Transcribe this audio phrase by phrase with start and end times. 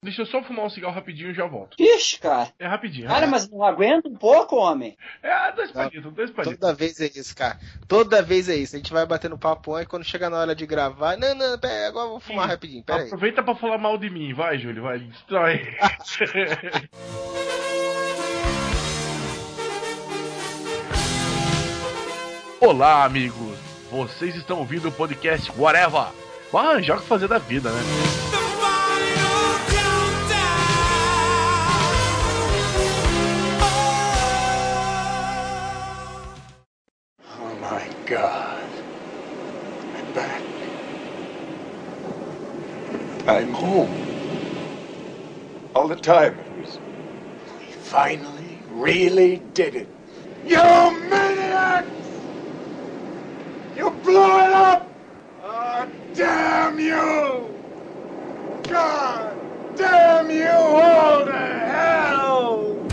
[0.00, 1.76] Deixa eu só fumar um cigarro rapidinho e já volto.
[1.76, 2.52] Ixi, cara.
[2.56, 3.08] É rapidinho.
[3.08, 4.96] Cara, mas não aguenta um pouco, homem.
[5.20, 6.56] É, dois palitos, dois palitos.
[6.56, 7.58] Toda vez é isso, cara.
[7.88, 8.76] Toda vez é isso.
[8.76, 11.16] A gente vai batendo papo e quando chega na hora de gravar.
[11.16, 12.50] Não, não, pera, agora eu vou fumar Sim.
[12.52, 12.84] rapidinho.
[12.84, 13.06] Pera aí.
[13.06, 15.66] Aproveita pra falar mal de mim, vai, Júlio, vai, destrói.
[22.60, 23.58] Olá, amigos.
[23.90, 26.12] Vocês estão ouvindo o podcast Whatever.
[26.52, 28.27] Vai arranjar o que fazer da vida, né?
[43.58, 43.90] Home.
[45.74, 46.78] All the time it was.
[47.58, 49.88] We finally, really did it.
[50.46, 50.58] You
[51.10, 51.88] maniacs!
[53.76, 54.88] You blew it up!
[55.44, 57.54] Oh, damn you!
[58.68, 59.36] God
[59.76, 62.86] damn you all to hell!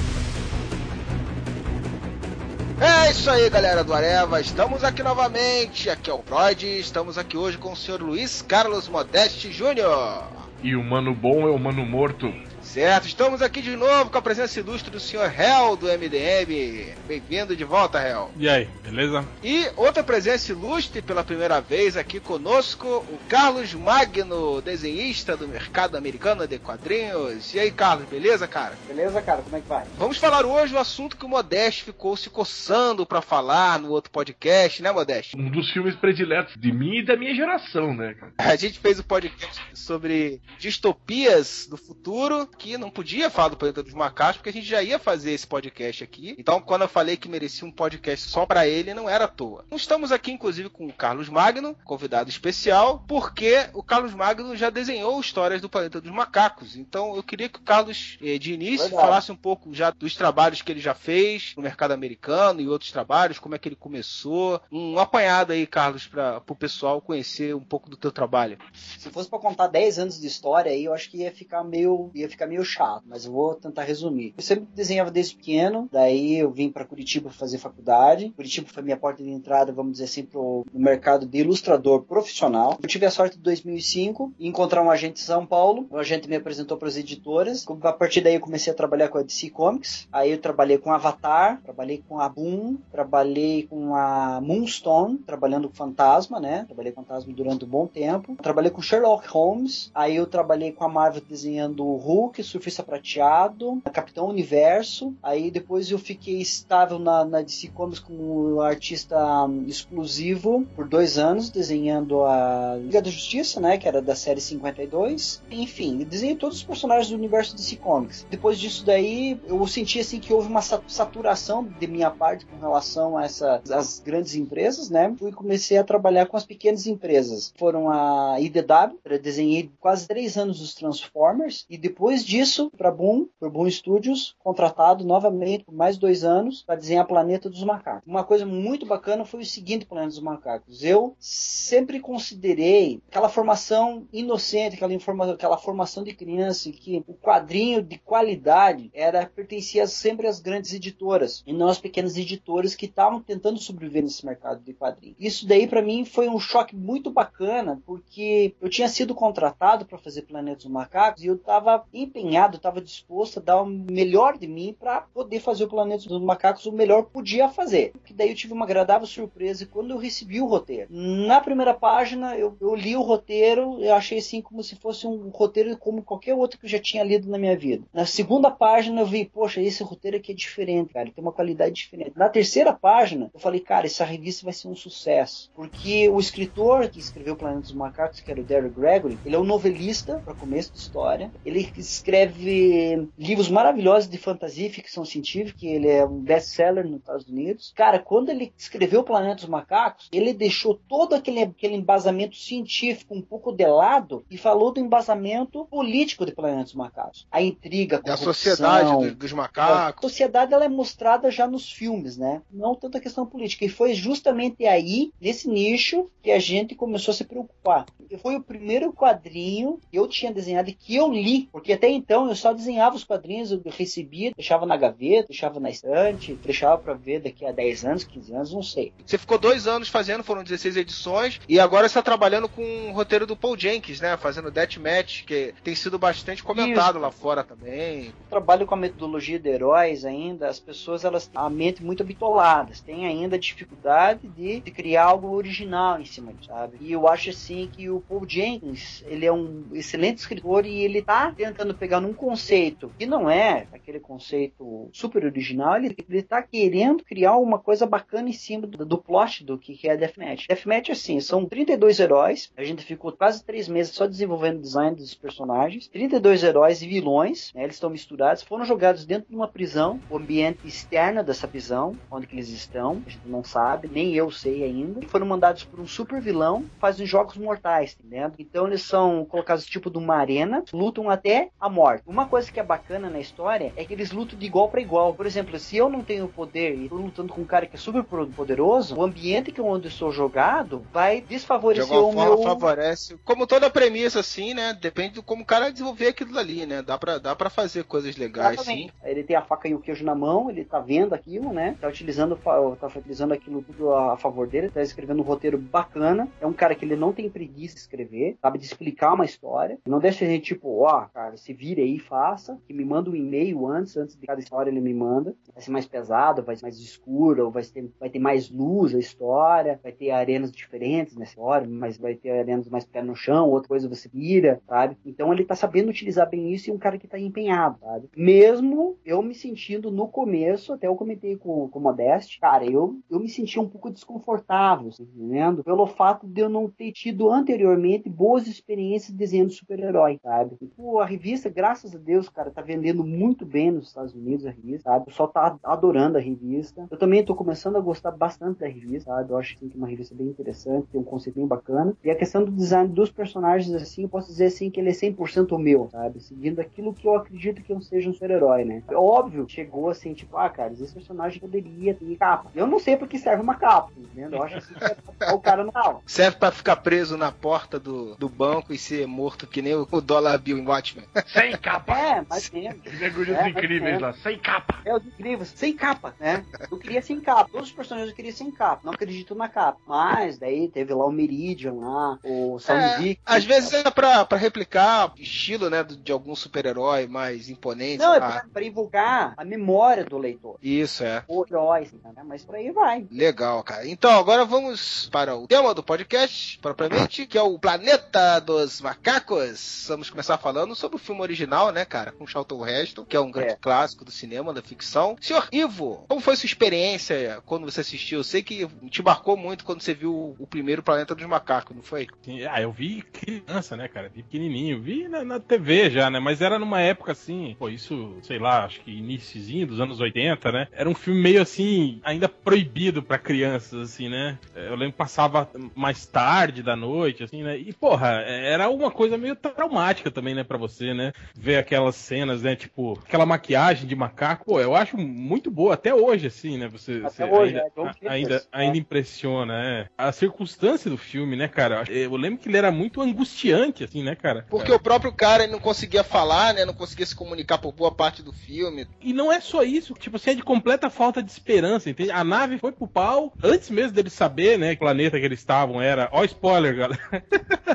[2.81, 4.41] É isso aí, galera do Areva.
[4.41, 5.89] Estamos aqui novamente.
[5.89, 6.79] Aqui é o Freud.
[6.79, 10.44] Estamos aqui hoje com o senhor Luiz Carlos Modeste Júnior.
[10.65, 12.33] E o mano bom é o mano morto.
[12.75, 16.93] Certo, estamos aqui de novo com a presença ilustre do senhor Hell do MDM.
[17.07, 18.29] Bem-vindo de volta, Hell.
[18.35, 19.25] E aí, beleza?
[19.41, 25.95] E outra presença ilustre pela primeira vez aqui conosco, o Carlos Magno, desenhista do mercado
[25.95, 27.53] americano de quadrinhos.
[27.53, 28.73] E aí, Carlos, beleza, cara?
[28.89, 29.41] Beleza, cara?
[29.41, 29.85] Como é que vai?
[29.97, 34.11] Vamos falar hoje o assunto que o Modeste ficou se coçando pra falar no outro
[34.11, 35.37] podcast, né, Modeste?
[35.37, 38.33] Um dos filmes prediletos de mim e da minha geração, né, cara?
[38.37, 43.57] A gente fez o um podcast sobre distopias do futuro, que não podia falar do
[43.57, 46.35] Planeta dos Macacos, porque a gente já ia fazer esse podcast aqui.
[46.37, 49.63] Então, quando eu falei que merecia um podcast só pra ele, não era à toa.
[49.71, 55.19] Estamos aqui, inclusive, com o Carlos Magno, convidado especial, porque o Carlos Magno já desenhou
[55.19, 56.75] histórias do Planeta dos Macacos.
[56.75, 59.01] Então, eu queria que o Carlos, eh, de início, Verdade.
[59.01, 62.91] falasse um pouco já dos trabalhos que ele já fez no mercado americano e outros
[62.91, 64.61] trabalhos, como é que ele começou.
[64.71, 68.57] Um apanhado aí, Carlos, para o pessoal conhecer um pouco do teu trabalho.
[68.97, 72.09] Se fosse pra contar 10 anos de história aí, eu acho que ia ficar meio,
[72.13, 74.33] ia ficar meio chato, mas eu vou tentar resumir.
[74.37, 78.31] Eu sempre desenhava desde pequeno, daí eu vim pra Curitiba fazer faculdade.
[78.35, 82.77] Curitiba foi minha porta de entrada, vamos dizer assim, pro mercado de ilustrador profissional.
[82.81, 85.87] Eu tive a sorte de 2005 de encontrar um agente em São Paulo.
[85.89, 87.65] O agente me apresentou para as editoras.
[87.81, 90.07] A partir daí eu comecei a trabalhar com a DC Comics.
[90.11, 95.75] Aí eu trabalhei com Avatar, trabalhei com a Boom, trabalhei com a Moonstone, trabalhando com
[95.75, 96.65] Fantasma, né?
[96.65, 98.35] Trabalhei com Fantasma durante um bom tempo.
[98.41, 99.91] Trabalhei com Sherlock Holmes.
[99.93, 105.13] Aí eu trabalhei com a Marvel desenhando o Hulk, Surfista Prateado, Capitão Universo.
[105.21, 111.17] Aí depois eu fiquei estável na, na DC Comics como artista hum, exclusivo por dois
[111.17, 113.77] anos, desenhando a Liga da Justiça, né?
[113.77, 115.41] Que era da série 52.
[115.49, 118.25] Enfim, desenhei todos os personagens do universo DC Comics.
[118.29, 122.57] Depois disso daí, eu senti assim que houve uma sa- saturação de minha parte com
[122.57, 125.13] relação a essas as grandes empresas, né?
[125.17, 127.53] Fui comecei a trabalhar com as pequenas empresas.
[127.57, 133.49] Foram a IDW, desenhei quase três anos os Transformers, e depois disso, para Boom, por
[133.49, 138.03] Boom Studios, contratado novamente por mais dois anos para desenhar Planeta dos Macacos.
[138.07, 140.83] Uma coisa muito bacana foi o seguinte Planeta dos Macacos.
[140.83, 147.97] Eu sempre considerei aquela formação inocente, aquela, aquela formação de criança, que o quadrinho de
[147.97, 153.59] qualidade era pertencia sempre às grandes editoras e não às pequenas editoras que estavam tentando
[153.59, 155.17] sobreviver nesse mercado de quadrinhos.
[155.19, 159.97] Isso daí para mim foi um choque muito bacana, porque eu tinha sido contratado para
[159.97, 164.47] fazer Planeta dos Macacos e eu estava empenhado, estava disposto a dar o melhor de
[164.47, 167.91] mim para poder fazer o Planeta dos Macacos o melhor que podia fazer.
[168.05, 170.87] Que daí eu tive uma agradável surpresa quando eu recebi o roteiro.
[170.89, 175.29] Na primeira página eu, eu li o roteiro, eu achei assim como se fosse um
[175.29, 177.85] roteiro como qualquer outro que eu já tinha lido na minha vida.
[177.93, 181.75] Na segunda página eu vi, poxa, esse roteiro aqui é diferente, cara, tem uma qualidade
[181.75, 182.13] diferente.
[182.15, 186.87] Na terceira página eu falei, cara, essa revista vai ser um sucesso, porque o escritor
[186.89, 190.33] que escreveu Planeta dos Macacos, que era o Derek Gregory, ele é um novelista para
[190.33, 191.31] começo de história.
[191.45, 191.65] Ele
[192.05, 197.73] escreve livros maravilhosos de fantasia e ficção científica, ele é um best-seller nos Estados Unidos.
[197.75, 203.21] Cara, quando ele escreveu Planeta dos Macacos, ele deixou todo aquele, aquele embasamento científico um
[203.21, 207.25] pouco de lado e falou do embasamento político de Planeta dos Macacos.
[207.31, 210.01] A intriga, a corrupção, sociedade dos, dos a macacos.
[210.01, 212.41] sociedade ela é mostrada já nos filmes, né?
[212.51, 213.65] Não tanto a questão política.
[213.65, 217.85] E foi justamente aí, nesse nicho, que a gente começou a se preocupar.
[218.21, 222.27] Foi o primeiro quadrinho que eu tinha desenhado e que eu li, porque até então
[222.27, 226.93] eu só desenhava os quadrinhos, eu recebia, deixava na gaveta, deixava na estante, deixava para
[226.93, 228.93] ver daqui a 10 anos, 15 anos, não sei.
[229.05, 233.25] Você ficou dois anos fazendo, foram 16 edições, e agora está trabalhando com o roteiro
[233.25, 234.17] do Paul Jenkins, né?
[234.17, 237.01] Fazendo Deathmatch, que tem sido bastante comentado Isso.
[237.01, 238.13] lá fora também.
[238.29, 242.81] Trabalho com a metodologia de heróis ainda, as pessoas elas têm a mente muito habitoladas,
[242.81, 246.77] têm ainda dificuldade de, de criar algo original em cima disso, sabe?
[246.79, 251.01] E eu acho assim que o Paul Jenkins, ele é um excelente escritor e ele
[251.01, 256.41] tá tentando pegar num conceito que não é aquele conceito super original, ele, ele tá
[256.41, 260.47] querendo criar uma coisa bacana em cima do, do plot do que, que é Deathmatch.
[260.47, 264.95] Deathmatch, assim, são 32 heróis, a gente ficou quase três meses só desenvolvendo o design
[264.95, 269.47] dos personagens, 32 heróis e vilões, né, eles estão misturados, foram jogados dentro de uma
[269.47, 274.15] prisão, o ambiente externo dessa prisão, onde que eles estão, a gente não sabe, nem
[274.15, 278.31] eu sei ainda, e foram mandados por um super vilão, fazem jogos mortais, entendeu?
[278.39, 282.03] Então eles são colocados tipo de uma arena, lutam até a morte.
[282.07, 285.13] Uma coisa que é bacana na história é que eles lutam de igual para igual.
[285.13, 287.79] Por exemplo, se eu não tenho poder e tô lutando com um cara que é
[287.79, 292.41] super poderoso, o ambiente que onde eu sou jogado vai desfavorecer o meu...
[292.43, 293.17] favorece.
[293.25, 294.73] Como toda premissa assim, né?
[294.73, 296.81] Depende de como o cara desenvolver aquilo ali, né?
[296.81, 298.87] Dá pra, dá pra fazer coisas legais, Exatamente.
[298.87, 298.91] sim.
[299.03, 301.75] Ele tem a faca e o queijo na mão, ele tá vendo aquilo, né?
[301.81, 306.27] Tá utilizando, tá utilizando aquilo tudo a favor dele, tá escrevendo um roteiro bacana.
[306.39, 309.77] É um cara que ele não tem preguiça de escrever, sabe de explicar uma história.
[309.85, 313.09] Não deixa a gente tipo, ó, oh, cara, se vire aí, faça, que me manda
[313.09, 315.35] um e-mail antes, antes de cada história ele me manda.
[315.51, 318.99] Vai ser mais pesado, vai ser mais escuro, vai ter, vai ter mais luz a
[318.99, 323.49] história, vai ter arenas diferentes nessa história, mas vai ter arenas mais pé no chão,
[323.49, 324.95] outra coisa você vira, sabe?
[325.03, 328.09] Então ele tá sabendo utilizar bem isso e um cara que tá empenhado, sabe?
[328.15, 332.99] Mesmo eu me sentindo no começo, até eu comentei com, com o Modeste, cara, eu,
[333.09, 335.63] eu me senti um pouco desconfortável, tá entendendo?
[335.63, 340.57] Pelo fato de eu não ter tido anteriormente boas experiências desenhando super-herói, sabe?
[341.01, 344.89] A revista, graças a Deus, cara, tá vendendo muito bem nos Estados Unidos a revista,
[344.89, 345.03] sabe?
[345.03, 346.85] O pessoal tá adorando a revista.
[346.91, 349.31] Eu também tô começando a gostar bastante da revista, sabe?
[349.31, 351.95] Eu acho assim, que é uma revista bem interessante, tem um conceito bem bacana.
[352.03, 354.93] E a questão do design dos personagens, assim, eu posso dizer assim que ele é
[354.93, 356.19] 100% meu, sabe?
[356.19, 358.83] Seguindo aquilo que eu acredito que eu seja um super-herói, né?
[358.89, 362.51] É óbvio, chegou assim, tipo, ah, cara, esse personagem poderia ter capa.
[362.53, 364.29] Eu não sei porque serve uma capa, entendeu?
[364.31, 364.83] Eu acho assim que
[365.23, 366.01] é o cara não.
[366.05, 369.87] Serve pra ficar preso na porta do, do banco e ser morto que nem o,
[369.89, 371.05] o Dollar Bill em Watchmen.
[371.45, 371.97] Sem capa!
[371.97, 372.81] É, mas mesmo.
[372.99, 374.79] Mergulhos é, incríveis lá, sem capa!
[374.83, 376.43] É, os incríveis, sem capa, né?
[376.71, 377.49] Eu queria sem capa.
[377.51, 378.81] Todos os personagens eu queria sem capa.
[378.83, 379.79] Não acredito na capa.
[379.85, 384.37] Mas daí teve lá o Meridian lá, o Sound é, Às vezes é pra, pra
[384.37, 387.99] replicar o estilo, né, de algum super-herói mais imponente.
[387.99, 390.57] Não, é pra, pra invocar a memória do leitor.
[390.61, 391.23] Isso, é.
[391.27, 392.23] O herói, assim, né?
[392.25, 393.07] Mas por aí vai.
[393.11, 393.87] Legal, cara.
[393.87, 399.85] Então, agora vamos para o tema do podcast, propriamente, que é o Planeta dos Macacos.
[399.87, 402.11] Vamos começar falando sobre o filme original, né, cara?
[402.11, 403.57] Com Charlton Heston, que é um grande é.
[403.57, 405.15] clássico do cinema, da ficção.
[405.19, 408.19] Senhor Ivo, como foi sua experiência quando você assistiu?
[408.19, 411.83] Eu sei que te marcou muito quando você viu o primeiro Planeta dos Macacos, não
[411.83, 412.07] foi?
[412.21, 414.09] Sim, ah, eu vi criança, né, cara?
[414.09, 414.81] Vi pequenininho.
[414.81, 416.19] Vi na, na, TV já, né?
[416.19, 420.51] Mas era numa época assim, pô, isso, sei lá, acho que iníciozinho dos anos 80,
[420.51, 420.67] né?
[420.71, 424.37] Era um filme meio assim, ainda proibido para crianças, assim, né?
[424.55, 427.57] Eu lembro que passava mais tarde da noite, assim, né?
[427.57, 431.11] E, porra, era uma coisa meio traumática também, né, pra você, né?
[431.37, 432.55] Ver aquelas cenas, né?
[432.55, 436.67] Tipo, aquela maquiagem de macaco, pô, eu acho muito boa até hoje, assim, né?
[436.69, 439.87] Você, você hoje, ainda, é, ainda, ainda, impressiona, é.
[439.97, 441.83] A circunstância do filme, né, cara?
[441.89, 444.45] Eu lembro que ele era muito angustiante, assim, né, cara?
[444.49, 444.75] Porque é.
[444.75, 446.63] o próprio cara não conseguia falar, né?
[446.63, 448.87] Não conseguia se comunicar por boa parte do filme.
[449.01, 452.11] E não é só isso, tipo, assim, é de completa falta de esperança, entende?
[452.11, 455.39] A nave foi pro pau antes mesmo dele saber, né, que o planeta que eles
[455.39, 456.09] estavam era.
[456.11, 457.01] Ó, spoiler, galera.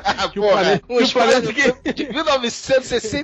[0.03, 1.93] Ah, que porra, o planeta, um que o planeta que...
[1.93, 2.03] de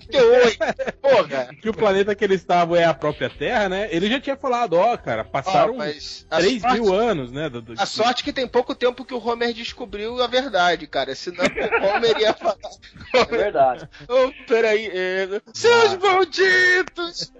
[0.09, 0.97] 1968.
[1.01, 1.49] porra.
[1.61, 3.87] Que o planeta que eles estavam é a própria Terra, né?
[3.91, 7.49] Ele já tinha falado, ó, cara, passaram oh, 3 sorte, mil anos, né?
[7.49, 11.13] Do, do, a sorte que tem pouco tempo que o Homer descobriu a verdade, cara.
[11.15, 12.57] Senão o Homer ia falar.
[13.13, 13.89] É verdade.
[14.07, 14.89] oh, peraí.
[14.93, 15.41] É...
[15.53, 15.99] Seus ah.
[15.99, 17.33] malditos!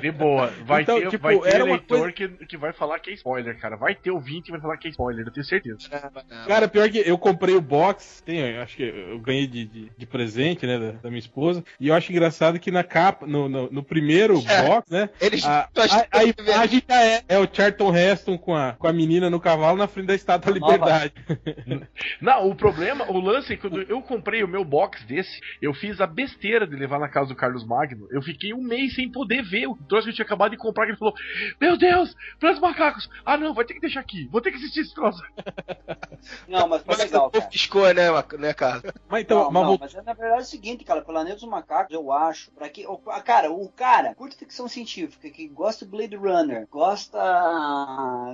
[0.00, 0.48] De boa.
[0.64, 2.12] Vai então, ter, tipo, vai ter eleitor coisa...
[2.12, 3.76] que, que vai falar que é spoiler, cara.
[3.76, 5.88] Vai ter ouvinte que vai falar que é spoiler, eu tenho certeza.
[6.46, 10.06] Cara, pior que eu comprei o box, tem, acho que eu ganhei de, de, de
[10.06, 13.70] presente, né, da, da, minha esposa, e eu acho engraçado que na capa, no, no,
[13.70, 14.62] no, primeiro É.
[14.62, 15.10] box, né?
[15.20, 15.68] Eles A,
[16.12, 19.40] a, a imagem já é, é o Charlton Heston com a, com a menina no
[19.40, 20.58] cavalo na frente da Estátua da.
[20.58, 21.14] Liberdade.
[22.20, 25.72] Não, o problema, o lance é que quando eu comprei o meu box desse, eu
[25.72, 28.06] fiz a besteira de levar na casa do Carlos Magno.
[28.10, 30.84] Eu fiquei um mês sem poder ver o troço que eu tinha acabado de comprar.
[30.86, 31.14] Que ele falou:
[31.60, 33.08] Meu Deus, Planos Macacos!
[33.24, 35.22] Ah, não, vai ter que deixar aqui, vou ter que assistir esse troço.
[36.48, 37.46] Não, mas foi legal, o cara.
[37.46, 38.92] piscou, né, né, Carlos?
[39.08, 41.36] Mas então, não, mas não, vou- mas é, na verdade é o seguinte, cara, Planeta
[41.36, 42.84] dos Macacos, eu acho, pra que,
[43.24, 47.18] cara, o cara curta ficção científica, que gosta de Blade Runner, gosta,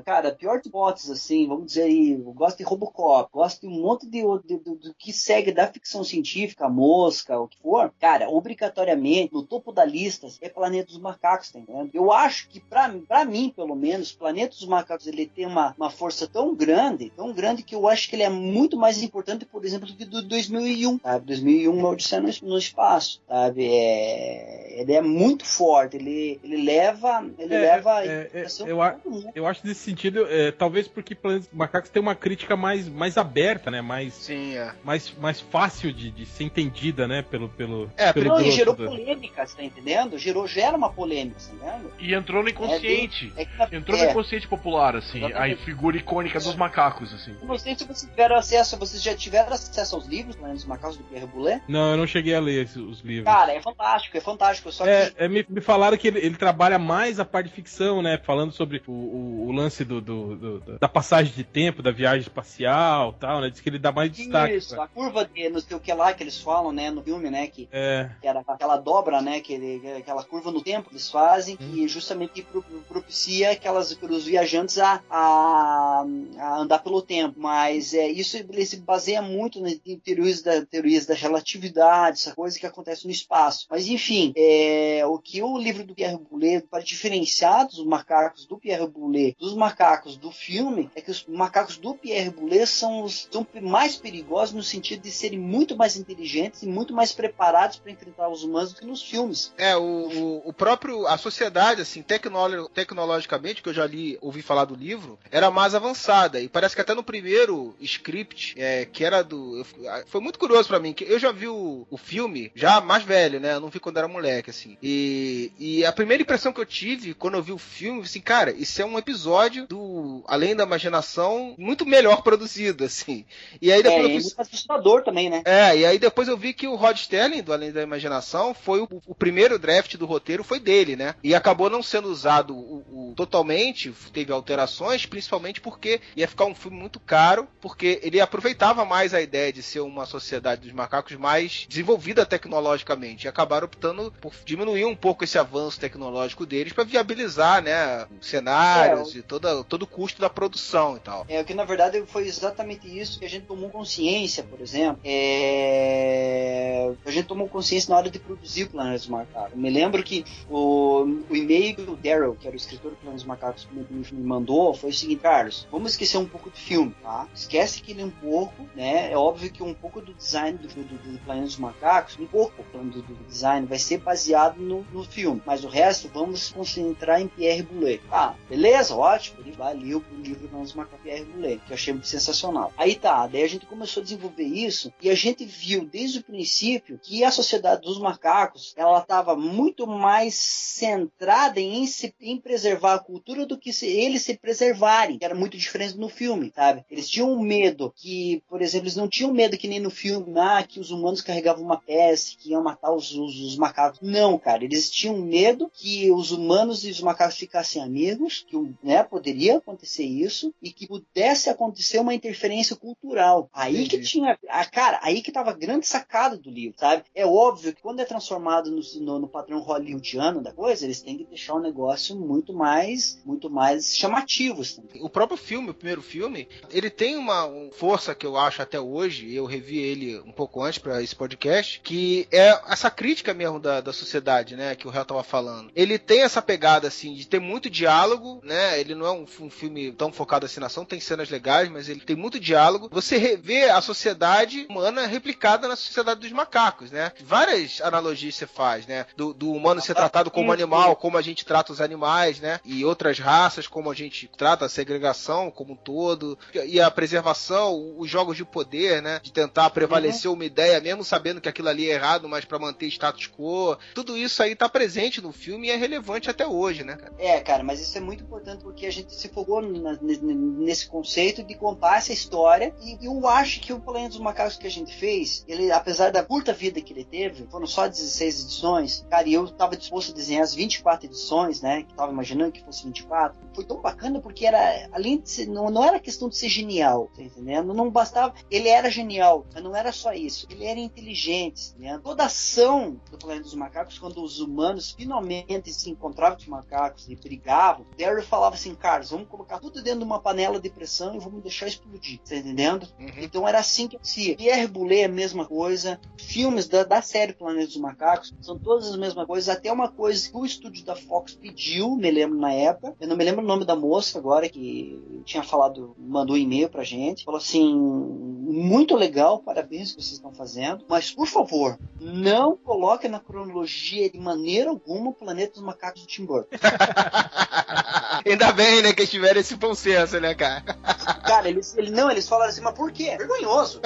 [0.04, 4.06] cara, pior de bots, assim, vamos dizer aí, gosta de Robocop, gosta de um monte
[4.06, 9.32] de, de- do- do que segue da ficção científica, mosca, o que for, cara, obrigatoriamente,
[9.34, 11.90] no topo da lista é Planeta dos Macacos, tá entendendo?
[11.92, 16.26] Eu acho que, pra mim, pelo menos, Planeta dos Macacos, ele tem uma, uma força
[16.26, 19.86] tão grande, tão grande que eu acho que ele é muito mais importante, por exemplo,
[19.86, 21.26] do que do 2001, sabe?
[21.26, 23.20] 2001, uma Odisseia no, no espaço,
[23.56, 23.66] sabe?
[23.68, 28.96] É, ele é muito forte, ele, ele leva, ele É, leva é, é, eu a-
[29.04, 29.30] mundo.
[29.34, 33.70] eu acho nesse sentido, é, talvez porque Planos Macacos tem uma crítica mais, mais aberta,
[33.70, 33.80] né?
[33.80, 34.72] Mais, Sim, é.
[34.84, 37.22] mais, mais fácil de, de ser entendida, né?
[37.22, 40.18] Pelo, pelo, É, pelo Não, e gerou do- polêmica, você tá entendendo?
[40.18, 41.92] Gerou, gera uma polêmica, você tá entendendo?
[41.98, 43.32] E entrou no inconsciente.
[43.36, 44.04] É na- Entrou é.
[44.04, 45.64] no inconsciente popular, assim, a Exatamente.
[45.64, 47.34] figura icônica dos macacos, assim.
[47.40, 50.68] Eu Não sei se vocês tiveram acesso, vocês já tiveram acesso aos livros, Planetas dos
[50.68, 51.62] Macacos do Pierre Boulet?
[51.68, 53.24] Não, eu não cheguei a ler os livros.
[53.24, 56.36] Cara, é fantástico, é fantástico, só que É, é, me, me falaram que ele, ele
[56.36, 58.18] trabalha mais a parte de ficção, né?
[58.18, 62.20] Falando sobre o, o- o lance do, do- do- da passagem de tempo, da viagem
[62.22, 63.50] espacial e tal, né?
[63.50, 64.54] Diz que ele dá mais destaque.
[64.56, 67.02] Isso, pra- a curva de não sei o que lá que eles falam, né, no
[67.02, 70.88] filme, né, que, É, que era aquela dobra, né, que ele- aquela curva no tempo
[70.88, 71.72] que eles fazem, Hum.
[71.72, 76.04] que justamente pro- propicia aquelas os viajantes a, a,
[76.38, 77.34] a andar pelo tempo.
[77.38, 82.34] Mas é isso ele se baseia muito né, em teorias da teorias da relatividade, essa
[82.34, 83.35] coisa que acontece no espaço.
[83.70, 88.56] Mas enfim, é, o que o livro do Pierre Boulet para diferenciar dos macacos do
[88.58, 93.28] Pierre Boulet dos macacos do filme é que os macacos do Pierre Boulet são os
[93.30, 97.92] são mais perigosos no sentido de serem muito mais inteligentes e muito mais preparados para
[97.92, 99.52] enfrentar os humanos do que nos filmes.
[99.58, 101.06] É, o, o, o próprio.
[101.06, 105.74] A sociedade, assim, tecnolo- tecnologicamente, que eu já li, ouvi falar do livro, era mais
[105.74, 106.40] avançada.
[106.40, 109.58] E parece que até no primeiro script, é, que era do.
[109.58, 109.66] eu-
[110.06, 113.15] foi muito curioso pra mim, que eu já vi o, o filme, já mais velho,
[113.40, 113.54] né?
[113.54, 114.76] Eu não vi quando era moleque, assim.
[114.82, 118.52] E, e a primeira impressão que eu tive quando eu vi o filme, assim, cara,
[118.52, 123.24] isso é um episódio do Além da Imaginação muito melhor produzido, assim.
[123.60, 125.44] E aí É, depois é eu muito assustador também, né?
[125.44, 128.80] é, e aí depois eu vi que o Rod Sterling, do Além da Imaginação, foi
[128.80, 131.14] o, o primeiro draft do roteiro, foi dele, né?
[131.22, 136.54] E acabou não sendo usado o, o- totalmente, teve alterações, principalmente porque ia ficar um
[136.54, 141.14] filme muito caro, porque ele aproveitava mais a ideia de ser uma sociedade dos macacos
[141.16, 143.05] mais desenvolvida tecnologicamente.
[143.06, 148.26] E acabaram optando por diminuir um pouco esse avanço tecnológico deles para viabilizar, né, os
[148.26, 151.26] cenários É, e toda, todo o custo da produção e tal.
[151.28, 155.00] É, o que na verdade foi exatamente isso que a gente tomou consciência, por exemplo.
[155.04, 159.52] É, a gente tomou consciência na hora de produzir o Planetas dos Macacos.
[159.52, 163.22] Eu me lembro que o, o e-mail do Daryl, que era o escritor do Planetas
[163.22, 167.26] dos Macacos, me, mandou foi o seguinte, Carlos, vamos esquecer um pouco do filme, tá?
[167.34, 169.10] Esquece que ele um pouco, né?
[169.12, 172.64] É óbvio que um pouco do design do, do, do Planetas dos Macacos, um pouco
[173.02, 177.28] do, do design vai ser baseado no, no filme, mas o resto vamos concentrar em
[177.28, 178.02] Pierre Boulet.
[178.10, 179.40] Ah, beleza, ótimo.
[179.40, 182.72] Ele vai ler o livro dos Macacos Pierre Boulet, que eu achei sensacional.
[182.76, 186.24] Aí tá, daí a gente começou a desenvolver isso e a gente viu desde o
[186.24, 192.94] princípio que a sociedade dos macacos ela estava muito mais centrada em, se, em preservar
[192.94, 196.84] a cultura do que se, eles se preservarem, que era muito diferente no filme, sabe?
[196.90, 200.38] Eles tinham um medo que, por exemplo, eles não tinham medo que nem no filme,
[200.38, 204.00] ah, que os humanos carregavam uma peste, que iam matar os, os, os macacos.
[204.02, 209.02] Não, cara, eles tinham medo que os humanos e os macacos ficassem amigos, que né,
[209.02, 213.48] poderia acontecer isso e que pudesse acontecer uma interferência cultural.
[213.52, 213.98] Aí Entendi.
[213.98, 217.04] que tinha, a cara, aí que tava a grande sacada do livro, sabe?
[217.14, 221.16] É óbvio que quando é transformado no, no, no padrão hollywoodiano da coisa, eles têm
[221.16, 224.62] que deixar o negócio muito mais, muito mais chamativo.
[224.62, 224.82] Assim.
[225.00, 228.80] O próprio filme, o primeiro filme, ele tem uma um- força que eu acho até
[228.80, 233.58] hoje, eu revi ele um pouco antes para esse podcast, que é essa crítica mesmo
[233.58, 235.70] da, da sociedade, né, que o réu tava falando.
[235.74, 239.50] Ele tem essa pegada, assim, de ter muito diálogo, né, ele não é um, um
[239.50, 242.88] filme tão focado assim na ação, tem cenas legais, mas ele tem muito diálogo.
[242.92, 247.12] Você revê a sociedade humana replicada na sociedade dos macacos, né?
[247.24, 251.44] Várias analogias você faz, né, do, do humano ser tratado como animal, como a gente
[251.44, 255.76] trata os animais, né, e outras raças, como a gente trata a segregação como um
[255.76, 259.20] todo, e a preservação, os jogos de poder, né?
[259.22, 260.36] De tentar prevalecer uhum.
[260.36, 263.76] uma ideia, mesmo sabendo que aquilo ali é errado, mas para manter status quo.
[263.94, 266.98] Tudo isso aí tá presente no filme e é relevante até hoje, né?
[267.18, 271.54] É, cara, mas isso é muito importante porque a gente se focou nesse conceito de
[271.54, 272.74] contar essa história.
[272.82, 276.22] E eu acho que o Planeta dos Macacos que a gente fez, ele, apesar da
[276.22, 280.14] curta vida que ele teve, foram só 16 edições, cara, e eu tava disposto a
[280.14, 281.82] desenhar as 24 edições, né?
[281.82, 283.38] Que tava imaginando que fosse 24.
[283.54, 287.10] Foi tão bacana porque era, além de ser, não, não era questão de ser genial,
[287.14, 287.72] tá entendendo?
[287.72, 290.46] Não bastava, ele era genial, mas não era só isso.
[290.50, 292.00] Ele era inteligente, né?
[292.02, 297.08] Toda ação do Planeta dos Macacos, quando os humanos finalmente se encontravam com os macacos
[297.08, 301.14] e brigavam, Daryl falava assim, Carlos, vamos colocar tudo dentro de uma panela de pressão
[301.14, 302.88] e vamos deixar explodir, tá entendendo?
[302.98, 303.08] Uhum.
[303.18, 304.36] Então era assim que acontecia.
[304.36, 308.88] Pierre Boulet é a mesma coisa, filmes da, da série Planeta dos Macacos são todas
[308.88, 312.52] as mesmas coisas, até uma coisa que o estúdio da Fox pediu, me lembro na
[312.52, 316.38] época, eu não me lembro o nome da moça agora que tinha falado, mandou um
[316.38, 321.78] e-mail pra gente, falou assim, muito legal, parabéns que vocês estão fazendo, mas por favor,
[322.00, 326.56] não coloque na cronologia de maneira alguma o Planeta dos Macacos do Tim Burton.
[328.24, 330.62] Ainda bem, né, que eles tiveram esse bom senso, né, cara?
[331.26, 333.16] Cara, eles, ele, não, eles falaram assim, mas por quê?
[333.16, 333.80] Vergonhoso.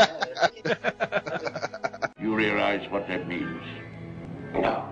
[2.20, 3.62] you realize what that means?
[4.52, 4.84] No.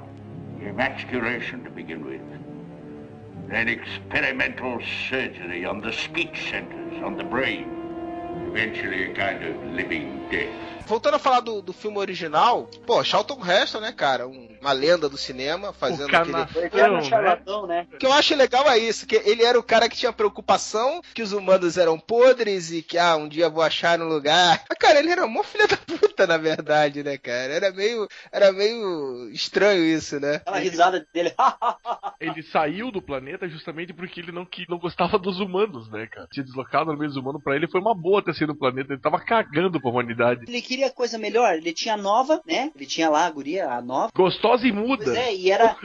[0.64, 2.22] Emasculation to begin with.
[3.48, 7.77] Then experimental surgery on the speech centers, on the brain.
[8.48, 10.48] Eventually a kind of living death.
[10.86, 14.26] voltando a falar do, do filme original, pô, Charlton Heston, né, cara?
[14.26, 16.66] Um, uma lenda do cinema, fazendo aquele.
[16.66, 17.86] Ele era um charlatão, né?
[17.92, 21.00] O que eu acho legal é isso, que ele era o cara que tinha preocupação
[21.14, 24.62] que os humanos eram podres e que, ah, um dia vou achar um lugar.
[24.68, 27.52] Mas, cara, ele era mó filha da puta, na verdade, né, cara?
[27.52, 30.36] Era meio, era meio estranho isso, né?
[30.36, 31.32] Aquela risada dele.
[32.20, 36.26] ele saiu do planeta justamente porque ele não, que, não gostava dos humanos, né, cara?
[36.32, 38.92] Tinha deslocado no meio dos humanos, pra ele foi uma boa ter sido no planeta,
[38.92, 40.44] ele tava cagando pra humanidade.
[40.48, 42.70] Ele queria queria coisa melhor, ele tinha a nova, né?
[42.74, 44.10] Ele tinha lá a guria, a nova.
[44.14, 45.04] Gostosa e muda.
[45.04, 45.76] Pois é, e era,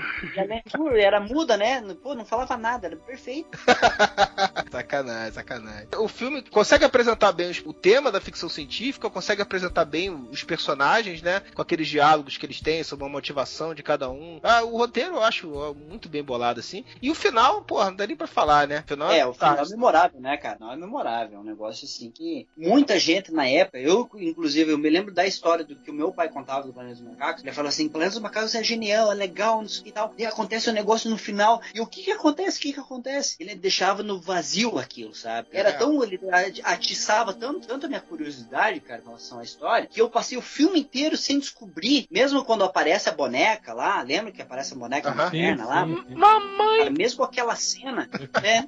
[0.97, 1.81] era muda, né?
[2.01, 3.57] Pô, não falava nada, era perfeito.
[4.71, 5.87] sacanagem, sacanagem.
[5.97, 11.21] O filme consegue apresentar bem o tema da ficção científica, consegue apresentar bem os personagens,
[11.21, 11.41] né?
[11.53, 14.39] Com aqueles diálogos que eles têm sobre a motivação de cada um.
[14.43, 16.83] Ah, o roteiro eu acho muito bem bolado, assim.
[17.01, 18.83] E o final, porra, não dá nem pra falar, né?
[18.85, 19.61] O final, é, o final tá.
[19.63, 20.57] é memorável, né, cara?
[20.59, 21.37] Não é memorável.
[21.37, 25.25] É um negócio assim que muita gente na época, eu, inclusive, eu me lembro da
[25.25, 27.43] história do que o meu pai contava do Planeta dos Macacos.
[27.43, 30.13] Ele falou assim: Planeta dos Macacos é genial, é legal, não sei o que tal.
[30.17, 31.61] E acontece o um negócio no final.
[31.73, 32.57] E o que que acontece?
[32.57, 33.35] O que que acontece?
[33.39, 35.49] Ele deixava no vazio aquilo, sabe?
[35.51, 35.73] Era é.
[35.73, 36.03] tão.
[36.03, 36.19] Ele
[36.63, 40.41] atiçava tanto, tanto a minha curiosidade, cara, em relação à história, que eu passei o
[40.41, 42.07] filme inteiro sem descobrir.
[42.09, 45.17] Mesmo quando aparece a boneca lá, lembra que aparece a boneca uh -huh.
[45.17, 45.85] materna lá?
[45.85, 46.79] Mamãe!
[46.79, 48.09] Cara, mesmo com aquela cena,
[48.41, 48.67] né?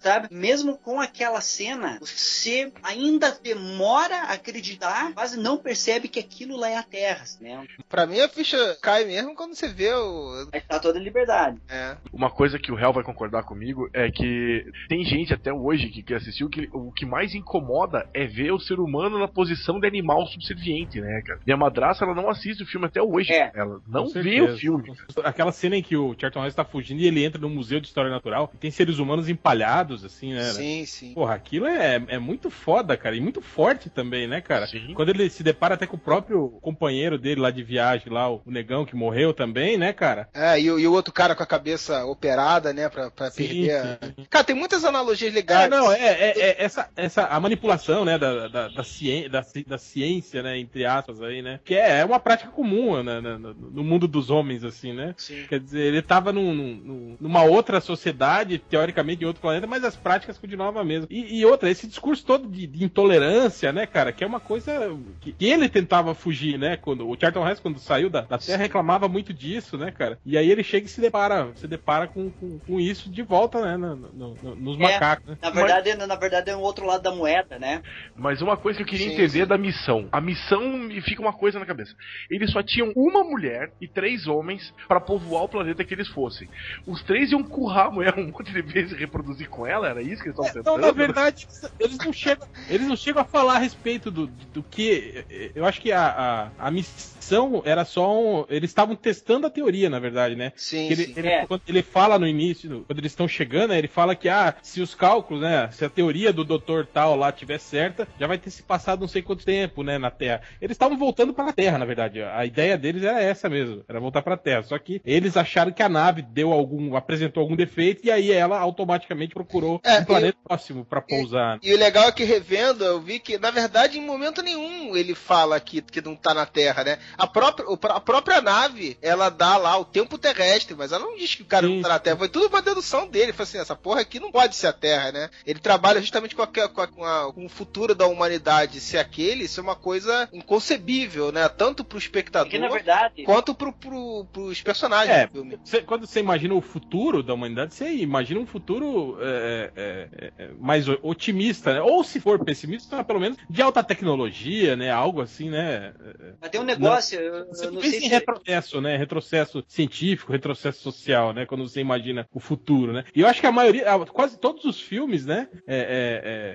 [0.00, 0.28] sabe?
[0.30, 6.68] Mesmo com aquela cena, você ainda demora a acreditar, quase não percebe que aquilo lá
[6.68, 7.66] é a Terra, né?
[7.88, 10.48] Pra mim a ficha cai mesmo quando você vê o.
[10.52, 11.58] Aí tá toda liberdade.
[11.68, 11.96] É.
[12.12, 16.02] Uma coisa que o Hell vai concordar comigo é que tem gente até hoje que,
[16.02, 19.86] que assistiu que o que mais incomoda é ver o ser humano na posição de
[19.86, 21.40] animal subserviente, né, cara?
[21.46, 23.32] Minha madraça, ela não assiste o filme até hoje.
[23.32, 23.50] É.
[23.54, 24.92] Ela não vê o filme.
[25.24, 27.86] Aquela cena em que o Charlton Heston tá fugindo e ele entra no Museu de
[27.86, 30.44] História Natural e tem seres humanos empalhados, assim, né?
[30.44, 31.14] Sim, sim.
[31.14, 34.66] Porra, aquilo é, é muito foda, cara, e muito forte também, né, cara?
[34.66, 34.92] Sim.
[34.94, 38.42] Quando ele se depara até com o próprio companheiro dele lá de viagem, lá, o
[38.46, 40.28] negão que morreu também, né, cara?
[40.34, 43.98] É, e, e o outro cara com a cabeça operada, né, pra, pra sim, perder.
[44.02, 44.26] Sim.
[44.28, 45.66] Cara, tem muitas analogias legais.
[45.66, 49.44] É, não, é, é, é, essa, essa a manipulação, né, da, da, da, ciência, da,
[49.66, 53.54] da, ciência, né, entre aspas aí, né, que é, é uma prática comum né, no,
[53.54, 55.14] no mundo dos homens, assim, né?
[55.16, 55.44] Sim.
[55.48, 59.96] Quer dizer, ele tava num, num, numa outra sociedade, teoricamente em outro planeta, mas as
[59.96, 61.06] práticas continuavam mesmo.
[61.10, 64.96] E, e outra, esse discurso todo de, de, intolerância, né, cara, que é uma coisa
[65.20, 66.76] que, que ele tentava fugir, né?
[66.76, 70.18] Quando o Charlton Heston quando saiu da, da Terra reclamava muito disso, né, cara?
[70.24, 73.60] E aí ele chega e se depara, se depara com, com, com isso de volta,
[73.60, 75.26] né, no, no, no, nos é, macacos.
[75.26, 75.38] Né?
[75.40, 76.08] Na verdade, Mas...
[76.08, 77.82] na verdade é um outro lado da moeda, né?
[78.16, 79.46] Mas uma coisa que eu queria sim, entender sim.
[79.46, 80.08] da missão.
[80.10, 81.94] A missão me fica uma coisa na cabeça.
[82.30, 86.48] Eles só tinham uma mulher e três homens para povoar o planeta que eles fossem.
[86.86, 90.02] Os três iam currar a mulher um monte de vezes e reproduzir com ela, era
[90.02, 90.80] isso que eles estavam é, tentando?
[90.80, 91.46] Não, na verdade,
[91.78, 95.24] eles não chegam, eles não chegam a falar a respeito do, do que.
[95.54, 98.44] Eu acho que a, a, a missão era só um.
[98.48, 100.52] Eles estavam testando a teoria, na verdade, né?
[100.56, 100.86] Sim.
[100.86, 101.14] Ele, sim.
[101.16, 101.46] Ele, é.
[101.46, 104.80] Quando ele fala no início, quando eles estão chegando, né, ele fala que, ah, se
[104.80, 105.68] os cálculos, né?
[105.72, 109.08] Se a teoria do doutor tal lá tiver certa, já vai ter se passado não
[109.08, 110.42] sei quanto tempo, né, na Terra.
[110.60, 112.22] Eles estavam voltando para a Terra, na verdade.
[112.22, 114.62] A ideia deles era essa mesmo, era voltar para a Terra.
[114.62, 118.58] Só que eles acharam que a nave deu algum, apresentou algum defeito, e aí ela
[118.58, 121.58] automaticamente procurou É, um planeta próximo pra pousar.
[121.62, 125.14] E o legal é que revendo, eu vi que, na verdade, em momento nenhum ele
[125.14, 126.98] fala que, que não tá na Terra, né?
[127.16, 128.61] A própria, a própria nave,
[129.00, 131.76] ela dá lá o tempo terrestre, mas ela não diz que o cara Sim.
[131.76, 132.16] não tá na Terra.
[132.16, 133.24] Foi tudo uma dedução dele.
[133.26, 135.30] Ele falou assim: essa porra aqui não pode ser a Terra, né?
[135.46, 138.98] Ele trabalha justamente com, a, com, a- com a- com o futuro da humanidade ser
[138.98, 141.48] aquele, isso é uma coisa inconcebível, né?
[141.48, 145.58] Tanto pro espectador Porque, na verdade, quanto pro, pro, pros personagens É, do filme.
[145.64, 150.32] Você- quando você imagina o futuro da humanidade, você imagina um futuro é, é, é,
[150.44, 151.80] é, mais otimista, né?
[151.82, 154.90] Ou se for pessimista, pelo menos de alta tecnologia, né?
[154.90, 155.92] Algo assim, né?
[156.40, 158.08] mas tem um negócio, eu, Você eu não sei se...
[158.52, 158.96] retrocesso, né?
[158.96, 161.46] Retrocesso científico, retrocesso social, né?
[161.46, 163.04] Quando você imagina o futuro, né?
[163.14, 165.48] E eu acho que a maioria, quase todos os filmes, né?
[165.66, 165.80] é, é,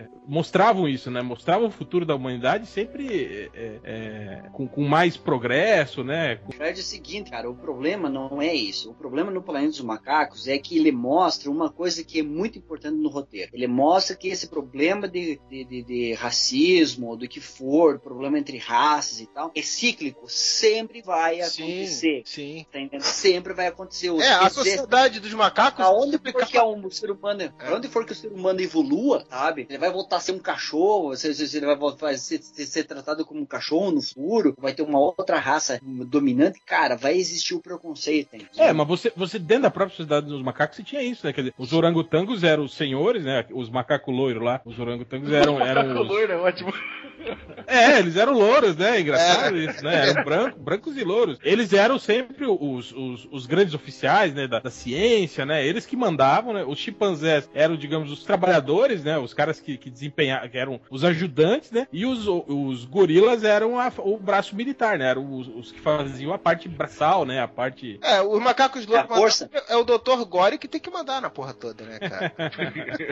[0.04, 1.22] é, mostravam isso, né?
[1.22, 6.36] Mostravam o futuro da humanidade sempre é, é, com, com mais progresso, né?
[6.38, 8.92] Com- é o seguinte, cara, o problema não é isso.
[8.92, 12.58] O problema no Planeta dos Macacos é que ele mostra uma coisa que é muito
[12.60, 13.52] importante no roteiro.
[13.54, 18.38] Ele mostra que esse problema de, de, de- de racismo, ou do que for, problema
[18.38, 20.26] entre raças e tal, é cíclico.
[20.30, 21.87] Sempre vai acontecer.
[21.87, 21.87] sim.
[22.72, 23.02] Tá entendendo?
[23.04, 24.10] Sempre vai acontecer.
[24.22, 25.84] É, a sociedade dos macacos.
[25.86, 29.26] Aonde for que é um ser humano, pra onde for que o ser humano evolua,
[29.30, 29.66] sabe?
[29.70, 33.26] Ele vai voltar a ser um cachorro, ele vai voltar a ser, ser- ser tratado
[33.26, 37.60] como um cachorro no futuro, vai ter uma outra raça dominante, cara, vai existir o
[37.62, 38.36] preconceito.
[38.36, 38.48] entendeu?
[38.58, 41.34] É, mas você, você dentro da própria sociedade dos macacos você tinha isso, né?
[41.34, 43.46] Quer dizer, os orangotangos eram os senhores, né?
[43.52, 46.08] Os macacos loiros lá, os orangotangos eram, eram os...
[46.08, 46.74] loiro é ótimo.
[47.66, 49.00] É, eles eram louros, né?
[49.02, 50.10] Engraçado isso, né?
[50.10, 51.38] Eram branco, brancos e louros.
[51.44, 54.48] Eles eram sempre os, os, os grandes oficiais, né?
[54.48, 55.66] Da, da ciência, né?
[55.66, 56.64] Eles que mandavam, né?
[56.66, 59.18] Os chimpanzés eram, digamos, os trabalhadores, né?
[59.18, 61.88] Os caras que, que desempenhavam, que eram os ajudantes, né?
[61.92, 65.10] E os, os gorilas eram a- o braço militar, né?
[65.10, 67.40] Eram os, os que faziam a parte braçal, né?
[67.42, 68.00] A parte.
[68.04, 70.24] É, os macacos loucos É é o Dr.
[70.28, 72.34] Gore que tem que mandar na porra toda, né, cara?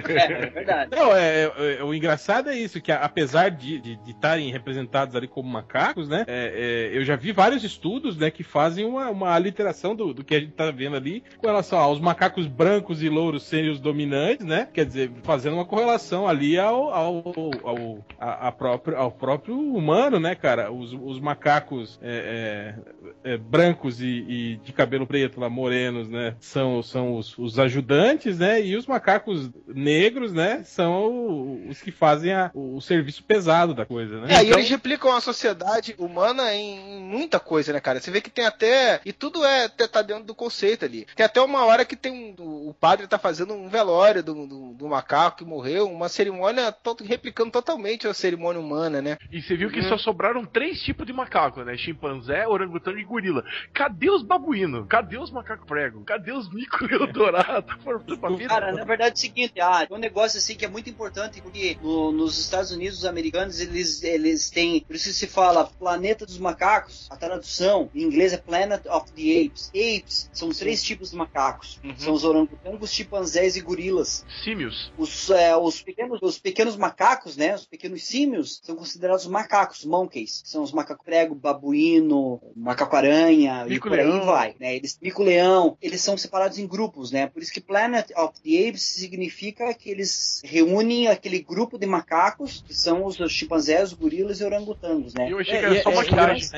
[0.07, 0.91] É, é verdade.
[0.95, 5.15] Não, é, é- é- o engraçado é isso, que apesar de de de estarem representados
[5.15, 6.23] ali como macacos, né?
[6.27, 10.23] é- é, eu já vi vários estudos, né, que fazem uma, uma aliteração do, do
[10.23, 13.79] que a gente tá vendo ali com relação aos macacos brancos e louros serem os
[13.79, 14.67] dominantes, né?
[14.73, 17.23] Quer dizer, fazendo uma correlação ali ao, ao,
[17.63, 20.71] ao, a- a próprio, ao próprio humano, né, cara?
[20.71, 22.75] Os, os macacos é,
[23.23, 26.35] é, é, brancos e, e de cabelo preto, lá, morenos, né?
[26.39, 28.61] São, são os, os ajudantes, né?
[28.61, 30.61] E os macacos negros, né?
[30.63, 34.27] São o- os que fazem a- o, serviço pesado da coisa, né?
[34.35, 37.99] É, e Então- eles replicam a sociedade humana em muita coisa, né, cara?
[37.99, 38.99] Você vê que tem até.
[39.05, 41.05] E tudo é tá dentro do conceito ali.
[41.15, 42.35] Tem até uma hora que tem um.
[42.69, 46.97] O padre tá fazendo um velório do, do, do macaco que morreu, uma cerimônia to-
[47.03, 49.17] replicando totalmente a cerimônia humana, né?
[49.31, 51.77] E você viu que só sobraram três tipos de macaco, né?
[51.77, 53.43] Chimpanzé, orangotango e gorila.
[53.73, 54.85] Cadê os babuínos?
[54.89, 56.03] Cadê os macacos prego?
[56.03, 57.79] Cadê os mico dourado?
[57.83, 58.49] Foram tudo pra vida.
[58.49, 61.77] Cara, na verdade é o seguinte, ah, um negócio assim que é muito importante, porque
[61.81, 66.25] no- nos Estados Unidos, os americanos, eles, eles têm, por isso que se fala Planeta
[66.25, 69.69] dos Macacos, a tradução em inglês é Planet of the Apes.
[69.69, 71.93] Apes são três tipos de macacos, Uhum.
[71.97, 74.25] são os orangotangos, chimpanzés e gorilas.
[74.43, 74.91] Símios.
[74.97, 80.41] Os, é, os, pequenos, os pequenos macacos, né, os pequenos símios, são considerados macacos, monkeys,
[80.45, 86.17] são os macaco prego, babuíno, macaco-aranha e por aí vai, né, eles, mico-leão, eles são
[86.17, 91.07] separados em grupos, né, por isso que Planet of the Apes significa que eles reúnem
[91.07, 95.27] aquele grupo de macacos, que são os, os chimpanzés, os gorilas e orangotangos, né.
[95.27, 96.49] E eu achei É, que era e- só é- maquiagem.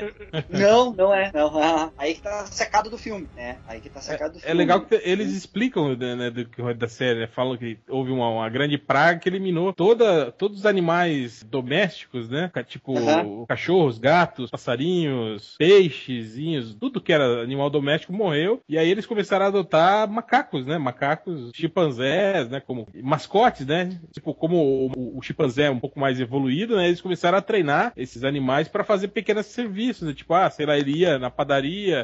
[0.50, 1.57] Não, não é, não,
[1.98, 4.58] aí que tá sacado do filme, né, aí que tá sacado do É filme.
[4.58, 7.28] legal que eles explicam né, né, do que da série, né?
[7.28, 12.52] Falam que houve uma, uma grande praga que eliminou toda, todos os animais domésticos, né?
[12.68, 18.62] Tipo cachorros, gatos, passarinhos, peixezinhos, tudo que era animal doméstico morreu.
[18.68, 20.78] E aí eles começaram a adotar macacos, né?
[20.78, 22.60] Macacos, chimpanzés, né?
[22.60, 24.00] Como mascotes, né?
[24.12, 26.88] Tipo, como o, o- o chimpanzé é um pouco mais evoluído, né?
[26.88, 30.14] Eles começaram a treinar esses animais para fazer pequenos serviços, né?
[30.14, 31.47] Tipo, ah, sei lá, ele ia na padaria,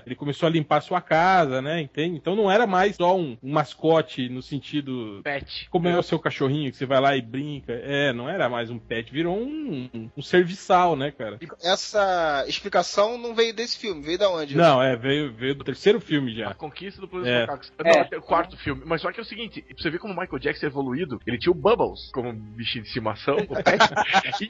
[0.06, 1.82] ele começou a limpar a sua casa, né?
[1.82, 2.16] Entende?
[2.16, 5.68] Então não era mais só um, um mascote no sentido Pet.
[5.70, 7.74] como é o seu cachorrinho que você vai lá e brinca.
[7.74, 11.40] É, não era mais um pet, virou um, um, um serviçal, né, cara?
[11.64, 14.56] Essa explicação não veio desse filme, veio da onde?
[14.56, 16.54] Não, é, veio, veio do terceiro filme A já.
[16.54, 17.42] Conquista do Planeta É.
[17.42, 17.74] Macacos.
[17.80, 17.94] É.
[17.94, 18.82] Não, até o quarto filme.
[18.86, 21.20] Mas só que é o seguinte, pra você ver como o Michael Jackson é evoluído,
[21.26, 23.84] ele tinha o Bubbles como bichinho de estimação, o pet.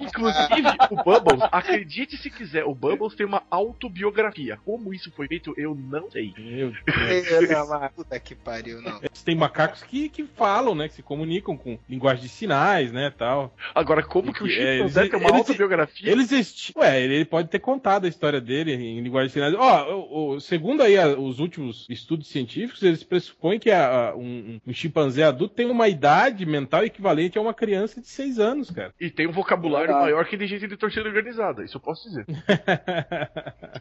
[0.02, 4.58] Inclusive Inclusive, o Bubbles, acredite se quiser, o Bubbles tem uma autobiografia.
[4.66, 6.34] Como isso foi feito, eu não sei.
[6.36, 9.00] Meu Eu não, mas Puta que pariu, não.
[9.00, 9.22] Deus.
[9.24, 10.88] Tem macacos que, que falam, né?
[10.88, 13.13] Que se comunicam com linguagem de sinais, né?
[13.15, 13.56] Tal.
[13.76, 16.12] Agora, como que o É, chimpanzé eles- tem uma eles- autobiografia?
[16.12, 16.74] Eles esti...
[16.76, 19.54] Ué, ele pode ter contado a história dele em linguagem de sinais.
[19.54, 24.15] Ó, o- o- segundo aí a- os últimos estudos científicos, eles pressupõem que a- a-
[24.15, 28.72] um, um chimpanzé adulto tem uma idade mental equivalente a uma criança de 6 anos,
[28.72, 28.93] cara.
[29.00, 30.06] E tem um vocabulário Verdade.
[30.12, 32.26] maior que de gente de torcida organizada, isso eu posso dizer.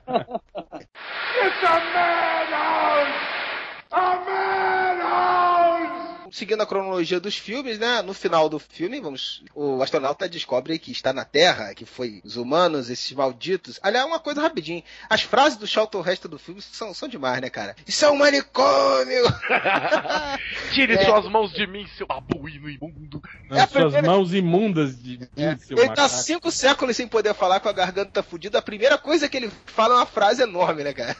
[0.95, 3.09] It's a madhouse!
[3.93, 4.52] A madhouse!
[6.33, 8.01] Seguindo a cronologia dos filmes, né?
[8.01, 12.37] No final do filme, vamos, o astronauta descobre que está na Terra, que foi os
[12.37, 13.79] humanos, esses malditos.
[13.83, 14.83] Aliás, uma coisa rapidinho.
[15.11, 17.77] As frases do Charlton Heston do filme são, são demais, né, cara?
[17.87, 19.23] Isso é um manicômio!
[20.73, 21.05] Tire É.
[21.05, 23.23] suas mãos de mim, seu babuíno imundo.
[23.51, 26.23] É suas primeira- mãos imundas de, de É, seu ele tá macaco.
[26.23, 28.59] cinco séculos sem poder falar com a garganta fudida.
[28.59, 31.17] A primeira coisa que ele fala é uma frase enorme, né, cara?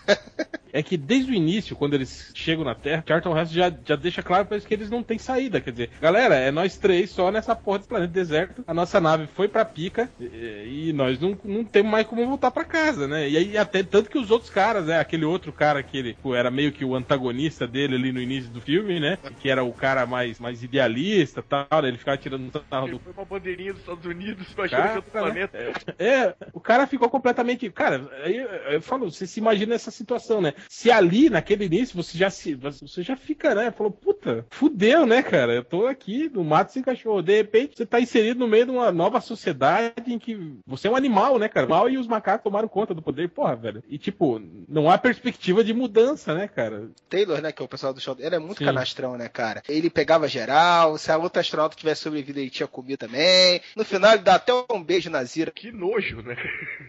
[0.73, 4.23] É que desde o início, quando eles chegam na Terra, Charlton Heston já, já deixa
[4.23, 5.61] claro pra eles que eles não têm saída.
[5.61, 8.65] Quer dizer, galera, é nós três só nessa porra desse planeta deserto.
[8.67, 12.51] A nossa nave foi pra pica e, e nós não, não temos mais como voltar
[12.51, 13.29] pra casa, né?
[13.29, 14.99] E aí, até tanto que os outros caras, né?
[14.99, 18.51] Aquele outro cara que ele pô, era meio que o antagonista dele ali no início
[18.51, 19.19] do filme, né?
[19.41, 21.83] Que era o cara mais, mais idealista e tal.
[21.83, 21.89] né?
[21.89, 25.59] Ele ficava tirando sarro do foi uma bandeirinha dos Estados Unidos, que Cara, outro planeta.
[25.99, 27.71] É, o cara ficou completamente.
[27.71, 30.55] Cara, aí eu, eu falo, você se imagina essa situação, né?
[30.69, 32.55] Se ali, naquele início, você já se.
[32.55, 33.71] Você já fica, né?
[33.71, 35.55] Falou, puta, fudeu, né, cara?
[35.55, 37.23] Eu tô aqui no mato sem cachorro.
[37.23, 40.91] De repente, você tá inserido no meio de uma nova sociedade em que você é
[40.91, 41.67] um animal, né, cara?
[41.67, 43.29] Mal e os macacos tomaram conta do poder.
[43.31, 43.83] Porra, velho.
[43.89, 46.91] E, tipo, não há perspectiva de mudança, né, cara?
[47.09, 48.65] Taylor, né, que é o pessoal do show, ele é muito Sim.
[48.65, 49.63] canastrão, né, cara?
[49.69, 53.61] Ele pegava geral, se a outra astronauta tivesse sobrevivido, ele tinha comido também.
[53.77, 55.51] No final, ele dá até um beijo na Zira.
[55.51, 56.37] Que nojo, né?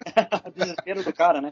[0.56, 1.52] Desespero do cara, né?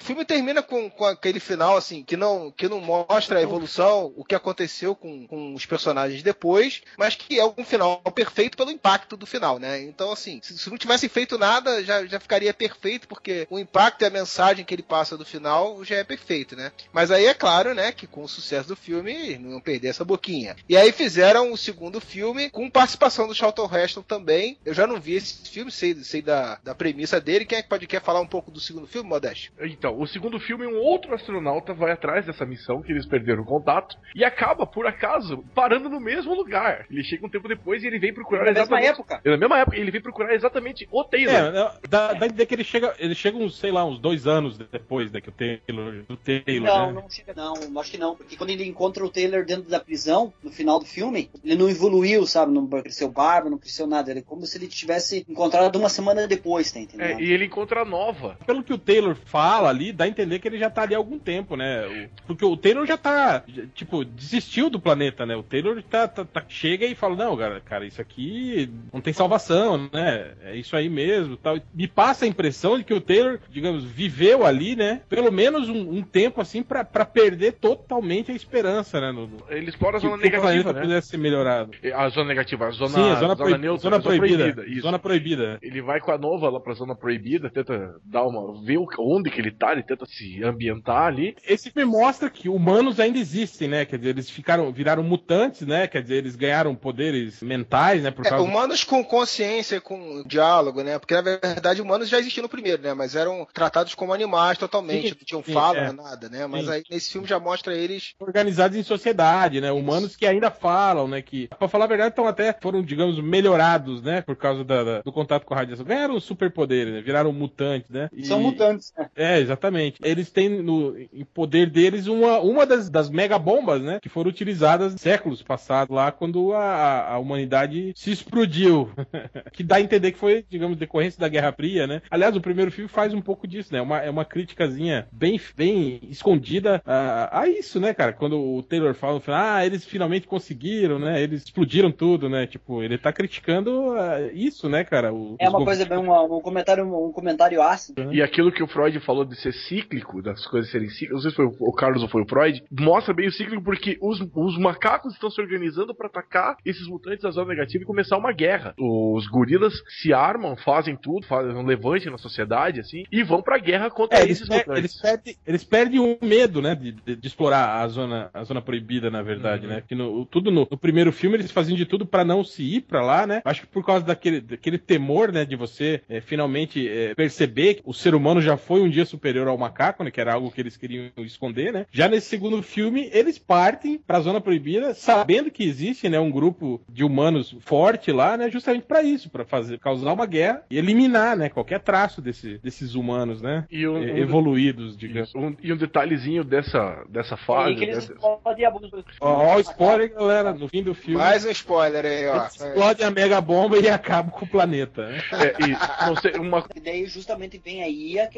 [0.00, 4.12] O filme termina com, com aquele final, assim, que não, que não mostra a evolução,
[4.16, 8.70] o que aconteceu com, com os personagens depois, mas que é um final perfeito pelo
[8.70, 9.80] impacto do final, né?
[9.82, 14.02] Então, assim, se, se não tivesse feito nada, já, já ficaria perfeito, porque o impacto
[14.02, 16.72] e a mensagem que ele passa do final já é perfeito, né?
[16.92, 20.04] Mas aí é claro, né, que com o sucesso do filme, não iam perder essa
[20.04, 20.56] boquinha.
[20.68, 24.58] E aí fizeram o segundo filme com participação do Charlton Heston também.
[24.64, 27.44] Eu já não vi esse filme, sei, sei da, da premissa dele.
[27.44, 29.52] Quem é que pode quer falar um pouco do segundo filme, Modeste?
[29.60, 33.46] Então, o segundo filme, um outro astronauta vai atrás dessa missão que eles perderam o
[33.46, 36.86] contato e acaba, por acaso, parando no mesmo lugar.
[36.90, 38.88] Ele chega um tempo depois e ele vem procurar Na mesma exatamente.
[38.88, 39.20] época.
[39.24, 41.34] Na mesma época, ele vem procurar exatamente o Taylor.
[41.34, 41.52] É,
[41.88, 44.56] dá, dá a ideia que ele chega, ele chega uns, sei lá, uns dois anos
[44.58, 47.00] depois, né, que o Taylor, do Taylor, Não, né?
[47.02, 50.32] não chega, não, acho que não, porque quando ele encontra o Taylor dentro da prisão,
[50.42, 52.52] no final do filme, ele não evoluiu, sabe?
[52.52, 54.10] Não cresceu barba, não cresceu nada.
[54.10, 57.20] Ele é como se ele tivesse encontrado uma semana depois, tá entendendo?
[57.20, 58.38] É, e ele encontra a nova.
[58.46, 60.98] Pelo que o Taylor fala ali, dá a entender que ele já tá ali há
[60.98, 62.08] algum tempo, né?
[62.26, 65.36] Porque o Taylor já tá, tipo, desistiu do planeta, né?
[65.36, 69.12] O Taylor tá, tá- tá- chega e fala, não, cara, cara, isso aqui não tem
[69.12, 70.32] salvação, né?
[70.42, 71.58] É isso aí mesmo, tal.
[71.74, 75.02] Me passa a impressão de que o Taylor, digamos, viveu ali, né?
[75.08, 79.12] Pelo menos um, um tempo, assim, pra, pra perder totalmente a esperança, né?
[79.12, 80.80] No, Ele explora a zona negativa, né?
[80.80, 81.70] pudesse ser melhorado.
[81.94, 84.66] A zona negativa, a zona, Sim, a zona, proib- neutra, zona a zona proibida.
[84.66, 84.80] isso.
[84.82, 85.58] Zona proibida.
[85.62, 88.62] Ele vai com a nova lá pra zona proibida, tenta dar uma.
[88.64, 91.36] ver onde que ele tá, ele tenta se ambientar ali.
[91.46, 93.84] Esse filme mostra que humanos ainda existem, né?
[93.84, 95.86] Quer dizer, eles ficaram, viraram mutantes, né?
[95.86, 98.10] Quer dizer, eles ganharam poderes mentais, né?
[98.10, 100.98] Por É, causa do- humanos com consciência, com diálogo, né?
[100.98, 102.92] Porque na verdade humanos já existiam no primeiro, né?
[102.94, 105.92] Mas eram tratados como animais totalmente, Sim, não tinham sim, fala, é.
[105.92, 106.46] nada, né?
[106.46, 106.70] Mas Sim.
[106.72, 108.12] aí nesse filme já mostra eles.
[108.20, 109.70] organizados em sociedade, né?
[109.70, 111.22] Humanos que ainda falam, né?
[111.22, 114.22] Que, pra falar a verdade, então até foram, digamos, melhorados, né?
[114.22, 115.84] Por causa da- da- do contato com a radiação.
[115.84, 117.00] Ganharam superpoderes, né?
[117.02, 118.08] Viraram mutantes, né?
[118.12, 119.08] E- São mutantes, né?
[119.14, 120.00] É, exatamente.
[120.02, 123.98] Eles têm no em poder deles uma, uma das, das mega bombas, né?
[124.02, 128.90] Que foram utilizadas séculos passados lá quando a, a humanidade se explodiu.
[129.52, 132.00] que dá a entender que foi, digamos, decorrência da Guerra Fria, né?
[132.10, 133.80] Aliás, o primeiro filme faz um pouco disso, né?
[133.82, 138.12] Uma, é uma criticazinha bem, bem escondida a, a isso, né, cara?
[138.12, 141.22] Quando o Taylor fala, no final, ah, eles finalmente conseguiram, né?
[141.22, 142.46] Eles explodiram tudo, né?
[142.46, 145.12] Tipo, ele tá criticando ah, isso, né, cara?
[145.12, 148.12] O- É uma coisa bem, uma- um comentário, um comentário ácido.
[148.12, 151.30] E aquilo que o Freud falou de ser cíclico, das coisas serem cíclicas, não sei
[151.30, 154.58] se foi o Carlos ou foi o Freud, mostra bem o cíclico porque os os
[154.58, 158.74] macacos estão se organizando para atacar esses mutantes da zona negativa e começar uma guerra.
[158.78, 163.58] Os gorilas se armam, fazem tudo, fazem um levante na sociedade, assim, e vão pra
[163.58, 164.68] guerra contra É, esses mutantes.
[164.78, 168.60] eles perdem, eles perdem o medo, né, de, de- de explorar a zona, a zona
[168.62, 169.72] proibida, na verdade, Uhum.
[169.72, 169.82] né?
[169.86, 172.80] Que no, tudo no, no primeiro filme eles faziam de tudo pra não se ir
[172.82, 173.42] pra lá, né?
[173.44, 177.82] Acho que por causa daquele, daquele temor, né, de você eh, finalmente eh, perceber que
[177.84, 180.10] o ser humano já foi um dia superior ao macaco, né?
[180.10, 181.86] Que era algo que eles queriam esconder, né?
[181.90, 186.80] Já nesse segundo filme eles partem pra zona proibida, sabendo que existe, né, um grupo
[186.88, 188.50] de humanos forte lá, né?
[188.50, 191.48] Justamente pra isso, pra fazer causar uma guerra e eliminar, né?
[191.48, 193.64] Qualquer traço desse, desses humanos, né?
[193.70, 195.28] E um, eh, um- evoluídos, digamos.
[195.28, 197.74] isso, um- e um detalhezinho dessa, dessa E fase.
[197.76, 199.04] que eles dessa- explodem a bomba.
[199.20, 201.16] Ó, ó o spoiler, galera, no fim do filme.
[201.18, 202.40] Mais um spoiler aí, ó.
[202.42, 205.06] eles explodem a mega bomba e acabam com o planeta.
[205.08, 205.18] Né?
[205.32, 208.28] é, e, não sei, uma, E daí justamente vem aí a,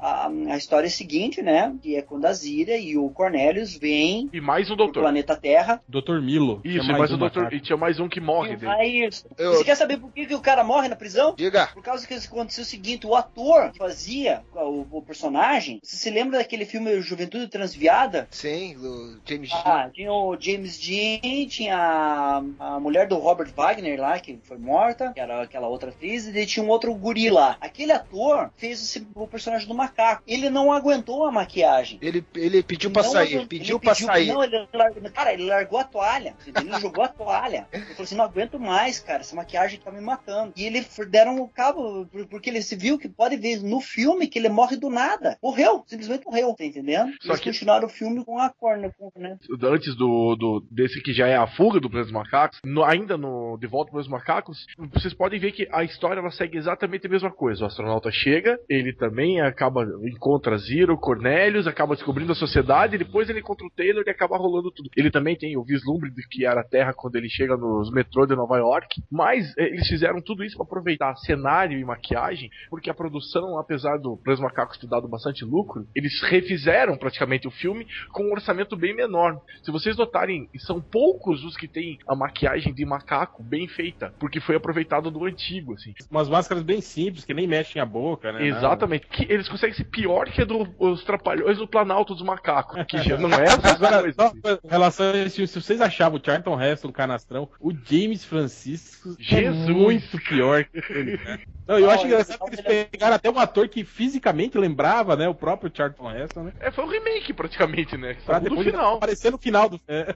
[0.00, 1.74] a, a história seguinte, né?
[1.82, 5.02] Que é quando a Zira e o Cornelius vêm e mais um doutor.
[5.02, 5.55] planeta Terra.
[5.88, 6.20] Dr.
[6.20, 6.60] Milo.
[6.64, 7.44] Isso, e mais um doutor.
[7.44, 7.54] macaco.
[7.56, 9.10] E tinha mais um que morre E dele.
[9.38, 11.34] Eu- Você quer saber por que, que o cara morre na prisão?
[11.36, 11.68] Diga.
[11.68, 16.10] Por causa que aconteceu o seguinte, o ator que fazia o, o personagem, você se
[16.10, 18.26] lembra daquele filme Juventude Transviada?
[18.30, 19.62] Sim, do James Dean.
[19.64, 22.42] Ah, tinha o James Dean, tinha a,
[22.76, 26.32] a mulher do Robert Wagner lá, que foi morta, que era aquela outra atriz, e
[26.32, 27.56] daí tinha um outro guri lá.
[27.60, 30.22] Aquele ator fez esse- o personagem do macaco.
[30.26, 31.98] Ele não aguentou a maquiagem.
[32.02, 34.26] Ele, ele pediu pra Não sair, aguentou- pediu ele pra sair.
[34.28, 36.34] Não, ele largou, cara, ele largou a toalha.
[36.46, 37.66] Ele jogou a toalha.
[37.72, 39.20] Ele falou assim: não aguento mais, cara.
[39.20, 40.52] Essa maquiagem tá me matando.
[40.56, 44.26] E ele deram o cabo, por- porque ele se viu que pode ver no filme
[44.26, 45.36] que ele morre do nada.
[45.42, 47.12] Morreu, simplesmente morreu, tá entendendo?
[47.22, 49.38] Só Eles que- continuaram o filme com a corna, né?
[49.62, 53.16] antes do, do desse que já é a fuga do Planeta dos Macacos, no- ainda
[53.16, 57.06] no De Volta para os Macacos, vocês podem ver que a história ela segue exatamente
[57.06, 57.64] a mesma coisa.
[57.64, 63.40] O astronauta chega, ele também acaba encontra Zero, Cornelius, acaba descobrindo a sociedade, depois ele
[63.40, 64.90] encontra o Taylor e acaba rolando tudo.
[64.96, 68.26] Ele também tem o vislumbre de que era a Terra quando ele chega nos metrô
[68.26, 72.90] de Nova York, mas eh, eles fizeram tudo isso para aproveitar cenário e maquiagem, porque
[72.90, 77.86] a produção, apesar do dos Macacos ter dado bastante lucro, eles refizeram praticamente o filme
[78.12, 79.40] com um orçamento bem menor.
[79.62, 84.40] Se vocês notarem, são poucos os que têm a maquiagem de macaco bem feita, porque
[84.40, 85.94] foi aproveitado do antigo, assim.
[86.10, 88.46] Umas máscaras bem simples, que nem mexem a boca, né?
[88.46, 89.06] Exatamente.
[89.06, 93.16] Que eles conseguem ser pior que a dos trapalhões do Planalto dos Macacos, que já
[93.16, 94.60] não é essas coisas.
[94.64, 99.16] em relação a esse filme, se vocês achavam o Charlton Heston canastrão, o James Francisco
[99.28, 99.68] é Jesus.
[99.76, 101.16] muito pior que ele.
[101.18, 101.40] né?
[101.66, 105.28] Não, eu Não, acho engraçado que eles pegaram até um ator que fisicamente lembrava, né,
[105.28, 106.52] o próprio Charlton Heston, né?
[106.60, 108.16] É, foi um remake praticamente, né?
[108.24, 108.96] Pra no depois final.
[108.96, 110.06] aparecer no final do é.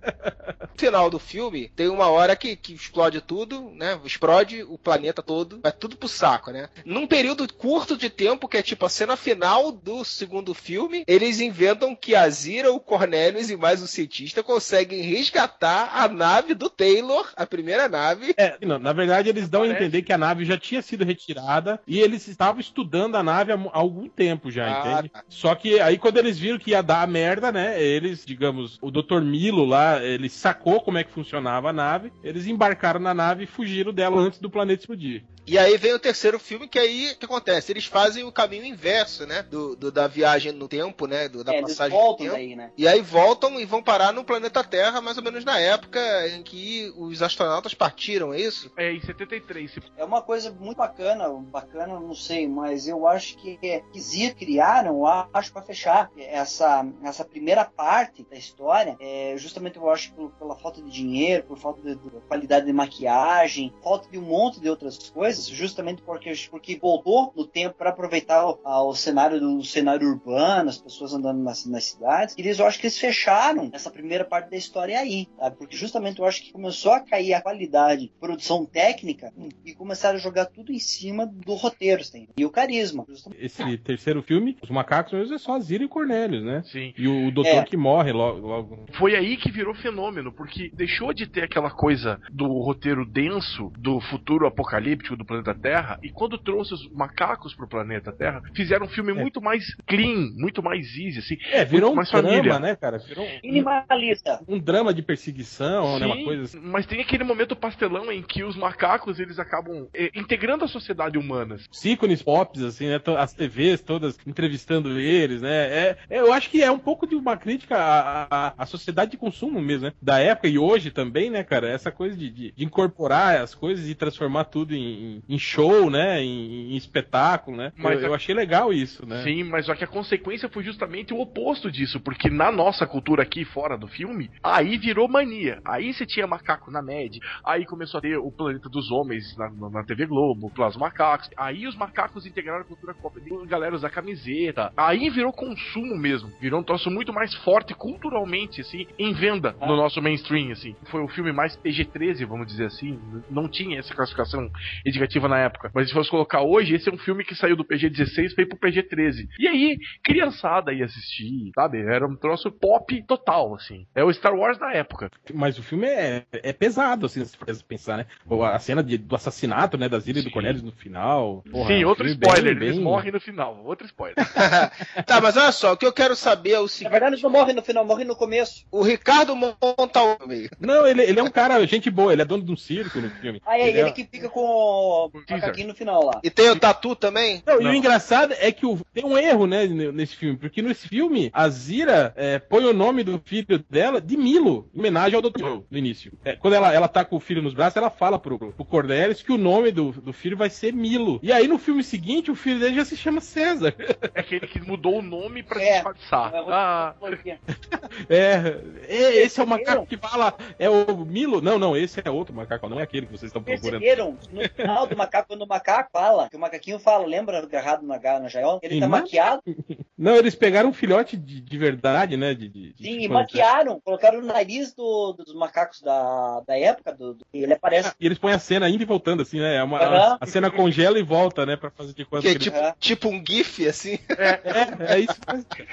[0.61, 3.99] No final do filme, tem uma hora que, que explode tudo, né?
[4.05, 6.69] Explode o planeta todo, vai tudo pro saco, né?
[6.85, 11.41] Num período curto de tempo, que é tipo a cena final do segundo filme, eles
[11.41, 16.71] inventam que a Zira, o Cornelius e mais um cientista conseguem resgatar a nave do
[16.71, 18.35] Taylor, a primeira nave.
[18.37, 19.85] É, não, na verdade, eles dão a Parece.
[19.85, 21.40] entender que a nave já tinha sido retirada
[21.87, 25.09] e eles estavam estudando a nave há, algum tempo já, Ah, entende?
[25.11, 25.25] tá.
[25.29, 27.83] Só que aí quando eles viram que ia dar a merda, né?
[27.83, 29.21] Eles, digamos, o Dr.
[29.21, 33.47] Milo lá, ele sacou como é que funcionava a nave, eles embarcaram na nave e
[33.47, 35.25] fugiram dela antes do planeta explodir.
[35.47, 37.73] E aí vem o terceiro filme, que aí o que acontece?
[37.73, 39.43] Eles fazem o caminho inverso, né?
[39.43, 41.29] Do, do- da viagem no tempo, né?
[41.29, 42.37] Do, da É, eles passagem voltam do tempo.
[42.37, 42.71] daí, né?
[42.77, 45.99] E aí voltam e vão parar no planeta Terra, mais ou menos na época
[46.29, 48.71] em que os astronautas partiram, é isso?
[48.77, 49.73] É, em 73.
[49.73, 54.01] se- É uma coisa muito bacana, bacana, não sei, mas eu acho que é que
[54.01, 60.13] Zir criaram, acho para fechar essa essa primeira parte da história, é, justamente eu acho
[60.15, 64.23] por- pela falta de dinheiro, por falta de, de qualidade de maquiagem, falta de um
[64.23, 68.95] monte de outras coisas, justamente porque porque voltou no tempo para aproveitar o, a- o
[68.95, 72.35] cenário do cenário urbano, as pessoas andando nas, nas cidades.
[72.37, 75.57] E eles eu acho que eles fecharam essa primeira parte da história aí, sabe?
[75.57, 79.33] Porque justamente eu acho que começou a cair a qualidade de produção técnica
[79.65, 83.05] e começaram a jogar tudo em cima do roteiro, assim, e o carisma.
[83.09, 83.45] justamente.
[83.45, 86.63] Esse terceiro filme, os macacos mesmo é só Zira e Cornelius, né?
[86.65, 86.93] Sim.
[86.97, 87.65] E o doutor É.
[87.65, 88.87] que morre logo, logo.
[88.99, 94.01] Foi aí que virou fenômeno, porque deixou de ter aquela coisa do roteiro denso do
[94.01, 98.89] futuro apocalíptico do planeta Terra, e quando trouxe os macacos pro planeta Terra, fizeram um
[98.89, 99.15] filme É.
[99.15, 101.37] muito mais clean, muito mais easy, assim.
[101.51, 102.59] É, virou um drama, família.
[102.59, 102.99] né, cara?
[102.99, 104.41] Virou um, Minimalista.
[104.49, 106.07] um drama de perseguição, né?
[106.07, 106.61] Uma Sim, coisa assim.
[106.63, 111.10] Mas tem aquele momento pastelão em que os macacos eles acabam eh, integrando a sociedade
[111.19, 111.57] humana.
[111.71, 113.01] Os ícones pops, assim, né?
[113.19, 115.51] As TVs todas entrevistando eles, né?
[115.51, 119.11] É, é, eu acho que é um pouco de uma crítica à, à, à sociedade
[119.13, 119.93] de consumo mesmo, né?
[120.01, 121.69] Da época e hoje também, né, cara?
[121.69, 126.23] Essa coisa de, de- de incorporar as coisas e transformar tudo em, em, show, né?
[126.23, 127.73] Em, em espetáculo, né?
[127.77, 129.23] Mas eu, eu achei legal isso, né?
[129.23, 133.23] Sim, mas só que a consequência foi justamente o oposto disso, porque na nossa cultura
[133.23, 135.61] aqui fora do filme, aí virou mania.
[135.65, 139.51] Aí você tinha macaco na MED, aí começou a ter o Planeta dos Homens na,
[139.71, 141.31] na, TV Globo, Plus Macacos.
[141.37, 144.73] Aí os macacos integraram a cultura pop, a galera usar camiseta.
[144.77, 149.77] Aí virou consumo mesmo, virou um troço muito mais forte culturalmente, assim, em venda no
[149.77, 150.77] nosso mainstream, assim.
[150.91, 153.01] Foi o filme mais PG-13, vamos dizer assim.
[153.31, 154.51] Não tinha essa classificação
[154.85, 155.71] indicativa na época.
[155.75, 158.59] Mas se fosse colocar hoje, esse é um filme que saiu do PG-16 foi pro
[158.59, 159.27] PG-13.
[159.39, 161.79] E aí, criançada ia assistir, sabe?
[161.81, 163.87] Era um troço pop total, assim.
[163.95, 165.11] É o Star Wars da época.
[165.33, 168.07] Mas o filme é, é pesado, assim, se for pensar, né?
[168.27, 170.35] Ou A cena de- do assassinato, né, das ilhas do Sim.
[170.35, 171.45] Cornelius no final.
[171.51, 173.63] Porra, Sim, é outro spoiler, bem- eles bem- morrem no final.
[173.65, 174.15] Outro spoiler.
[175.07, 177.23] tá, mas olha só, o que eu quero saber é o Na seguinte: verdade, eles
[177.23, 178.65] não morrem no final, morrem no começo.
[178.71, 180.51] o Ricardo Montalmeiro.
[180.59, 183.11] Não, ele, ele é um cara, gente boa, ele é dono de um circo no
[183.11, 183.41] filme.
[183.47, 186.21] Aí é Ele ele é- que fica com o macaquinho no final lá.
[186.23, 187.43] E tem o Tatu também?
[187.47, 187.71] Não, e Não.
[187.71, 191.49] o engraçado é que o- tem um erro, né, nesse filme, porque nesse filme a
[191.49, 195.41] Zira é, põe o nome do filho dela de Milo, em homenagem ao Dr.
[195.71, 196.13] No início.
[196.25, 199.23] É, quando ela, ela tá com o filho nos braços, ela fala pro, pro Cornelius
[199.23, 201.19] que o nome do, do filho vai ser Milo.
[201.23, 203.75] E aí no filme seguinte, o filho dele já se chama César.
[204.15, 205.75] É aquele que mudou o nome pra É.
[205.75, 206.35] disfarçar.
[206.35, 206.95] É Ah,
[208.09, 211.41] É, é, esse é o macaco que fala, é o Milo?
[211.41, 213.81] Não, não, esse é outro macaco, não é aquele que vocês estão procurando.
[213.81, 214.19] Perceberam?
[214.33, 217.95] No final do macaco, quando o macaco fala, que o macaquinho fala, lembra agarrado na,
[217.95, 218.59] na gaiola?
[218.63, 218.99] Ele tá Irmã?
[219.01, 219.43] maquiado,
[219.97, 223.79] Não, eles pegaram um filhote de, de verdade, né, de, de, sim, de- e maquiaram,
[223.85, 227.93] colocaram o nariz do- dos macacos da, da época, do, do- e ele aparece.
[228.01, 229.57] E eles põem a cena indo e voltando, assim, né?
[229.57, 230.19] É uma, Aham.
[230.21, 231.57] A cena congela e volta, né?
[231.57, 232.75] Pra fazer de conta Que é que tipo, É.
[232.79, 233.99] tipo um GIF, assim.
[234.09, 235.15] É, é isso.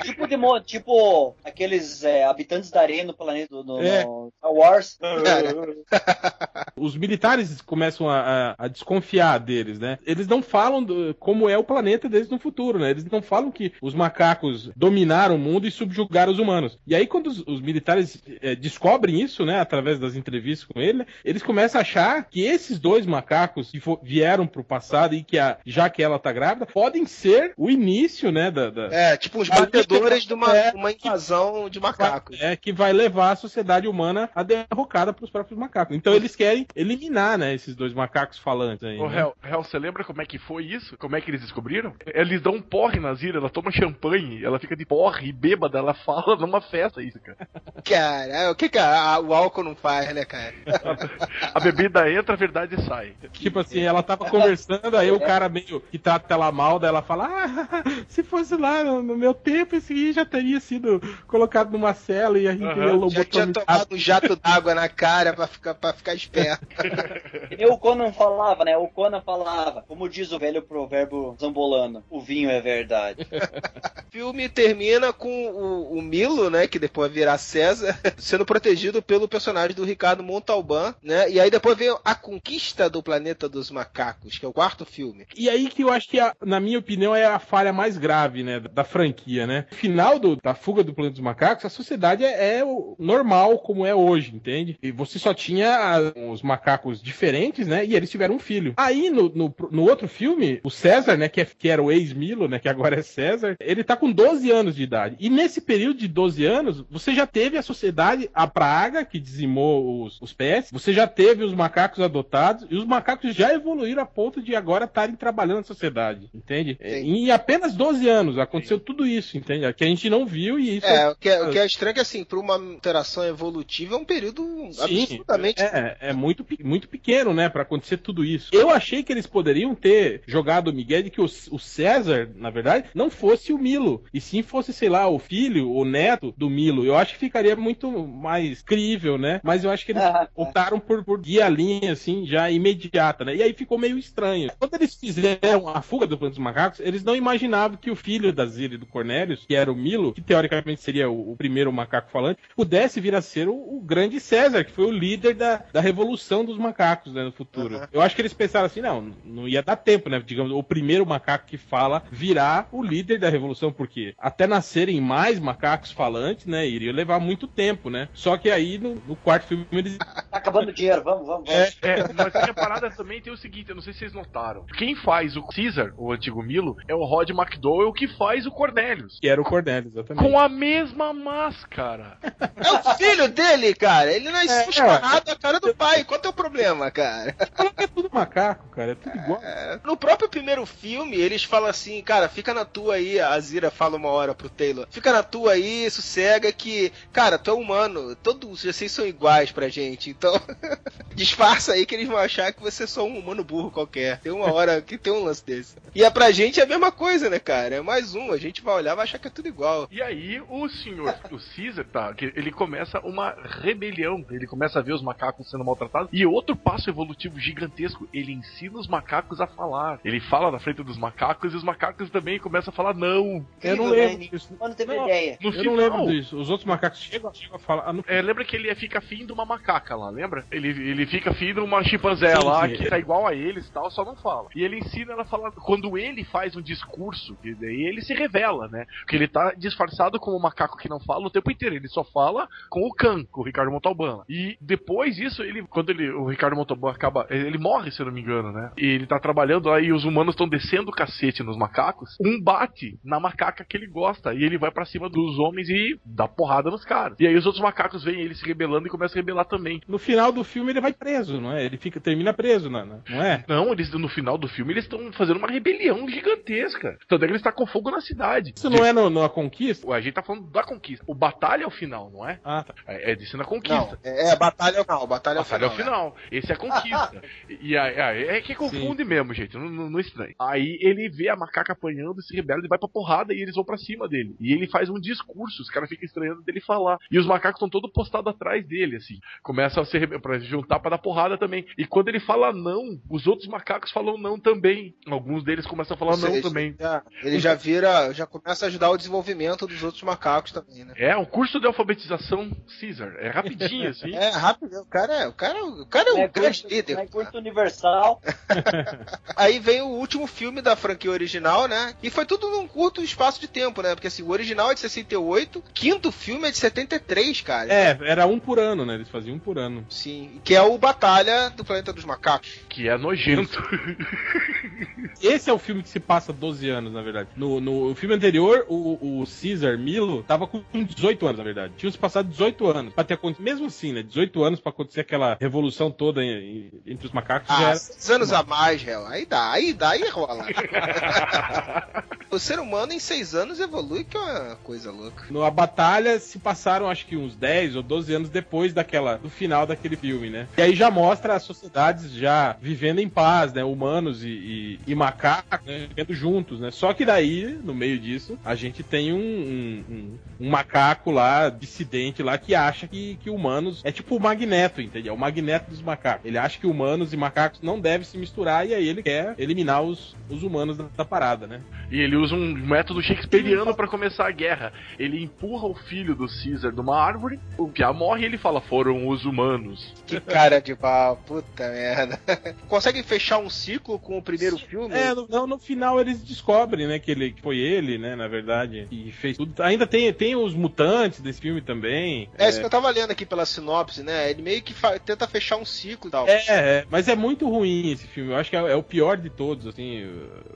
[0.04, 4.04] Tipo, demo, tipo aqueles é, habitantes da areia no planeta do no, É.
[4.06, 4.98] no Star Wars.
[6.76, 9.98] Os militares começam a, a- a desconfiar deles, né?
[10.06, 12.92] Eles não falam do- como é o planeta deles no futuro, né?
[12.92, 16.78] Eles não falam que os macacos dominaram o mundo e subjugaram os humanos.
[16.86, 19.60] E aí, quando os, os militares eh, descobrem isso, né?
[19.60, 24.46] Através das entrevistas com ele, eles começam a achar que esses dois macacos que vieram
[24.46, 28.52] pro passado e que a, já que ela tá grávida, podem ser o início, né?
[28.52, 32.40] Da, da- É, tipo Ali batedores de uma, é, uma invasão de macacos.
[32.40, 35.96] É, que vai levar a sociedade humana à derrocada pros próprios macacos.
[35.96, 38.98] Então eles querem eliminar, né, esses dois macacos falantes aí.
[38.98, 39.20] Ô, né?
[39.20, 40.98] Hel, Hel, você lembra como é que foi isso?
[40.98, 41.94] Como é que eles descobriram?
[42.06, 45.78] Eles dão um porre na Zira, ela toma champanhe, ela fica de porre e bêbada,
[45.80, 47.38] ela fala numa festa isso, cara.
[47.84, 50.54] Cara, o que, que a- o álcool não faz, né, cara?
[51.54, 53.14] A bebida entra, a verdade sai.
[53.32, 54.67] Tipo assim, ela tava conversando,
[54.98, 58.84] aí o cara meio que trata ela mal, daí ela fala: Ah, se fosse lá
[58.84, 62.64] no, no meu tempo, esse aí já teria sido colocado numa cela e a gente
[62.64, 66.68] ia Já tinha tomado um jato d'água na cara pra ficar, pra ficar esperto.
[67.58, 68.78] E o Conan falava, né?
[68.78, 73.26] O Conan falava, como diz o velho provérbio zambolano, o vinho é verdade.
[74.08, 79.28] O filme termina com o, o Milo, né, que depois virar César, sendo protegido pelo
[79.28, 81.30] personagem do Ricardo Montalban, né?
[81.30, 85.24] E aí depois vem a conquista do planeta dos macacos, que é o quarto filme.
[85.38, 88.42] E aí que eu acho que, a- na minha opinião, é a falha mais grave,
[88.42, 89.68] né, da franquia, né?
[89.70, 92.64] Final do- da fuga do planeta dos macacos, a sociedade é, é
[92.98, 94.76] normal como é hoje, entende?
[94.82, 97.86] E você só tinha a- os macacos diferentes, né?
[97.86, 98.74] E eles tiveram um filho.
[98.78, 102.48] Aí, no, no, no outro filme, o César, né, que, é- que era o ex-Milo,
[102.48, 105.18] né, que agora é César, ele tá com 12 anos de idade.
[105.20, 110.04] E nesse período de 12 anos, você já teve a sociedade, a praga, que dizimou
[110.04, 114.06] os, os pés, você já teve os macacos adotados, e os macacos já evoluíram a
[114.08, 116.78] ponto de agora estarem trabalhando na sociedade, entende?
[116.82, 116.88] Sim.
[116.90, 119.72] Em apenas 12 anos aconteceu tudo isso, entende?
[119.74, 121.92] Que a gente não viu e isso É, o que é, o que é estranho
[121.92, 125.62] é que, assim, pra uma interação evolutiva é um período Sim, absolutamente.
[125.64, 128.50] é, é muito, pe- muito pequeno, né, Pra acontecer tudo isso.
[128.54, 132.50] Eu achei que eles poderiam ter jogado o Miguel de que o, o César, na
[132.50, 136.50] verdade, não fosse o Milo, e sim fosse, sei lá, o filho, o neto do
[136.50, 136.86] Milo.
[136.86, 139.40] Eu acho que ficaria muito mais crível, né?
[139.44, 143.26] Mas eu acho que eles Ah, optaram por, por guiar a linha, assim, já imediata,
[143.26, 143.36] né?
[143.36, 144.37] E aí ficou meio estranho.
[144.60, 148.32] Quando eles fizeram a fuga do Planeta dos Macacos, eles não imaginavam que o filho
[148.32, 151.72] da Zira e do Cornelius, que era o Milo, que teoricamente seria o, o primeiro
[151.72, 155.64] macaco falante, pudesse vir a ser o, o grande César, que foi o líder da,
[155.72, 157.76] da revolução dos macacos, né, no futuro.
[157.78, 157.88] Aham.
[157.92, 160.22] Eu acho que eles pensaram assim, não, não ia dar tempo, né?
[160.26, 165.40] Digamos, o primeiro macaco que fala virar o líder da revolução, porque até nascerem mais
[165.40, 168.10] macacos falantes, né, iria levar muito tempo, né?
[168.14, 171.50] Só que aí no, no quarto filme eles Tá acabando o dinheiro, vamos, vamos.
[171.50, 174.66] É, é, mas a parada também tem o seguinte, eu não sei se vocês notaram.
[174.78, 179.20] Quem faz o Caesar, o antigo Milo, é o Rod McDowell que faz o Cornelius.
[179.22, 180.28] Que era o Cornelius, exatamente.
[180.30, 182.18] Com a mesma máscara.
[182.58, 184.12] É o filho dele, cara.
[184.12, 186.04] Ele nasceu É, esparrado a cara do pai.
[186.04, 187.36] Qual é o problema, cara?
[187.78, 188.92] É tudo macaco, cara.
[188.92, 189.40] É tudo igual.
[189.44, 193.70] É, no próprio primeiro filme, eles falam assim, cara, fica na tua aí, a Zira
[193.70, 198.16] fala uma hora pro Taylor, fica na tua aí, sossega que, cara, tu é humano,
[198.16, 200.34] todos vocês são iguais pra gente, então
[201.16, 204.07] disfarça aí que eles vão achar que você é só um humano burro qualquer.
[204.16, 205.76] Tem uma hora que tem um lance desse.
[205.94, 207.76] E é pra gente a mesma coisa, né, cara?
[207.76, 209.88] É mais um, a gente vai olhar e vai achar que é tudo igual.
[209.92, 214.24] E aí o senhor, o Caesar, tá, que ele começa uma rebelião.
[214.30, 216.10] Ele começa a ver os macacos sendo maltratados.
[216.14, 220.00] E outro passo evolutivo gigantesco, ele ensina os macacos a falar.
[220.06, 223.46] Ele fala na frente dos macacos e os macacos também começam a falar não.
[223.62, 224.56] Eu não lembro disso.
[224.58, 225.38] Quando teve Não, ideia.
[225.42, 226.38] No Eu final, não lembro disso.
[226.38, 227.84] Os outros macacos chegam, chegam a falar.
[227.88, 230.46] ah, no- É, lembra que ele fica afim de uma macaca lá, lembra?
[230.52, 232.76] Ele, ele fica afim de uma chimpanzé Sim, lá sim.
[232.76, 234.48] que tá igual a eles e tal, só não fala.
[234.56, 235.52] E ele ensina ela a falar.
[235.52, 238.86] Quando ele faz um discurso, que daí ele se revela, né?
[239.00, 241.76] Porque ele tá disfarçado como um macaco que não fala o tempo inteiro.
[241.76, 244.22] Ele só fala com o Khan, com o Ricardo Montalbán.
[244.30, 247.26] E depois disso, ele, quando ele, o Ricardo Montalbán acaba.
[247.30, 248.72] Ele morre, se eu não me engano, né?
[248.78, 252.16] E ele tá trabalhando lá e os humanos estão descendo o cacete nos macacos.
[252.22, 254.34] Um bate na macaca que ele gosta.
[254.34, 257.20] E ele vai pra cima dos homens e dá porrada nos caras.
[257.20, 259.82] E aí os outros macacos veem ele se rebelando e começam a rebelar também.
[259.88, 261.66] No final do filme ele vai preso, não é?
[261.66, 263.44] Ele fica, termina preso, não, não não é?
[263.48, 266.98] Não, eles no final do filme eles estão fazendo uma rebelião gigantesca.
[267.08, 268.54] Tanto é que eles estão com fogo na cidade.
[268.56, 269.92] Isso não é no, na conquista?
[269.94, 271.04] A gente tá falando da conquista.
[271.08, 272.40] O batalha é o final, não é?
[272.44, 272.74] Ah, tá.
[272.86, 274.00] É, é disso na Não, conquista.
[274.04, 275.76] é, é batalha não, batalha, Batalha é o né?
[275.76, 276.16] final.
[276.32, 277.22] Esse é a conquista.
[277.62, 279.58] e aí, aí, é que confunde mesmo, gente.
[279.58, 280.36] Não, não, não estranhe.
[280.40, 283.64] Aí ele vê a macaca apanhando, se rebela e vai pra porrada e eles vão
[283.64, 284.36] pra cima dele.
[284.40, 286.98] E ele faz um discurso, os caras ficam estranhando dele falar.
[287.12, 289.20] E os macacos estão todos postados atrás dele, assim.
[289.42, 291.66] Começam a se pra juntar pra dar porrada também.
[291.78, 294.96] E quando ele fala não, os outros macacos falam não também.
[295.10, 296.76] Alguns deles começam a falar Ou não seja, também.
[296.80, 300.94] já- ele já vira, já começa a ajudar o desenvolvimento dos outros macacos também, né?
[300.98, 303.14] É, um curso de alfabetização Caesar.
[303.20, 304.08] É rapidinho, assim.
[304.18, 304.80] É, rápido.
[304.82, 306.98] O cara é, o cara, o cara é um é grande curso, líder.
[306.98, 308.22] é curso universal.
[309.36, 311.94] Aí vem o último filme da franquia original, né?
[312.02, 313.94] E foi tudo num curto espaço de tempo, né?
[313.96, 317.72] Porque assim, o original é de 68, quinto filme é de 73, cara.
[317.72, 318.96] É, era um por ano, né?
[318.96, 319.86] Eles faziam um por ano.
[319.90, 322.50] Sim, que é o Batalha do Planeta dos Macacos.
[322.70, 323.62] Que é nojento.
[325.22, 327.30] Esse é o filme que se passa 12 anos, na verdade.
[327.36, 331.74] No, no filme anterior, o, o Caesar Milo tava com 18 anos, na verdade.
[331.78, 332.94] Tinha se passado 18 anos.
[332.94, 334.04] Pra ter acontecido, mesmo assim, né?
[334.04, 337.76] 18 anos pra acontecer aquela revolução toda em- em- entre os macacos já Ah, era.
[337.78, 339.06] seis anos a mais, réu.
[339.08, 340.46] Aí dá, aí dá, aí rola.
[342.30, 345.26] o ser humano em seis anos evolui, que é uma coisa louca.
[345.46, 349.66] A batalha se passaram, acho que uns 10 ou 12 anos depois daquela, do final
[349.66, 350.48] daquele filme, né?
[350.58, 353.64] E aí já mostra as sociedades já vivendo em paz, né?
[353.64, 355.88] Humanos e, e, e macacos, né?
[355.90, 356.72] Vivendo juntos, né?
[356.72, 361.50] Só que daí, no meio disso, a gente tem um, um, um- um macaco lá,
[361.50, 365.14] dissidente lá, que acha que, que humanos é tipo o magneto, entendeu?
[365.14, 366.26] O magneto dos macacos.
[366.26, 369.82] Ele acha que humanos e macacos não devem se misturar e aí ele quer eliminar
[369.82, 371.62] os, os humanos da, da parada, né?
[371.92, 374.72] E ele usa um método shakespeariano pra começar a guerra.
[375.00, 378.62] Ele empurra o filho do Caesar de uma árvore, o Pia morre e ele fala:
[378.62, 379.94] foram os humanos.
[380.06, 382.20] Que cara de pau, puta merda.
[382.68, 384.94] Consegue fechar um ciclo com o primeiro filme?
[384.94, 388.88] É, no, no final eles descobrem, né, que ele que foi ele, né, na verdade,
[388.92, 389.62] e fez tudo.
[389.62, 392.30] Ainda tem, tem os mutantes desse filme também.
[392.38, 394.30] É isso que eu tava lendo aqui pela sinopse, né?
[394.30, 394.74] Ele meio que
[395.06, 396.28] tenta fechar um ciclo e tal.
[396.28, 398.32] É, é, mas é muito ruim esse filme.
[398.32, 400.08] Eu acho que é, é o pior de todos, assim.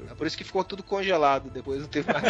[0.10, 2.24] É por isso que ficou tudo congelado depois não teve mais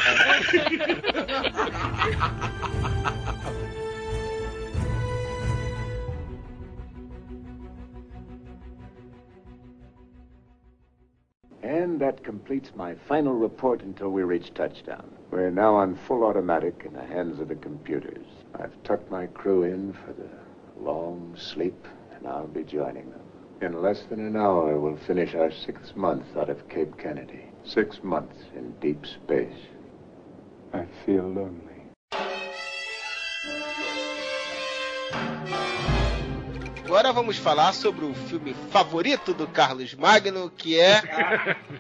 [11.64, 15.10] And that completes my final report until we reach touchdown.
[15.30, 18.26] We're now on full automatic in the hands of the computers.
[18.56, 20.30] I've tucked my crew in for the
[20.82, 23.22] long sleep, and I'll be joining them.
[23.62, 27.46] In less than an hour, we'll finish our sixth month out of Cape Kennedy.
[27.64, 29.68] Six months in deep space.
[30.74, 31.71] I feel lonely.
[36.92, 40.98] Agora vamos falar sobre o filme favorito do Carlos Magno, que é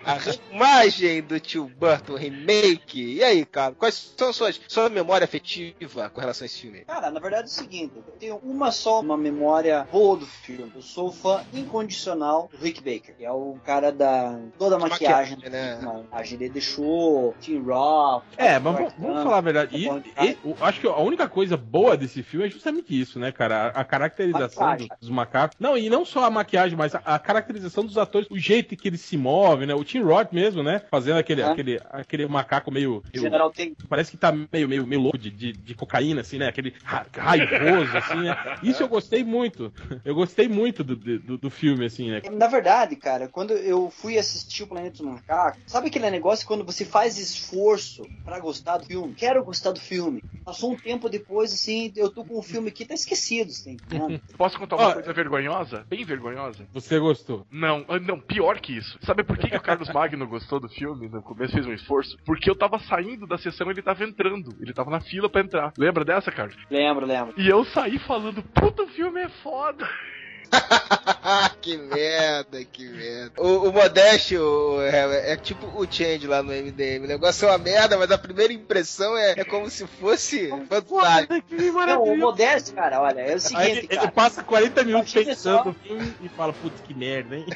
[0.05, 3.16] a reimagem do Tio Burton remake.
[3.16, 6.86] E aí, cara, quais são suas sua memória afetiva com relação a esse filme?
[6.86, 10.72] Cara, na verdade é o seguinte, eu tenho uma só uma memória boa do filme.
[10.74, 15.36] Eu sou fã incondicional do Rick Baker, que é o cara da toda a maquiagem,
[15.36, 15.78] maquiagem, né?
[15.82, 18.24] A maquiagem dele deixou Tim Roth.
[18.38, 19.76] É, mas vamos, falar a verdade.
[19.76, 23.20] E, bom, e- eu acho que a única coisa boa desse filme é justamente isso,
[23.20, 23.74] né, cara?
[23.76, 25.01] A, a caracterização do.
[25.02, 25.58] Dos macacos.
[25.60, 28.88] Não, e não só a maquiagem, mas a, a caracterização dos atores, o jeito que
[28.88, 29.74] eles se movem, né?
[29.74, 30.84] O Tim Roth mesmo, né?
[30.91, 31.45] Fazendo aquele, É.
[31.45, 33.04] aquele, aquele macaco meio.
[33.12, 33.76] meio- General tem.
[33.89, 36.47] Parece que tá meio, meio, meio louco de, de, de cocaína, assim, né?
[36.47, 38.36] Aquele ra- raivoso, assim, né?
[38.62, 39.74] Isso eu gostei muito.
[40.06, 42.22] Eu gostei muito do, do, do filme, assim, né?
[42.32, 46.64] Na verdade, cara, quando eu fui assistir o Planeta dos Macacos, sabe aquele negócio quando
[46.64, 49.16] você faz esforço pra gostar do filme?
[49.16, 50.24] Quero gostar do filme.
[50.45, 54.22] Passou um tempo depois, assim, eu tô com o filme aqui, tá esquecido, tá entendendo?
[54.38, 55.86] Posso contar uma Coisa vergonhosa?
[55.89, 56.68] Bem vergonhosa?
[56.74, 57.46] Você gostou.
[57.52, 58.98] Não, ah, não, pior que isso.
[59.02, 61.08] Sabe por que, que o Carlos Magno gostou do filme?
[61.10, 62.18] No começo fez um esforço?
[62.26, 64.56] Porque eu tava saindo da sessão e ele tava entrando.
[64.60, 65.74] Ele tava na fila pra entrar.
[65.78, 66.56] Lembra dessa, Carlos?
[66.70, 67.34] lembro, lembro.
[67.38, 69.88] E eu saí falando, puta, o filme é foda.
[71.62, 73.41] que merda, que merda.
[73.41, 77.06] O, o Modeste o- é, é tipo o Change lá no MDM.
[77.06, 81.41] O negócio é uma merda, mas a primeira impressão é, é como se fosse fantástico.
[81.43, 84.12] que Não, o Modesto, cara, olha, é o seguinte, ele, ele cara.
[84.12, 87.45] passa 40 minutos pensando no filme e fala, putz, que merda, hein?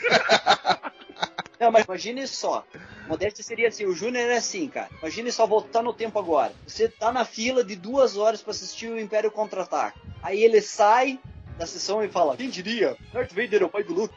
[1.58, 2.66] Não, mas imagine só.
[3.08, 4.89] Modéstia seria assim, o Júnior é assim, cara.
[5.02, 6.52] Imagine só voltar no tempo agora.
[6.68, 9.98] Você tá na fila de duas horas pra assistir o Império Contra-Ataque.
[10.22, 11.18] Aí ele sai
[11.58, 12.95] da sessão e fala, quem diria?
[13.14, 14.14] Darth Vader é o pai do Luke.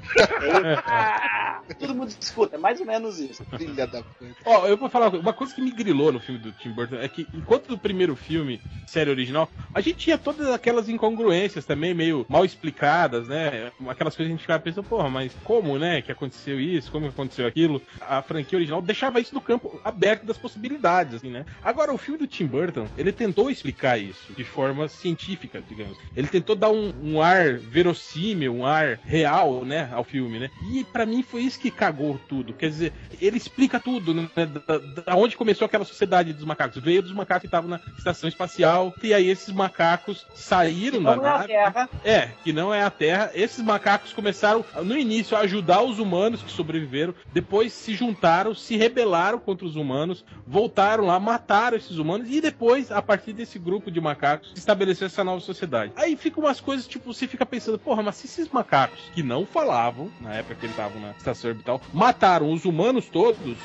[0.87, 3.45] Aí, todo mundo escuta, é mais ou menos isso.
[3.57, 4.37] Filha da puta.
[4.45, 7.09] Ó, eu vou falar uma coisa que me grilou no filme do Tim Burton é
[7.09, 12.27] que enquanto do primeiro filme, série original, a gente tinha todas aquelas incongruências também meio
[12.29, 13.71] mal explicadas, né?
[13.89, 17.07] Aquelas coisas que a gente ficava pensando, porra, mas como, né, que aconteceu isso, como
[17.07, 17.81] aconteceu aquilo?
[18.01, 21.45] A franquia original deixava isso no campo aberto das possibilidades, assim, né?
[21.63, 25.97] Agora o filme do Tim Burton, ele tentou explicar isso de forma científica, digamos.
[26.17, 27.28] Ele tentou dar um, um ar
[27.71, 30.51] verossímil, um ar real, né, ao filme, né?
[30.73, 32.53] E pra mim foi isso que cagou tudo.
[32.53, 34.29] Quer dizer, ele explica tudo, né?
[34.37, 36.83] Da, da onde começou aquela sociedade dos macacos.
[36.83, 41.47] Veio dos macacos que estavam na estação espacial, e aí esses macacos saíram da é.
[41.47, 41.89] Terra.
[42.05, 43.31] É, que não é a Terra.
[43.35, 47.15] Esses macacos começaram, no início, a ajudar os humanos que sobreviveram.
[47.33, 52.29] Depois se juntaram, se rebelaram contra os humanos, voltaram lá, mataram esses humanos.
[52.31, 55.93] E depois, a partir desse grupo de macacos, se estabeleceu essa nova sociedade.
[55.97, 59.45] Aí fica umas coisas, tipo, você fica pensando, porra, mas se esses macacos que não
[59.45, 63.57] falavam, na época que eles estavam na estação orbital, mataram os humanos todos.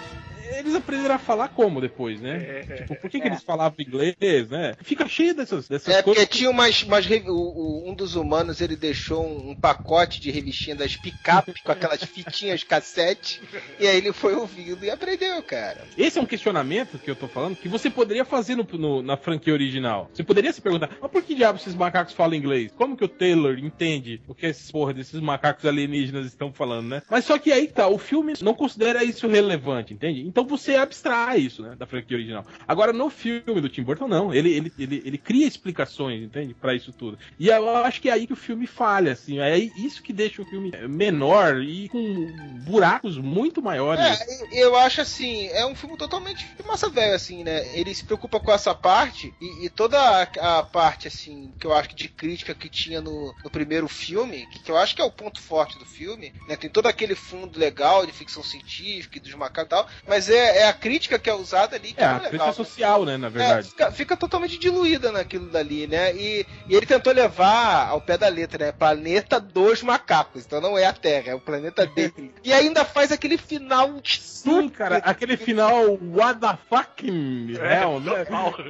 [0.58, 2.64] Eles aprenderam a falar como depois, né?
[2.78, 3.32] Tipo, por que, que É.
[3.32, 4.76] eles falavam inglês, né?
[4.82, 6.36] Fica cheio dessas, dessas É, porque coisas.
[6.38, 6.84] tinha umas.
[6.84, 11.54] umas o- o- um dos humanos ele deixou um, um pacote de revistinha das picape
[11.64, 13.42] com aquelas fitinhas cassete.
[13.80, 15.86] E aí ele foi ouvindo e aprendeu, cara.
[15.98, 19.18] Esse é um questionamento que eu tô falando que você poderia fazer no- no- na
[19.18, 20.10] franquia original.
[20.14, 22.72] Você poderia se perguntar, mas por que diabos esses macacos falam inglês?
[22.76, 27.02] Como que o Taylor entende o que esses porra desses macacos alienígenas estão falando, né?
[27.10, 30.22] Mas só que aí tá, o filme não considera isso relevante, entende?
[30.22, 32.46] Então você abstrai isso, né, da franquia original.
[32.68, 36.54] Agora no filme do Tim Burton não, ele ele, ele, ele cria explicações, entende?
[36.54, 37.18] Pra isso tudo.
[37.40, 40.42] E eu acho que é aí que o filme falha, assim, é isso que deixa
[40.42, 42.02] o filme menor e com
[42.64, 44.04] buracos muito maiores.
[44.22, 47.78] É, eu acho assim, é um filme totalmente massa velha, assim, né?
[47.78, 51.74] Ele se preocupa com essa parte e, e toda a, a parte, assim, que eu
[51.74, 55.02] acho que de crítica que tinha no, no primeiro filme, que, que eu acho que
[55.02, 56.56] é o ponto forte do filme, né?
[56.56, 60.60] Tem todo aquele fundo legal de ficção científica e dos macacos e tal, mas é,
[60.60, 62.30] é a crítica que é usada ali que É, é, a legal.
[62.30, 63.70] crítica social, né, na É, verdade.
[63.70, 66.16] fica, fica totalmente diluída naquilo dali, né?
[66.16, 68.72] E, e ele tentou levar ao pé da letra, né?
[68.72, 70.46] Planeta dos macacos.
[70.46, 72.34] Então não é a Terra, é o planeta dele.
[72.44, 73.92] e ainda faz aquele final.
[74.04, 76.58] Sim, cara, aquele final what the
[77.56, 78.26] hell, né?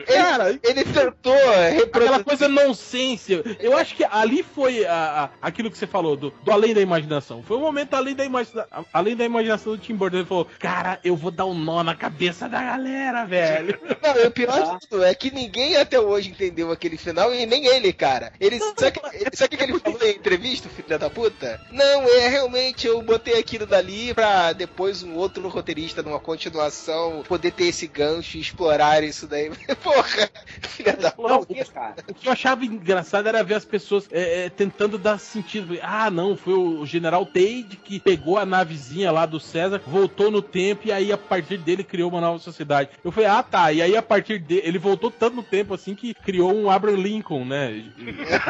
[0.06, 1.90] Cara, Ele tentou reproduzir.
[1.96, 3.42] aquela coisa nonsense.
[3.60, 6.82] Eu acho que ali foi a- a- aquilo que você falou, do, do além da
[6.82, 7.42] imaginação.
[7.44, 10.18] Foi um momento além da, imagina, além da imaginação do Tim Burton.
[10.18, 13.80] Ele falou, cara, eu vou dar um nó na cabeça da galera, velho.
[14.02, 17.66] Não, o pior de tudo é que ninguém até hoje entendeu aquele final e nem
[17.68, 18.32] ele, cara.
[18.40, 21.60] Ele sabe, que- ele- sabe o que ele falou em entrevista, filho da puta?
[21.72, 27.52] Não, é realmente eu botei aquilo dali pra depois um outro roteirista numa continuação poder
[27.52, 29.52] ter esse gancho e explorar isso daí.
[29.84, 30.30] Porra,
[30.62, 31.54] filha da Não, o puta.
[31.66, 31.96] que, cara?
[32.10, 35.78] O que eu achava engraçado era ver as pessoas é, é, tentando dar sentido.
[35.82, 40.42] Ah, não, foi o general Tade que pegou a navezinha lá do César, voltou no
[40.42, 42.92] tempo e aí a partir dele criou uma nova sociedade.
[43.04, 45.96] Eu falei, ah tá, e aí a partir dele, ele voltou tanto no tempo assim
[45.96, 47.84] que criou um Abraham Lincoln, né?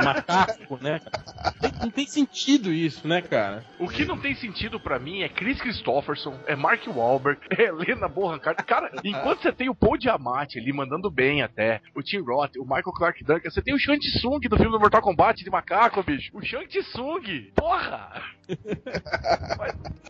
[0.03, 0.99] Macaco, né?
[1.81, 3.63] Não tem sentido isso, né, cara?
[3.79, 8.07] O que não tem sentido pra mim é Chris Christopherson, é Mark Wahlberg, é Helena
[8.07, 8.65] Bonham Carter.
[8.65, 12.63] Cara, enquanto você tem o Paul Diamante ali mandando bem até, o Tim Roth, o
[12.63, 16.03] Michael Clark Duncan, você tem o Shang Tsung do filme do Mortal Kombat de macaco,
[16.03, 16.31] bicho.
[16.33, 17.51] O Shang Tsung.
[17.55, 18.21] Porra!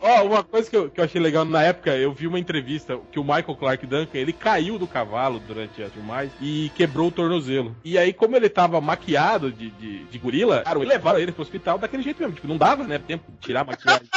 [0.00, 2.98] Ó, uma coisa que eu, que eu achei legal na época, eu vi uma entrevista
[3.10, 7.12] que o Michael Clark Duncan, ele caiu do cavalo durante as filmagens e quebrou o
[7.12, 7.74] tornozelo.
[7.84, 11.78] E aí, como ele tava maquiado de, de, de gorila, cara, levaram ele pro hospital
[11.78, 12.34] daquele jeito mesmo.
[12.34, 14.08] Tipo, não dava, né, tempo de tirar a maquiagem.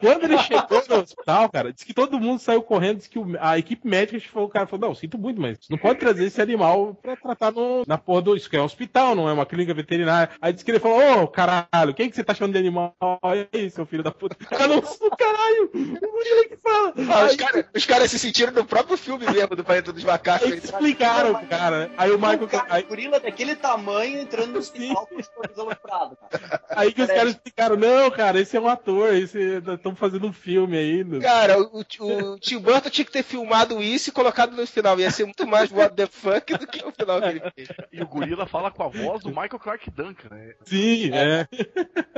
[0.00, 3.36] Quando ele chegou no hospital, cara, disse que todo mundo saiu correndo, disse que o-
[3.40, 6.40] a equipe médica falou, o cara falou, não, sinto muito, mas não pode trazer esse
[6.40, 8.36] animal pra tratar no, na porra do.
[8.36, 10.30] Isso que é um hospital, não é uma clínica veterinária.
[10.40, 12.94] Aí disse que ele falou, ô, caralho, quem que você tá chamando de animal?
[13.22, 14.36] Olha aí, seu filho da puta.
[14.58, 16.94] Eu não sou caralho, o gorila que fala.
[16.96, 20.04] Ah, os Aí- caras os caras se sentiram no próprio filme mesmo do Planeta dos
[20.04, 20.50] Macacos.
[20.50, 21.90] Aí explicaram pro cara, né?
[21.96, 22.48] Aí o Michael.
[22.48, 26.62] cara, Aí, gorila daquele tamanho entrando no hospital com o sorriso aloprado, cara.
[26.70, 29.60] aí que os caras explicaram, não, cara, esse é um ator, esse
[29.90, 31.04] estão fazendo um filme aí.
[31.04, 34.98] no- Cara, o, o Tim Burton tinha que ter filmado isso e colocado no final.
[34.98, 37.68] Ia ser muito mais what the fuck do que o final que ele fez.
[37.92, 40.54] E o gorila fala com a voz do Michael Clark Duncan, né?
[40.64, 41.46] Sim, é.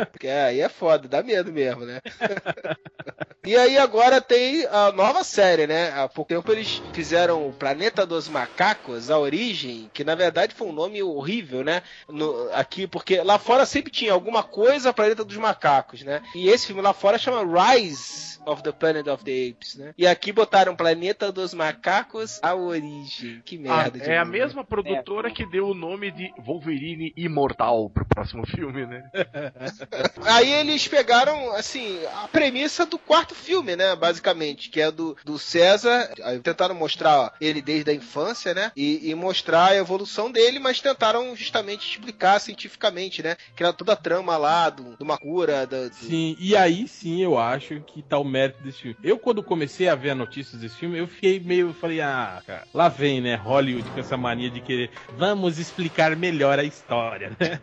[0.07, 2.01] Porque aí é foda, dá medo mesmo, né?
[3.45, 5.91] e aí agora tem a nova série, né?
[5.93, 10.69] Há pouco tempo eles fizeram o Planeta dos Macacos, a origem, que na verdade foi
[10.69, 11.83] um nome horrível, né?
[12.09, 16.23] No- aqui, porque lá fora sempre tinha alguma coisa Planeta dos Macacos, né?
[16.35, 19.95] E esse filme lá fora chama Rise of the Planet of the Apes, né?
[19.97, 23.41] E aqui botaram Planeta dos Macacos, a origem.
[23.45, 23.99] Que Ah, merda.
[24.01, 28.85] de é a mesma produtora que deu o nome de Wolverine Imortal pro próximo filme,
[28.87, 29.03] né?
[30.27, 33.95] Aí eles pegaram, assim, a premissa do quarto filme, né?
[33.95, 36.11] Basicamente, que é do, do César.
[36.25, 38.73] Aí tentaram mostrar ó, ele desde a infância, né?
[38.77, 43.37] E, e mostrar a evolução dele, mas tentaram justamente explicar cientificamente, né?
[43.55, 45.67] Que era toda a trama lá do, de uma cura.
[45.67, 48.97] Do, do- Sim, e aí sim eu acho que tá o mérito desse filme.
[49.03, 51.73] Eu, quando comecei a ver as notícias desse filme, eu fiquei meio.
[51.73, 53.35] Falei, ah, cara, lá vem, né?
[53.35, 54.91] Hollywood com essa mania de querer.
[55.17, 57.61] Vamos explicar melhor a história, né?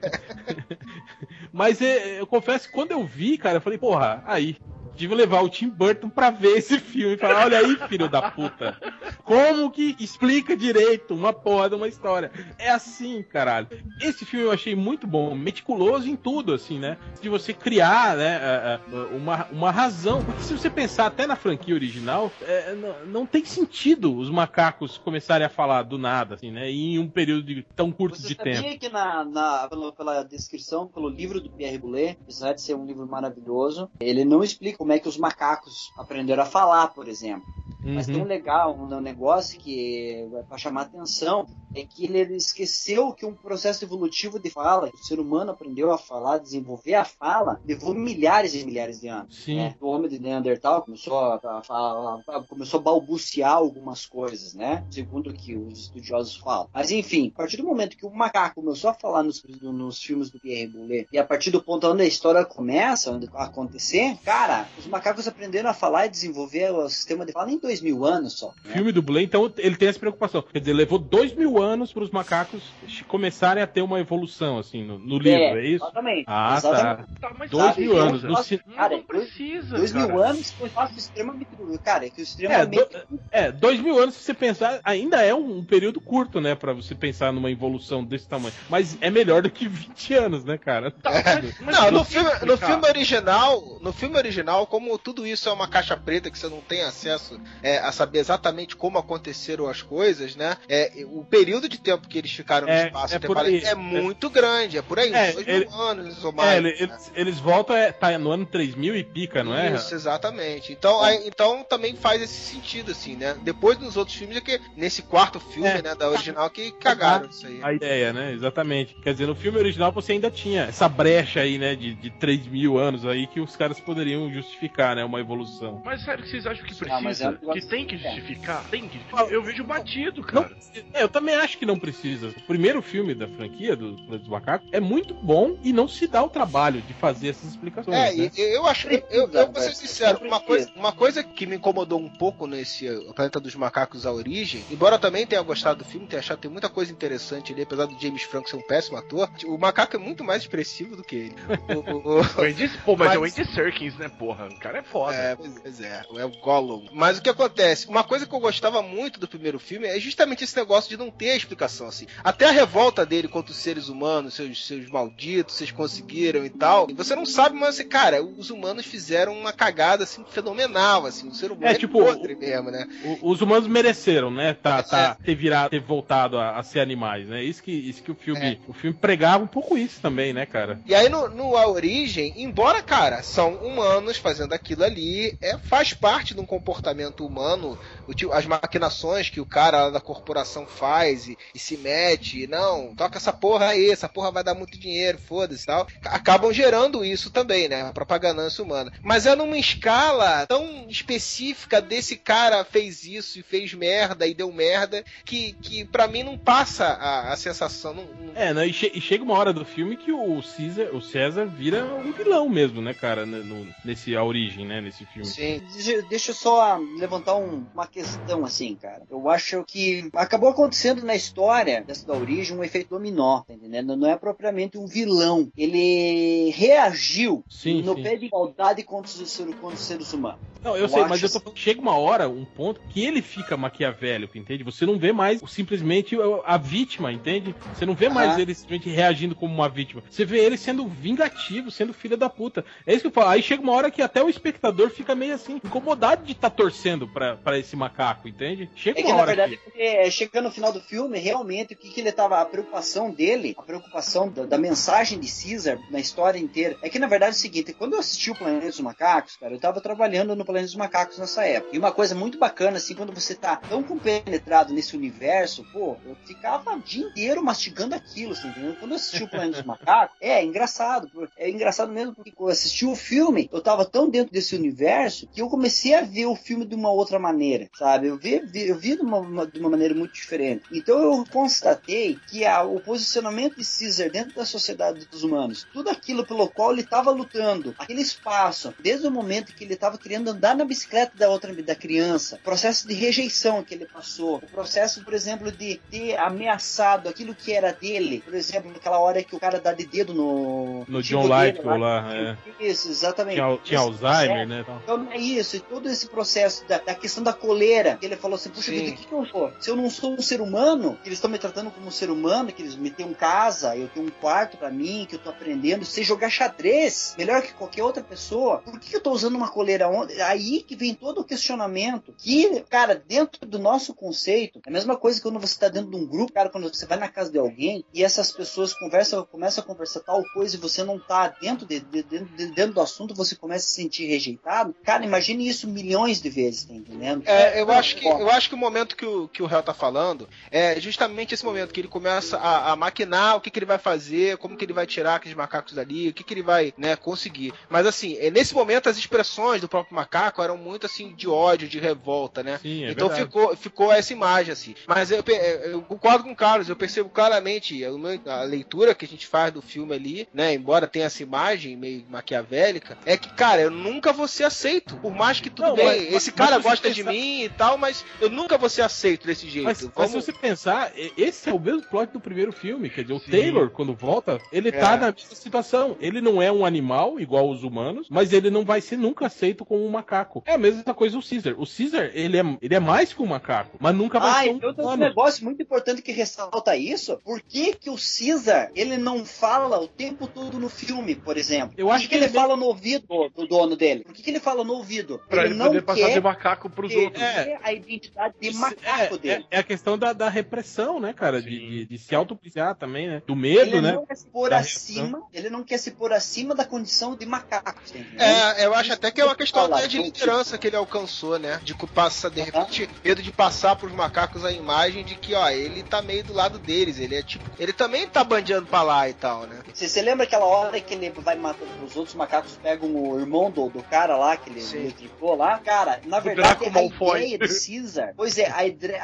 [1.52, 4.58] Mas é, eu confesso que quando eu vi, cara, eu falei, porra, aí.
[5.00, 8.22] Tive levar o Tim Burton pra ver esse filme e falar: olha aí, filho da
[8.30, 8.78] puta.
[9.24, 12.30] Como que explica direito uma porra de uma história?
[12.58, 13.68] É assim, caralho.
[14.02, 16.98] Esse filme eu achei muito bom, meticuloso em tudo, assim, né?
[17.22, 18.80] De você criar, né,
[19.16, 20.22] uma, uma razão.
[20.26, 24.98] Porque se você pensar até na franquia original, é, não, não tem sentido os macacos
[24.98, 26.70] começarem a falar do nada, assim, né?
[26.70, 28.80] Em um período de- tão curto Você de sabia tempo.
[28.80, 32.86] que na, na- pela, pela descrição, pelo livro do Pierre Boulet, apesar de ser um
[32.86, 37.48] livro maravilhoso, ele não explica como é que os macacos aprenderam a falar, por exemplo.
[37.82, 38.26] Mas tem um Uhum.
[38.26, 43.86] legal, um negócio que é para chamar atenção, é que ele, esqueceu que um processo
[43.86, 48.54] evolutivo de fala, que o ser humano aprendeu a falar, desenvolver a fala, levou milhares
[48.54, 49.48] e milhares de anos.
[49.48, 49.76] Né?
[49.80, 54.84] O homem de Neandertal começou a, a- a- a- começou a balbuciar algumas coisas, né?
[54.92, 56.68] Segundo o que os estudiosos falam.
[56.74, 60.30] Mas enfim, a partir do momento que o macaco começou a falar nos, nos filmes
[60.30, 64.68] do Pierre Boulet, e a partir do ponto onde a história começa, onde acontecer, cara,
[64.78, 68.34] os macacos aprenderam a falar e desenvolver o sistema de fala em dois mil anos
[68.34, 68.54] só.
[68.66, 68.74] né?
[68.74, 70.42] filme do Blade, então ele tem essa preocupação.
[70.42, 72.64] Quer dizer, levou dois mil anos para os macacos
[73.08, 75.84] começarem a ter uma evolução, assim, no, no livro, é isso?
[75.84, 76.26] Exatamente.
[76.28, 77.20] Ah, exatamente.
[77.20, 77.30] tá.
[77.30, 78.24] Tá, Dois sabe, mil anos.
[78.24, 79.78] No Cara, não precisa.
[79.78, 80.08] Dois cara.
[80.08, 81.48] mil anos foi um espaço extremamente.
[81.84, 82.78] Cara, é que o É, extremamente.
[82.90, 86.74] do- é, dois mil anos, se você pensar, ainda é um, período curto, né, Pra
[86.74, 88.54] você pensar numa evolução desse tamanho.
[88.70, 90.92] Mas é melhor do que 20 anos, né, cara?
[90.92, 95.48] Tá, mas- mas Não, no filme, no filme original, no filme original, como tudo isso
[95.50, 99.68] é uma caixa preta que você não tem acesso é, a saber exatamente como aconteceram
[99.68, 100.58] as coisas, né?
[100.68, 103.64] É, o período de tempo que eles ficaram no É, espaço é aí.
[103.64, 106.58] é muito grande, é por aí, É, dois ele- mil anos ou É, mais.
[106.58, 106.76] ele- né?
[106.80, 109.74] eles, eles voltam, é, tá no ano 3000 e pica, não é?
[109.76, 110.72] Isso, exatamente.
[110.72, 113.36] Então, aí- então também faz esse sentido, assim, né?
[113.42, 115.82] Depois nos outros filmes é que nesse quarto filme, É.
[115.82, 117.60] né, da original, que cagaram isso aí.
[117.64, 118.34] A ideia, né?
[118.34, 118.96] Exatamente.
[119.02, 121.76] Quer dizer, no filme original você ainda tinha essa brecha aí, né?
[121.76, 125.04] De, de 3 mil anos aí que os caras poderiam justificar, né?
[125.06, 125.82] Uma evolução.
[125.86, 127.50] Mas sério que vocês acham que Ah, mas é precisa?
[127.50, 128.70] um que tem que negócio- justificar?
[128.70, 129.32] Tem que justificar.
[129.32, 130.58] Eu vejo batido, Não, cara.
[130.94, 132.30] é, eu também acho que não precisa.
[132.30, 136.08] O primeiro filme da franquia, do Planeta dos Macacos, é muito bom e não se
[136.08, 137.96] dá o trabalho de fazer essas explicações.
[137.96, 138.32] É, né?
[138.36, 142.00] eu acho, eu, eu, eu vou ser sincero, uma coisa, uma coisa que me incomodou
[142.00, 146.08] um pouco nesse Planeta dos Macacos a origem, embora eu também tenha gostado do filme,
[146.08, 148.98] tenha achado que tem muita coisa interessante ali, apesar do James Franco ser um péssimo
[148.98, 151.36] ator, o macaco é muito mais expressivo do que ele.
[151.70, 154.39] O- o- o- O Andy, pô, mas, Mas- é o Andy Serkins, né, porra?
[154.48, 155.16] O cara é foda.
[155.16, 156.86] É, pois é, é o Gollum.
[156.92, 157.88] Mas o que acontece?
[157.88, 161.10] Uma coisa que eu gostava muito do primeiro filme é justamente esse negócio de não
[161.12, 162.06] ter explicação, assim.
[162.24, 166.88] Até a revolta dele contra os seres humanos, seus, seus malditos, vocês conseguiram e tal.
[166.90, 171.28] E você não sabe, mas, assim, cara, os humanos fizeram uma cagada, assim, fenomenal, assim.
[171.28, 172.88] O ser humano É, é, tipo, podre mesmo, né?
[173.22, 174.54] O- os humanos mereceram, né?
[174.54, 177.44] Tá, tá, ter virado, ter voltado a, a ser animais, né?
[177.44, 178.58] Isso que, isso que o filme, É.
[178.68, 180.80] o filme pregava um pouco isso também, né, cara?
[180.86, 185.92] E aí no, no A Origem, embora, cara, são humanos fazendo aquilo ali, é, faz
[185.92, 187.76] parte de um comportamento humano,
[188.08, 193.18] o as maquinações que o cara da corporação faz e, e se mete, não, toca
[193.18, 197.68] essa porra aí, essa porra vai dar muito dinheiro, foda-se tal, acabam gerando isso também,
[197.68, 198.92] né, a própria ganância humana.
[199.02, 204.52] Mas é numa escala tão específica desse cara fez isso e fez merda e deu
[204.52, 208.68] merda, que, que para mim não passa a, a sensação, não, não- É, né?
[208.68, 212.12] E, che- e chega uma hora do filme que o César, o César vira um
[212.12, 213.26] vilão mesmo, né, cara?
[213.26, 214.82] né, no- nesse A Origem, né?
[214.82, 215.28] Nesse filme.
[215.28, 215.62] Sim.
[216.10, 219.04] Deixa, eu só levantar um- uma questão assim, cara.
[219.10, 223.96] Eu acho que acabou acontecendo na história dessa da origem um efeito dominó, tá entendendo?
[223.96, 225.50] Não é propriamente um vilão.
[225.58, 228.04] Ele reagiu Sim, no sim.
[228.04, 230.40] pé de igualdade contra os, ser- contra os seres humanos.
[230.62, 233.02] Não, eu, Eu sei, mas eu tô falando que chega uma hora, um ponto, que
[233.06, 234.62] ele fica maquiavélico, entende?
[234.62, 237.56] Você não vê mais simplesmente a vítima, entende?
[237.74, 240.04] Você não vê mais ele simplesmente reagindo como uma vítima.
[240.10, 242.66] Você vê ele sendo vingativo, sendo filho da puta.
[242.86, 243.30] É isso que eu falo.
[243.30, 247.08] Aí chega uma hora que até o espectador fica meio assim, incomodado de estar torcendo
[247.08, 248.70] pra, pra esse macaco, entende?
[248.76, 249.82] Chega É que uma na hora verdade, que...
[249.82, 252.40] é, chegando no final do filme, realmente o que, que ele tava.
[252.40, 256.78] A preocupação dele, a preocupação da, da mensagem de Caesar na história inteira.
[256.82, 259.54] É que na verdade é o seguinte: quando eu assisti o Planeta dos Macacos, cara,
[259.54, 261.76] eu tava trabalhando no Planeta dos Macacos nessa época.
[261.76, 266.16] E uma coisa muito bacana, assim, quando você tá tão compenetrado nesse universo, pô, eu
[266.26, 268.76] ficava o dia inteiro mastigando aquilo, assim, entendeu?
[268.80, 271.10] Quando eu assisti o Planeta dos Macacos, é, engraçado.
[271.10, 274.56] pô, É engraçado mesmo porque quando eu assisti o filme, eu tava tão dentro desse
[274.56, 278.08] universo que eu comecei a ver o filme de uma outra maneira, sabe?
[278.08, 280.64] Eu vi, vi- eu vi de uma, de uma maneira muito diferente.
[280.72, 285.90] Então eu constatei que a- o posicionamento de Caesar dentro da sociedade dos humanos, tudo
[285.90, 290.30] aquilo pelo qual ele estava lutando, aquele espaço, desde o momento que ele estava querendo
[290.30, 294.48] andar na bicicleta da outra da criança, o processo de rejeição que ele passou, o
[294.52, 299.36] processo, por exemplo, de ter ameaçado aquilo que era dele, por exemplo, naquela hora que
[299.36, 302.38] o cara dá de dedo no No tipo John dele Lithgow lá, é.
[302.60, 303.36] Isso, exatamente.
[303.36, 304.64] Tinha, tinha Alzheimer, né?
[304.66, 304.80] tal.
[304.84, 308.36] então é isso, e todo esse processo da, da questão da coleira, que ele falou
[308.36, 308.78] assim, puxa Sim.
[308.80, 309.52] vida, o que, que eu sou?
[309.60, 312.10] Se eu não sou um ser humano, que eles estão me tratando como um ser
[312.10, 315.20] humano, que eles me têm um casa, eu tenho um quarto pra mim, que eu
[315.20, 319.12] tô aprendendo, sei jogar xadrez, melhor que qualquer outra pessoa, por que, que eu tô
[319.12, 320.20] usando uma coleira onde?
[320.22, 324.96] Aí que vem todo o questionamento, que, cara, dentro do nosso conceito, é a mesma
[324.98, 327.32] coisa que quando você tá dentro de um grupo, cara, quando você vai na casa
[327.32, 331.28] de alguém, e essas pessoas conversam, começam a conversar tal coisa e você não tá
[331.42, 335.04] dentro, de, de- de- de- dentro do assunto, você começa a se sentir rejeitado, cara,
[335.06, 337.24] imagine isso milhões de vezes, tá entendendo?
[337.26, 339.74] É, eu acho que eu acho que o momento que o, que o réu tá
[339.74, 343.66] falando é justamente esse momento que ele começa a, a maquinar o que, que ele
[343.66, 346.74] vai fazer, como que ele vai tirar aqueles macacos dali, o que, que ele vai
[346.78, 347.54] né, conseguir.
[347.70, 351.68] Mas assim, é, nesse momento as expressões do próprio macaco eram muito assim de ódio,
[351.68, 352.60] de revolta, né?
[352.62, 353.26] Sim, é então verdade.
[353.28, 354.76] ficou, ficou essa imagem assim.
[354.88, 355.34] Mas eu, pe-
[355.66, 359.52] eu concordo com o Carlos, eu percebo claramente meu- a leitura que a gente faz
[359.54, 360.54] do filme ali, né?
[360.54, 364.96] Embora tenha essa imagem meio maquiavélica, é que, cara, eu nunca vou ser aceito.
[364.98, 367.44] Por mais que tudo Não, bem, mas- esse mas cara você gosta de pensar- mim
[367.44, 369.66] e tal, mas eu nunca vou ser aceito desse jeito.
[369.66, 372.90] Mas, mas Como- se você pensar, esse é o mesmo plot do primeiro filme.
[372.90, 373.32] Quer dizer, o Sim.
[373.32, 374.72] Taylor, quando volta, ele É.
[374.72, 375.96] tá na mesma situação.
[376.00, 379.66] Ele não é um animal igual os humanos, mas ele não vai ser nunca aceito
[379.66, 380.44] como um macaco.
[380.46, 381.54] É a mesma coisa o Caesar.
[381.58, 384.50] O Caesar, ele é, ele é mais que um macaco, mas nunca vai Ah, ser
[384.50, 385.04] então um tem um humano.
[385.04, 387.18] negócio muito importante que ressalta isso.
[387.24, 391.74] Por que, que o Caesar ele não fala o tempo todo no filme, por exemplo?
[391.78, 393.06] Eu acho que, que ele ele- fala no ouvido
[393.36, 394.04] do dono dele?
[394.04, 395.20] Por que, que ele fala no ouvido?
[395.28, 397.22] Pra ele, não poder passar de macaco pros outros.
[397.22, 397.60] É.
[397.62, 399.46] a identidade de Isso- macaco é, dele.
[399.52, 401.42] É, é a questão da, da repressão, né, cara?
[401.42, 403.22] De, de, de se autopoliciar também, né?
[403.26, 403.94] Do medo, ele né?
[403.94, 407.26] não quer se pôr Da acima, ele não quer se pôr acima da condição de
[407.26, 407.82] macaco.
[408.18, 411.60] É, eu acho até que é uma questão até de liderança que ele alcançou, né?
[411.64, 415.84] De passar, de repente, medo de passar pros macacos a imagem de que, ó, ele
[415.84, 417.00] tá meio do lado deles.
[417.00, 417.50] Ele é tipo.
[417.60, 419.60] Ele também tá bandeando pra lá e tal, né?
[419.74, 423.39] Você, você lembra aquela hora que ele vai matando os outros macacos, pegam o irmão
[423.52, 425.60] do, do cara lá, que ele eletricou lá?
[425.60, 427.20] Cara, na verdade, a Malfoy.
[427.22, 428.14] ideia do Caesar.
[428.18, 428.58] Pois é, a,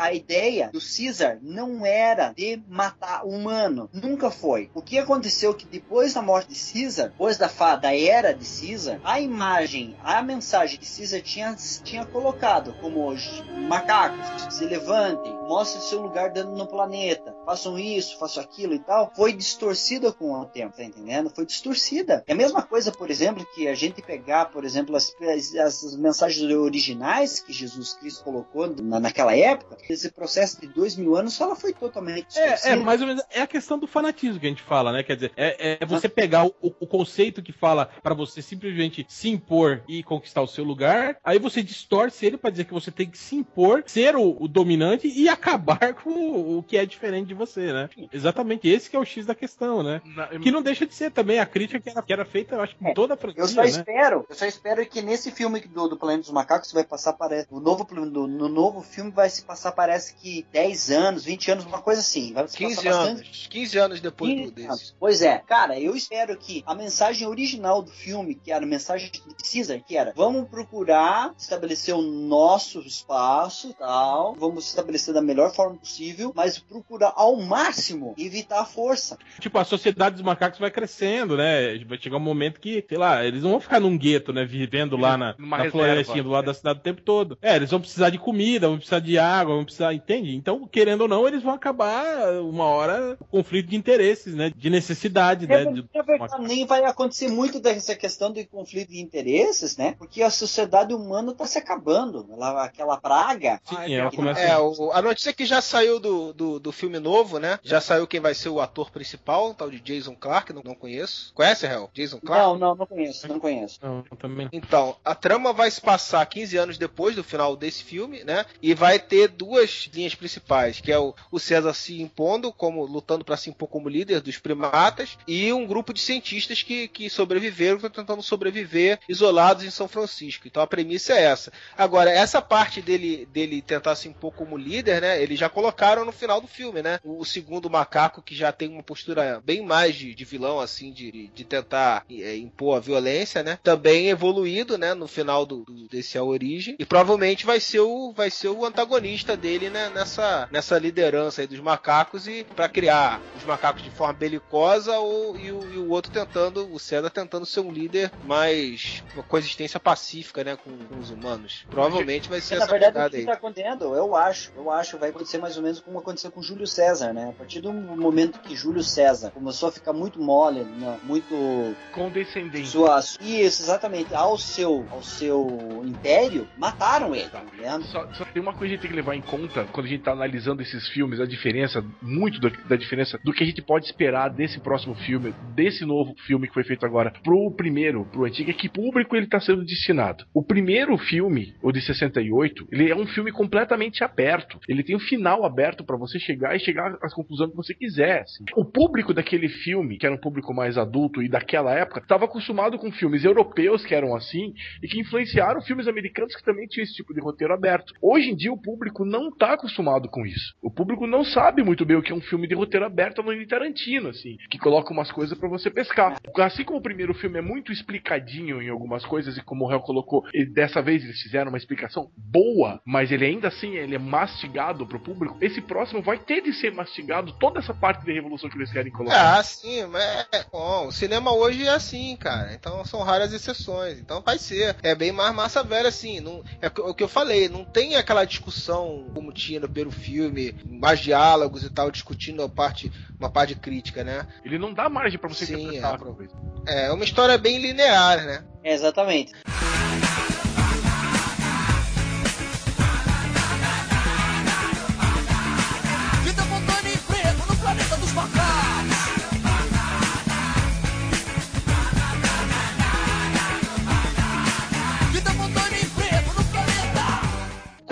[0.03, 3.88] a ideia do Caesar não era de matar humano.
[3.93, 4.69] Nunca foi.
[4.73, 8.45] O que aconteceu que depois da morte de Caesar, depois da, fa- da era de
[8.45, 15.34] Caesar, a imagem, a mensagem que Caesar tinha, tinha colocado como os macacos se levantem,
[15.47, 20.33] mostre seu lugar dentro no planeta, façam isso, façam aquilo e tal, foi distorcida com
[20.33, 21.29] o tempo, tá entendendo?
[21.29, 22.23] Foi distorcida.
[22.27, 25.95] É a mesma coisa, por exemplo, que a gente pegar, por exemplo, as, as, as
[25.95, 31.39] mensagens originais que Jesus Cristo colocou na, naquela época, esse processo de dois mil anos,
[31.39, 32.69] ela foi totalmente distorcida.
[32.69, 35.03] É, é, mais ou menos, é a questão do fanatismo que a gente fala, né?
[35.03, 39.29] Quer dizer, é, é você pegar o, o conceito que fala para você simplesmente se
[39.29, 43.09] impor e conquistar o seu lugar, aí você distorce ele para dizer que você tem
[43.09, 47.33] que se impor, ser o, o dominante e acabar com o, que é diferente de
[47.33, 47.89] você, né?
[48.11, 50.01] Exatamente esse que é o X da questão, né?
[50.05, 52.61] Na- Que não deixa de ser também a crítica que era, que era feita, eu
[52.61, 53.67] acho, com É, toda a franquia, Eu só né?
[53.67, 57.47] espero, eu só espero que nesse filme do, do Planeta dos Macacos vai passar parece
[57.51, 61.65] o novo do, no novo filme vai se passar parece que 10 anos, 20 anos,
[61.65, 63.47] uma coisa assim, vai se 15 passar bastante anos.
[63.49, 64.67] 15 anos depois do 15 desse.
[64.67, 64.95] anos.
[64.99, 69.11] Pois é, cara, eu espero que a mensagem original do filme, que era a mensagem
[69.11, 69.21] de
[69.51, 75.76] Caesar, que era vamos procurar estabelecer o nosso espaço, tal, vamos estabelecer da melhor forma
[75.78, 79.17] possível, mas procurar ao máximo evitar a força.
[79.39, 81.78] Tipo, a sociedade dos macacos vai crescendo, né?
[81.86, 84.45] Vai chegar um momento que, sei lá, eles não vão ficar num gueto, né?
[84.45, 85.86] Vivendo lá na, Numa na reserva.
[85.86, 87.38] florestinha do lado da cidade o tempo todo.
[87.41, 90.36] É, eles vão precisar de comida, vão precisar de água, vão precisar, entende?
[90.36, 94.51] Então, querendo ou não, eles vão acabar uma hora com conflito de interesses, né?
[94.55, 95.65] De necessidade, né?
[95.65, 99.95] de- Na verdade, nem vai acontecer muito dessa questão de conflito de interesses, né?
[99.97, 102.26] Porque a sociedade humana está se acabando.
[102.32, 103.59] Ela, aquela praga.
[103.65, 107.39] Sim, ela começa É, o- a notícia que já saiu do, do, do filme novo,
[107.39, 107.57] né?
[107.63, 110.76] Já saiu quem vai ser o ator principal, o tal de Jason Clark, não, não
[110.76, 111.34] conheço.
[111.34, 111.89] Conhece, Hel?
[111.93, 112.43] Jason Clark?
[112.43, 113.80] Não, não, não conheço, não conheço.
[113.82, 114.49] Não, também.
[114.51, 118.45] Então, a trama vai se passar 15 anos depois do final desse filme, né?
[118.61, 123.24] E vai ter duas linhas principais, que é o, o César se impondo, como lutando
[123.24, 127.80] para se impor como líder dos primatas, e um grupo de cientistas que, que sobreviveram,
[127.80, 130.45] que estão tentando sobreviver isolados em São Francisco.
[130.45, 131.53] Então a premissa é essa.
[131.78, 135.05] Agora, essa parte dele, dele tentar se impor como líder, né?
[135.22, 136.99] Eles já colocaram no final do filme, né?
[137.03, 141.30] O, segundo macaco, que já tem uma postura bem mais de, de vilão, assim, de,
[141.34, 143.60] de tentar é, impor a violência, né?
[143.64, 144.93] Também evoluído, né?
[144.93, 146.76] No final do, do- desse A Origem.
[146.80, 149.89] E provavelmente vai ser o, vai ser o antagonista dele, né?
[149.89, 155.38] Nessa, nessa liderança aí dos macacos e para criar os macacos de forma belicosa ou,
[155.38, 159.80] e, o, e o outro tentando, o César tentando ser um líder mais uma coexistência
[159.80, 160.56] pacífica, né?
[160.56, 161.66] Com, com os humanos.
[161.70, 163.36] Provavelmente vai ser na essa verdade, o que aí.
[163.36, 167.13] acontecendo, eu acho, eu acho, vai acontecer mais ou menos como aconteceu com Júlio César,
[167.13, 167.29] né?
[167.29, 170.99] A partir do momento que Júlio César começou a ficar muito mole, né?
[171.03, 172.67] muito Condescendente.
[172.67, 177.85] sua, isso, exatamente, ao seu, ao seu império, mataram ele, tá entendendo?
[177.85, 179.89] Só, só tem uma coisa que a gente tem que levar em conta quando a
[179.89, 183.61] gente tá analisando esses filmes, a diferença, muito da, da diferença do que a gente
[183.61, 188.25] pode esperar desse próximo filme, desse novo filme que foi feito agora, pro primeiro, pro
[188.25, 190.25] antigo, é que público ele tá sendo destinado.
[190.33, 194.59] O primeiro filme, o de 68, ele é um filme completamente aberto.
[194.67, 198.21] Ele tem o final aberto pra você chegar e chegar às conclusões que você quiser.
[198.21, 198.45] assim.
[198.55, 202.78] O público daquele filme, que era um público mais adulto e daquela época, estava acostumado
[202.78, 206.95] com filmes europeus que eram assim e que influenciaram filmes americanos que também tinham esse
[206.95, 207.93] tipo de roteiro aberto.
[208.01, 210.55] Hoje em dia o público não tá acostumado com isso.
[210.61, 213.45] O público não sabe muito bem o que é um filme de roteiro aberto no
[213.47, 216.17] Tarantino, assim, que coloca umas coisas pra você pescar.
[216.38, 219.82] Assim como o primeiro filme é muito explicadinho em algumas coisas e como o Hell
[219.82, 220.23] colocou,
[220.53, 224.99] dessa vez eles fizeram uma explicação boa, mas ele ainda assim ele é mastigado pro
[224.99, 225.38] público.
[225.41, 228.91] Esse próximo vai ter de ser mastigado toda essa parte de revolução que eles querem
[228.91, 229.38] colocar.
[229.38, 232.53] Ah, sim, mas é, bom, o cinema hoje é assim, cara.
[232.53, 233.99] Então são raras exceções.
[233.99, 234.76] Então vai ser.
[234.82, 236.20] É bem mais massa velha, assim.
[236.20, 240.55] Não, é o que eu falei, não tem aquela discussão como tinha no primeiro filme,
[240.66, 244.26] mais diálogos e tal, discutindo a parte, uma parte crítica, né?
[244.43, 246.34] Ele não dá margem pra você Sim, interpretar é, coisa.
[246.66, 248.45] É uma história bem linear, né?
[248.63, 249.34] É, exatamente.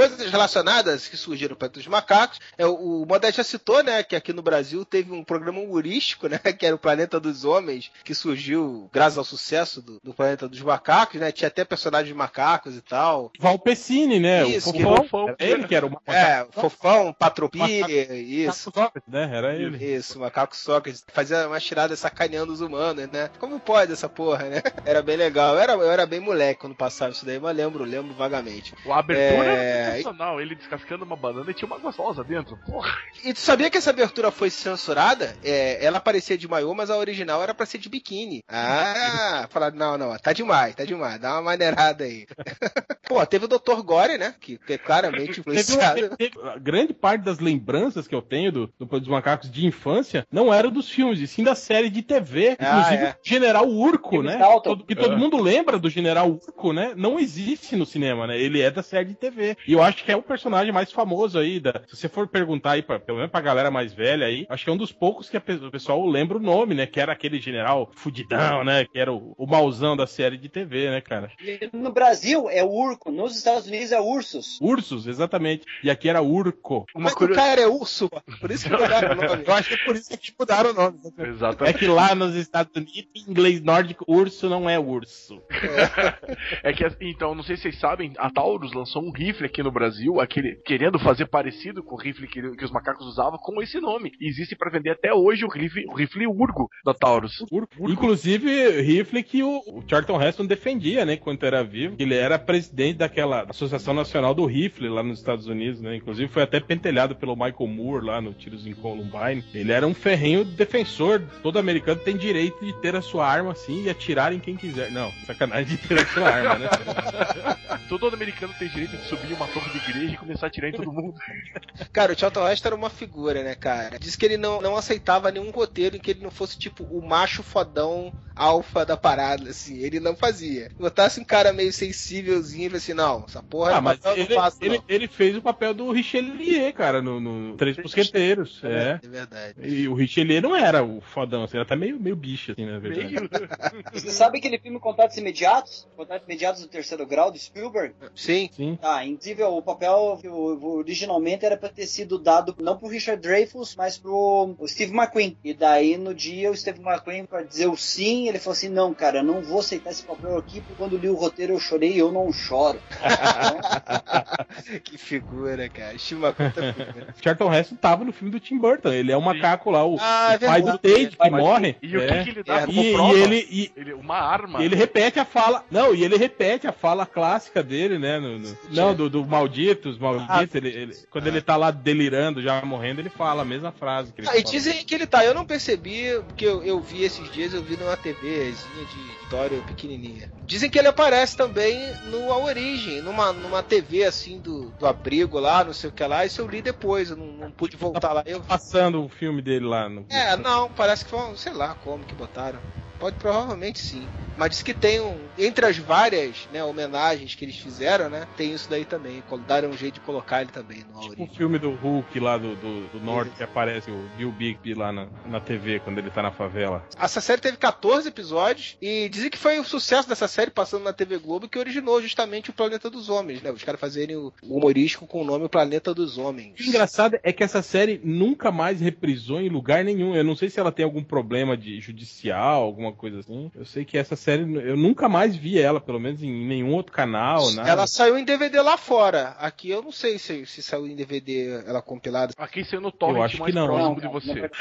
[0.09, 2.39] Coisas relacionadas que surgiram para os macacos.
[2.57, 6.27] É, o, o Modeste já citou, né, que aqui no Brasil teve um programa humorístico,
[6.27, 10.47] né, que era o Planeta dos Homens, que surgiu graças ao sucesso do, do Planeta
[10.47, 11.31] dos Macacos, né?
[11.31, 13.31] Tinha até personagens macacos e tal.
[13.39, 14.45] Valpecini, né?
[14.47, 15.35] Isso, o que Fofão, Fofão.
[15.39, 18.71] era ele que era o macaco É, Fofão, Patropia, Macaco- isso.
[18.71, 19.29] Sócrates, né?
[19.33, 19.83] Era ele.
[19.83, 23.29] Isso, macaco Sócrates fazia uma tirada sacaneando os humanos, né?
[23.39, 24.61] Como pode essa porra, né?
[24.85, 25.55] Era bem legal.
[25.55, 28.73] Eu era, eu era bem moleque quando passava isso daí, mas lembro, lembro vagamente.
[28.85, 30.41] A abertura É, é sensacional.
[30.41, 32.57] Ele descascando uma banana e tinha uma gostosa dentro.
[32.65, 32.91] Porra.
[33.23, 35.35] E tu sabia que essa abertura foi censurada?
[35.43, 38.43] É, ela parecia de maiô, mas a original era pra ser de biquíni.
[38.47, 42.25] Ah, falaram, não, não, tá demais, tá demais, dá uma maneirada aí.
[43.07, 43.81] Pô, teve o Dr.
[43.83, 44.33] Gore, né?
[44.39, 46.09] Que, que é claramente influenciado.
[46.17, 46.31] teve-
[46.61, 50.69] grande parte das lembranças que eu tenho do, do- dos macacos de infância não era
[50.69, 52.55] dos filmes, e sim da série de TV.
[52.59, 53.15] Ah, Inclusive, é.
[53.23, 54.39] General Urco, né?
[54.63, 55.17] Todo- que todo É.
[55.17, 56.93] mundo lembra do General Urco, né?
[56.95, 58.39] Não existe no cinema, né?
[58.39, 59.57] Ele é da série de TV.
[59.67, 61.59] E eu acho que é o personagem mais famoso aí.
[61.59, 64.63] Da, se você for perguntar aí, pra, pelo menos pra galera mais velha aí, acho
[64.63, 66.85] que é um dos poucos que a pe- o pessoal lembra o nome, né?
[66.85, 68.85] Que era aquele general fudidão, né?
[68.85, 71.31] Que era o, o mauzão da série de TV, né, cara?
[71.71, 74.59] No Brasil é urco, nos Estados Unidos é ursos.
[74.61, 75.65] Ursos, exatamente.
[75.83, 76.85] E aqui era Urco.
[76.95, 77.49] Uma Mas o curiosidade.
[77.49, 78.09] cara é urso,
[78.39, 79.43] por isso que mudaram o nome.
[79.47, 80.99] Eu acho que é por isso que mudaram o nome.
[81.17, 81.77] É Exatamente.
[81.79, 85.41] que lá nos Estados Unidos, em inglês nórdico, urso não é urso.
[86.63, 89.71] É que, então, não sei se vocês sabem, a Taurus lançou um rifle aqui no
[89.73, 93.79] Brasil, aquele querendo fazer parecido com o rifle que, que os macacos usavam, com esse
[93.79, 94.11] nome.
[94.19, 97.33] E existe pra vender até hoje o rifle, o rifle Urgo da Taurus.
[97.51, 97.89] Urco.
[97.89, 101.95] Inclusive, rifle que o, o Charlton Heston defendia, né, enquanto era vivo.
[101.99, 105.95] Ele era presidente daquela Associação Nacional do Rifle lá nos Estados Unidos, né?
[105.95, 109.43] Inclusive foi até pentelhado pelo Michael Moore lá no Tiros em Columbine.
[109.53, 111.21] Ele era um ferrenho defensor.
[111.41, 114.91] Todo americano tem direito de ter a sua arma assim e atirar em quem quiser.
[114.91, 116.69] Não, sacanagem de ter a sua arma, né?
[117.89, 120.73] Todo americano tem direito de subir uma torre de igreja e começar a atirar em
[120.73, 121.19] todo mundo.
[121.91, 123.99] Cara, o Charlton Heston era uma figura, né, cara?
[123.99, 127.05] Diz que ele não, não aceitava nenhum roteiro em que ele não fosse, tipo, o
[127.07, 129.77] macho fodão alfa da parada, assim.
[129.77, 130.71] Ele não fazia.
[130.79, 134.29] Botasse um cara meio sensívelzinho e assim, não, essa porra Ah, é mas papel, ele,
[134.29, 134.83] não faço, ele, não.
[134.87, 138.61] ele fez o papel do Richelieu, cara, no, no Três Mosqueteiros.
[138.63, 138.99] É.
[139.03, 139.55] É verdade.
[139.61, 142.79] E o Richelieu não era o fodão, assim, era até meio, meio bicho, assim, na
[142.79, 143.13] verdade.
[143.13, 143.29] Meio...
[143.93, 145.87] Você sabe aquele filme Contatos Imediatos?
[145.95, 147.93] Contatos Imediatos do Terceiro Grau, do Spielberg?
[148.15, 148.49] Sim.
[148.51, 148.77] Sim.
[148.81, 150.19] Ah, inclusive o papel
[150.61, 155.37] originalmente era pra ter sido dado não pro Richard Dreyfuss, mas pro o Steve McQueen.
[155.43, 158.93] E daí no dia o Steve McQueen para dizer o sim, ele falou assim: "Não,
[158.93, 161.93] cara, eu não vou aceitar esse papel aqui, porque quando li o roteiro eu chorei
[161.93, 162.79] e eu não choro".
[164.83, 165.93] que figura, cara.
[165.93, 167.07] Tá figura.
[167.21, 168.89] Charlton Heston tava no filme do Tim Burton.
[168.89, 170.77] Ele é o macaco lá, o, Ah, é o pai do.
[170.77, 171.75] Tate, que morre.
[171.81, 172.07] E o É.
[172.19, 173.13] que, que ele dá É, como E, prova?
[173.17, 174.61] e ele, e, Ele- Uma arma.
[174.61, 175.63] e ele repete a fala.
[175.69, 178.19] Não, e ele repete a fala clássica dele, né?
[178.19, 180.55] no- no- não, do, do malditos, malditos.
[180.55, 184.21] ele, ele- quando ele tá lá delirando, já morrendo, ele fala a mesma frase que
[184.21, 185.23] ele Ah, e dizem que ele tá.
[185.25, 189.61] Eu não percebi, porque eu, eu vi esses dias, eu vi numa TVzinha de história
[189.61, 190.29] pequenininha.
[190.45, 195.39] Dizem que ele aparece também no A Origem, numa, numa TV assim do, do abrigo
[195.39, 196.25] lá, não sei o que lá.
[196.25, 198.23] Isso eu li depois, eu não, não pude voltar lá.
[198.25, 198.41] Eu...
[198.41, 199.89] Passando o filme dele lá.
[199.89, 200.05] No...
[200.09, 202.59] É, não, parece que foi, sei lá como que botaram.
[203.03, 204.07] Pode provavelmente sim.
[204.37, 205.17] Mas diz que tem um.
[205.37, 208.25] Entre as várias né, homenagens que eles fizeram, né?
[208.37, 209.21] Tem isso daí também.
[209.45, 212.55] Deram um jeito de colocar ele também no Tipo o filme do Hulk lá do,
[212.55, 216.21] do, do norte que aparece o Bill Bigby lá na, na TV quando ele tá
[216.21, 216.87] na favela.
[216.97, 220.93] Essa série teve 14 episódios e dizem que foi o sucesso dessa série passando na
[220.93, 223.51] TV Globo que originou justamente o Planeta dos Homens, né?
[223.51, 226.59] Os caras fazerem o o humorístico com o nome Planeta dos Homens.
[226.59, 230.15] O engraçado é que essa série nunca mais reprisou em lugar nenhum.
[230.15, 233.51] Eu não sei se ela tem algum problema de judicial, alguma coisa assim.
[233.55, 236.91] Eu sei que essa série, eu nunca mais vi ela, pelo menos em nenhum outro
[236.91, 237.69] canal, nada.
[237.69, 239.35] Ela saiu em DVD lá fora.
[239.39, 242.33] Aqui eu não sei se, se saiu em DVD ela compilada.
[242.37, 243.67] Aqui sendo o Eu torrent acho que não.
[243.67, 244.39] próximo Não, de você.
[244.39, 244.49] é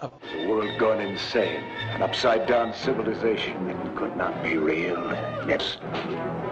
[0.00, 0.10] a
[0.46, 1.64] world gone insane.
[1.96, 4.98] An upside down civilization that could not be real.
[5.48, 5.78] Yes.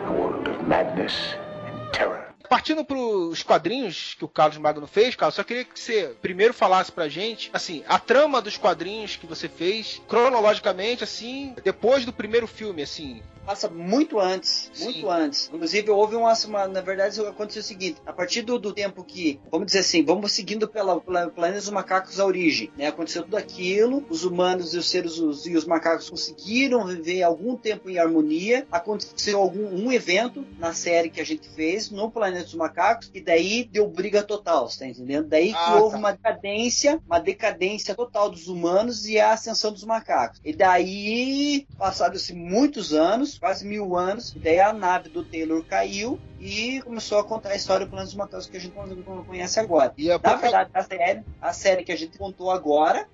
[0.06, 1.34] A world of madness
[1.66, 2.23] and terror.
[2.48, 6.92] Partindo pros quadrinhos que o Carlos Magno fez, Carlos, só queria que você primeiro falasse
[6.92, 12.46] pra gente, assim, a trama dos quadrinhos que você fez, cronologicamente, assim, depois do primeiro
[12.46, 13.22] filme, assim.
[13.44, 15.06] Passa muito antes, muito Sim.
[15.08, 15.50] antes.
[15.52, 19.38] Inclusive, houve uma, uma- Na verdade, aconteceu o seguinte: a partir do, do tempo que,
[19.50, 22.86] vamos dizer assim, vamos seguindo pela, pela planeta dos macacos a origem, né?
[22.86, 27.54] Aconteceu tudo aquilo, os humanos e os seres os- e os macacos conseguiram viver algum
[27.56, 28.66] tempo em harmonia.
[28.72, 33.20] Aconteceu algum um evento na série que a gente fez no planeta dos macacos, e
[33.20, 35.28] daí deu briga total, você tá entendendo?
[35.28, 35.98] Daí que Ah, houve tá.
[35.98, 40.40] uma decadência, uma decadência total dos humanos e a ascensão dos macacos.
[40.44, 46.18] E daí, passados-se muitos anos, quase mil anos, e daí a nave do Taylor caiu
[46.38, 49.58] e começou a contar a história do Planeta dos Macacos que a gente não conhece
[49.60, 49.92] agora.
[49.96, 53.08] E a Na verdade, a série, a série que a gente contou agora,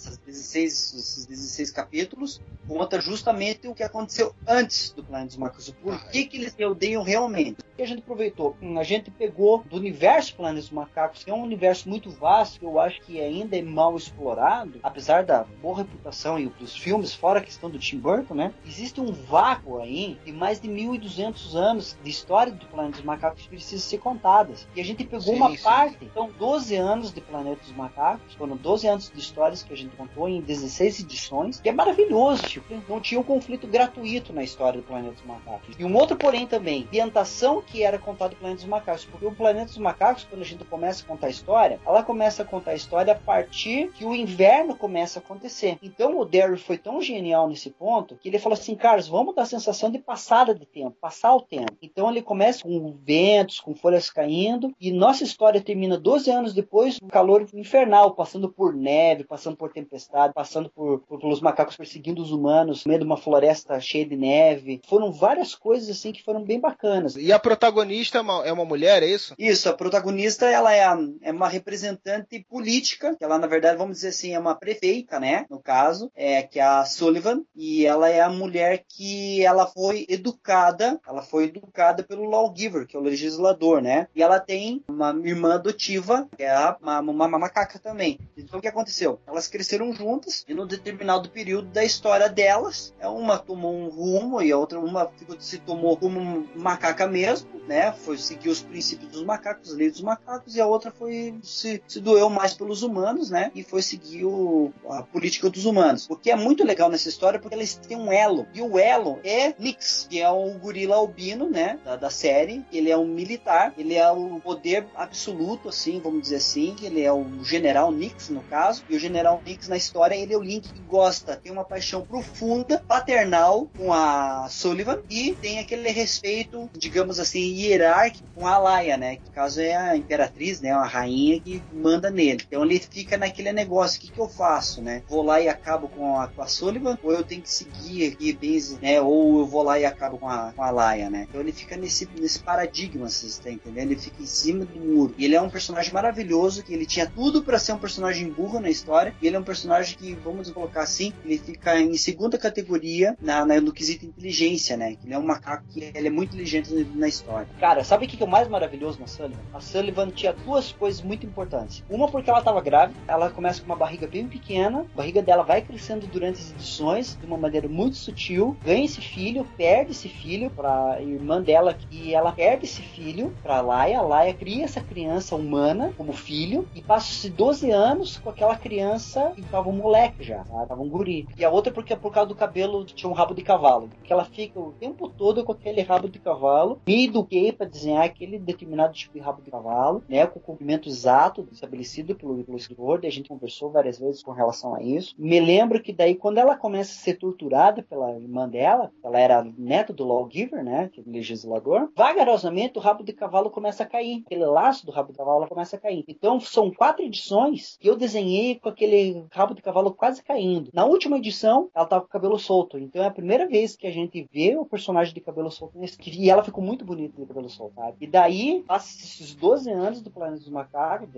[0.00, 5.68] essas 16, esses 16 capítulos, conta justamente o que aconteceu antes do Planeta dos Macacos.
[5.68, 7.60] O porquê que eles se odeiam realmente.
[7.60, 8.56] O que a gente aproveitou?
[8.62, 12.58] Hum, A gente pegou do universo Planeta dos Macacos, que é um universo muito vasto,
[12.58, 17.14] que eu acho que ainda é mal explorado, apesar da boa reputação e os filmes,
[17.14, 18.54] fora a questão do Tim Burton, né?
[18.66, 23.42] Existe um vácuo aí de mais de 1.200 anos de história do Planeta dos Macacos
[23.42, 24.66] que precisam ser contadas.
[24.74, 25.62] E a gente pegou Sim, uma sim.
[25.62, 29.76] parte, então 12 anos de Planeta dos Macacos, foram 12 anos de histórias que a
[29.76, 34.42] gente contou em 16 edições, que é maravilhoso, tipo, não tinha um conflito gratuito na
[34.42, 35.76] história do Planeta dos Macacos.
[35.78, 39.32] E um outro porém também, ambientação que era contada do Planeta dos Macacos, porque o
[39.32, 42.72] Planeta dos Macacos, quando a gente começa a contar a história, ela começa a contar
[42.72, 45.78] a história a partir que o inverno começa a acontecer.
[45.82, 49.42] Então o Derry foi tão genial nesse ponto que ele falou assim, Carlos, vamos dar
[49.42, 51.72] a sensação de passada de tempo, passar o tempo.
[51.82, 56.98] Então ele começa com ventos, com folhas caindo, e nossa história termina 12 anos depois,
[57.02, 62.22] um calor infernal, passando por neve, passando por tempestade, passando por, por pelos macacos perseguindo
[62.22, 64.80] os humanos, no meio de uma floresta cheia de neve.
[64.88, 67.16] Foram várias coisas assim que foram bem bacanas.
[67.16, 69.34] E a protagonista é uma, é uma mulher, é isso?
[69.38, 73.96] Isso, a protagonista ela é, a- é uma representante política, que ela na verdade vamos
[73.96, 75.46] dizer assim é uma prefeita, né?
[75.50, 80.06] No caso, é que é a Sullivan e ela é a mulher que ela foi
[80.08, 84.06] educada, ela foi educada pelo lawgiver, que é o legislador, né?
[84.14, 88.18] E ela tem uma irmã adotiva, que é a- uma, uma, uma macaca também.
[88.36, 89.20] Então o que aconteceu?
[89.26, 94.40] Elas cresceram juntas e num determinado período da história delas, é, uma tomou um rumo
[94.42, 97.92] e a outra uma se tomou como macaca mesmo, né?
[97.92, 102.00] Foi seguir os princípios dos macacos, leis dos macacos, e a outra foi se, se
[102.00, 103.50] doeu mais pelos humanos, né?
[103.54, 106.06] E foi seguir o- a política dos humanos.
[106.10, 108.46] O que é muito legal nessa história porque eles têm um elo.
[108.54, 111.78] E o elo é Nix, que é o gorila albino, né?
[111.84, 112.64] Da, da série.
[112.72, 116.74] Ele é um militar, ele é o poder absoluto, assim, vamos dizer assim.
[116.82, 118.84] Ele é o general Nix, no caso.
[118.88, 122.02] E o general Nix na história, ele é o Link que gosta, tem uma paixão
[122.02, 128.96] profunda, paternal com a Sullivan e tem aquele respeito, digamos assim, hierárquico com a Laia,
[128.96, 129.16] né?
[129.16, 130.72] Que no caso é a imperatriz, né?
[130.72, 132.42] A rainha que manda nele.
[132.46, 135.02] Então ele fica naquele negócio, o que, que eu faço, né?
[135.08, 138.32] Vou lá e acabo com a, com a Sullivan, ou eu tenho que seguir aqui,
[138.32, 139.00] base, né?
[139.00, 141.26] Ou eu vou lá e acabo com a, com a Laia, né?
[141.28, 143.92] Então ele fica nesse, nesse paradigma, vocês estão entendendo?
[143.92, 145.14] Ele fica em cima do muro.
[145.18, 148.60] E ele é um personagem maravilhoso, que ele tinha tudo para ser um personagem burro
[148.60, 152.38] na história, e ele é um personagem que, vamos colocar assim, ele fica em segunda
[152.38, 154.94] categoria na, na- no quesito inteligência, né?
[154.94, 157.48] Que ele é um macaco que ele é muito inteligente na história.
[157.58, 159.40] Cara, sabe o que é o mais maravilhoso na Sullivan?
[159.52, 161.82] A Sullivan tinha duas coisas muito importantes.
[161.90, 165.42] Uma porque ela estava grávida, ela começa com uma barriga bem pequena, a barriga dela
[165.42, 170.08] vai crescendo durante as edições de uma maneira muito sutil, ganha esse filho, perde esse
[170.08, 175.34] filho para irmã dela e ela perde esse filho para Laia, Laia cria essa criança
[175.34, 180.44] humana como filho e passa-se 12 anos com aquela criança que tava um moleque já,
[180.44, 180.66] tá?
[180.66, 181.26] tava um guri.
[181.36, 184.24] E a outra porque por causa do cabelo tinha um rabo de cavalo, porque ela
[184.24, 186.80] fica o tempo todo com aquele rabo de cavalo.
[186.86, 190.88] Me eduquei para desenhar aquele determinado tipo de rabo de cavalo, né, com o comprimento
[190.88, 195.14] exato estabelecido pelo, pelo escritor, a gente conversou várias vezes com relação a isso.
[195.18, 199.44] Me lembro que daí quando ela começa a ser torturada pela irmã dela, ela era
[199.56, 204.22] neta do lawgiver, né, que é legislador, vagarosamente o rabo de cavalo começa a cair,
[204.26, 206.04] aquele laço do rabo de cavalo começa a cair.
[206.08, 210.70] Então são quatro edições que eu desenhei com aquele rabo de cavalo quase caindo.
[210.72, 213.86] Na última edição, ela tava com o cabelo solto, então é a primeira vez que
[213.86, 217.26] a gente vê o personagem de cabelo solto nesse e ela ficou muito bonita de
[217.26, 217.96] cabelo solto, sabe?
[218.00, 221.08] E daí, passa esses 12 anos do Planeta dos Macacos,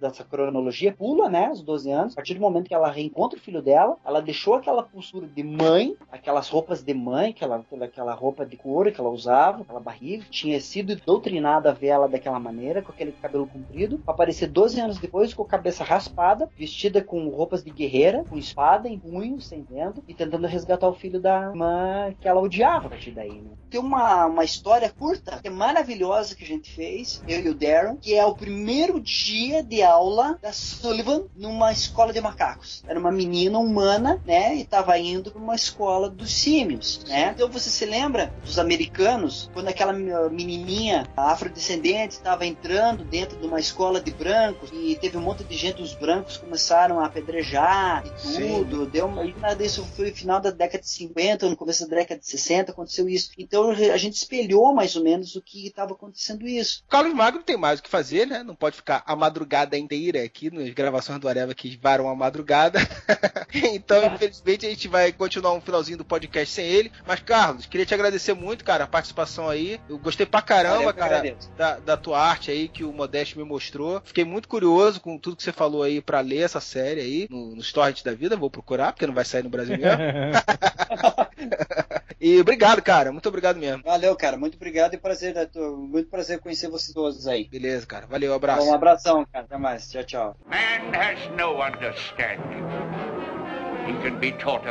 [0.00, 3.42] dessa cronologia, pula, né, os 12 anos, a partir do momento que ela reencontra o
[3.42, 8.44] filho dela, ela deixou aquela postura de mãe, aquelas roupas de mãe, aquela, aquela roupa
[8.44, 12.82] de couro que ela usava, aquela barriga, tinha sido doutrinada a ver ela daquela maneira,
[12.82, 17.28] com aquele cabelo comprido, pra aparecer 12 anos depois com a cabeça raspada, vestida com
[17.42, 22.14] roupas de guerreira, com espada em punho, estendendo, e tentando resgatar o filho da irmã
[22.20, 23.50] que ela odiava a partir daí, né?
[23.68, 27.54] Tem uma, uma história curta, que é maravilhosa que a gente fez, eu e o
[27.54, 32.84] Darren, que é o primeiro dia de aula da Sullivan numa escola de macacos.
[32.86, 37.32] Era uma menina humana, né, e tava indo para uma escola dos símios, né?
[37.34, 43.58] Então você se lembra dos americanos, quando aquela menininha afrodescendente estava entrando dentro de uma
[43.58, 48.38] escola de brancos e teve um monte de gente, os brancos começaram a apedrejar e
[48.38, 51.88] tudo, deu uma, e nada disso foi no final da década de 50, no começo
[51.88, 53.30] da década de 60, aconteceu isso.
[53.38, 56.82] Então a gente espelhou mais ou menos o que estava acontecendo isso.
[56.86, 58.42] O Carlos Magno tem mais o que fazer, né?
[58.42, 62.78] Não pode ficar a madrugada inteira aqui nas gravações do Areva que varam a madrugada.
[63.52, 66.92] então, infelizmente, a gente vai continuar um finalzinho do podcast sem ele.
[67.06, 69.80] Mas, Carlos, queria te agradecer muito, cara, a participação aí.
[69.88, 73.44] Eu gostei pra caramba, Valeu, cara, da, da tua arte aí que o Modeste me
[73.44, 74.00] mostrou.
[74.04, 77.54] Fiquei muito curioso com tudo que você falou aí pra ler essa série aí no,
[77.54, 78.36] no Storage da Vida.
[78.36, 79.90] Vou procurar, porque não vai sair no Brasil mesmo.
[82.20, 83.12] e obrigado, cara.
[83.12, 83.82] Muito obrigado mesmo.
[83.82, 84.36] Valeu, cara.
[84.36, 85.48] Muito obrigado e prazer, né?
[85.54, 87.48] Muito prazer conhecer vocês todos aí.
[87.48, 88.06] Beleza, cara.
[88.06, 88.66] Valeu, abraço.
[88.66, 89.44] Um abração, cara.
[89.44, 89.90] Até mais.
[89.90, 90.36] Tchau, tchau.
[90.46, 93.11] Man has no understanding.